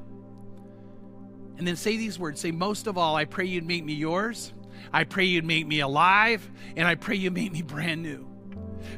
And 1.58 1.68
then 1.68 1.76
say 1.76 1.98
these 1.98 2.18
words 2.18 2.40
say, 2.40 2.52
Most 2.52 2.88
of 2.88 2.98
all, 2.98 3.18
I 3.18 3.26
pray 3.26 3.48
you'd 3.48 3.68
make 3.68 3.84
me 3.84 3.94
yours 3.94 4.54
I 4.92 5.04
pray 5.04 5.26
you'd 5.26 5.46
make 5.46 5.68
me 5.68 5.80
alive, 5.80 6.50
and 6.76 6.88
I 6.88 6.96
pray 6.96 7.16
you 7.16 7.32
make 7.32 7.52
me 7.52 7.62
brand 7.62 8.04
new. 8.04 8.28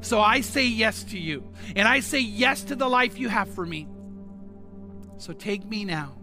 So 0.01 0.19
I 0.19 0.41
say 0.41 0.65
yes 0.65 1.03
to 1.05 1.19
you, 1.19 1.43
and 1.75 1.87
I 1.87 1.99
say 1.99 2.19
yes 2.19 2.63
to 2.63 2.75
the 2.75 2.87
life 2.87 3.19
you 3.19 3.29
have 3.29 3.49
for 3.49 3.65
me. 3.65 3.87
So 5.17 5.33
take 5.33 5.65
me 5.65 5.85
now 5.85 6.17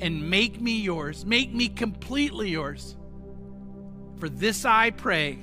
and 0.00 0.28
make 0.28 0.60
me 0.60 0.80
yours, 0.80 1.24
make 1.24 1.52
me 1.52 1.68
completely 1.68 2.50
yours. 2.50 2.96
For 4.18 4.28
this 4.28 4.64
I 4.64 4.90
pray 4.90 5.38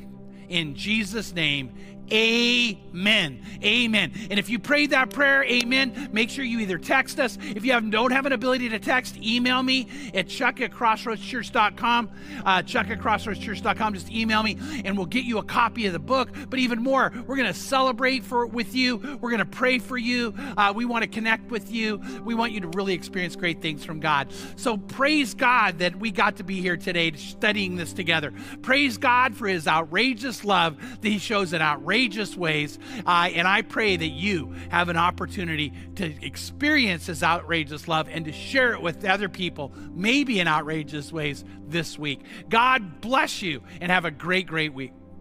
in 0.49 0.76
Jesus' 0.76 1.34
name. 1.34 1.72
Amen. 2.14 3.41
Amen. 3.64 4.11
And 4.30 4.38
if 4.38 4.47
you 4.47 4.59
prayed 4.59 4.91
that 4.91 5.09
prayer, 5.09 5.43
amen, 5.45 6.09
make 6.11 6.30
sure 6.30 6.45
you 6.45 6.59
either 6.59 6.78
text 6.78 7.20
us. 7.20 7.39
If 7.41 7.66
you 7.66 7.72
have, 7.72 7.89
don't 7.89 8.11
have 8.11 8.28
an 8.28 8.34
ability 8.34 8.70
to 8.70 8.78
text, 8.78 9.18
email 9.18 9.64
me 9.64 9.88
at 10.14 10.28
chuck 10.28 10.61
at 10.61 10.72
crossroadschurch.com. 10.72 12.11
Uh, 12.45 12.61
chuck 12.61 12.89
at 12.91 12.99
crossroadschurch.com. 12.99 13.95
Just 13.95 14.11
email 14.11 14.43
me 14.43 14.59
and 14.86 14.95
we'll 14.95 15.07
get 15.07 15.26
you 15.26 15.39
a 15.39 15.43
copy 15.43 15.88
of 15.88 15.93
the 15.93 15.99
book. 15.99 16.30
But 16.51 16.59
even 16.59 16.84
more, 16.84 17.11
we're 17.26 17.36
going 17.36 17.47
to 17.47 17.53
celebrate 17.53 18.24
for 18.24 18.45
with 18.45 18.76
you. 18.76 18.97
We're 19.20 19.32
going 19.32 19.39
to 19.39 19.45
pray 19.45 19.80
for 19.80 19.97
you. 19.97 20.36
Uh, 20.55 20.72
we 20.76 20.86
want 20.86 21.01
to 21.01 21.09
connect 21.09 21.49
with 21.49 21.72
you. 21.72 21.99
We 22.24 22.36
want 22.36 22.51
you 22.51 22.59
to 22.61 22.68
really 22.68 22.93
experience 22.93 23.36
great 23.36 23.59
things 23.59 23.84
from 23.84 23.99
God. 23.99 24.32
So 24.55 24.78
praise 24.78 25.34
God 25.34 25.80
that 25.80 25.95
we 25.95 26.11
got 26.11 26.36
to 26.38 26.43
be 26.43 26.61
here 26.61 26.78
today 26.78 27.11
studying 27.14 27.76
this 27.76 27.91
together. 27.91 28.32
Praise 28.61 28.99
God 28.99 29.36
for 29.36 29.47
his 29.47 29.68
outrageous 29.68 30.45
love 30.45 30.78
that 31.01 31.09
he 31.09 31.18
shows 31.18 31.53
in 31.53 31.61
outrageous 31.61 32.03
ways. 32.38 32.80
Uh, 33.06 33.30
and 33.34 33.47
I 33.47 33.62
pray 33.62 33.95
that 33.95 34.08
you 34.08 34.56
have 34.70 34.89
an 34.89 34.97
opportunity 34.97 35.74
to 35.95 36.26
experience 36.26 37.06
this 37.06 37.24
outrageous 37.24 37.88
love 37.88 38.08
and 38.10 38.26
to 38.26 38.32
share 38.32 38.74
it 38.74 38.82
with 38.82 39.06
other 39.06 39.30
people, 39.30 39.74
maybe 39.93 40.39
in 40.39 40.47
outrageous 40.47 41.12
ways 41.12 41.43
this 41.68 41.97
week. 41.97 42.22
God 42.49 43.01
bless 43.01 43.41
you 43.41 43.64
and 43.82 43.91
have 43.91 44.06
a 44.06 44.12
great, 44.12 44.47
great 44.47 44.74
week. 44.74 44.93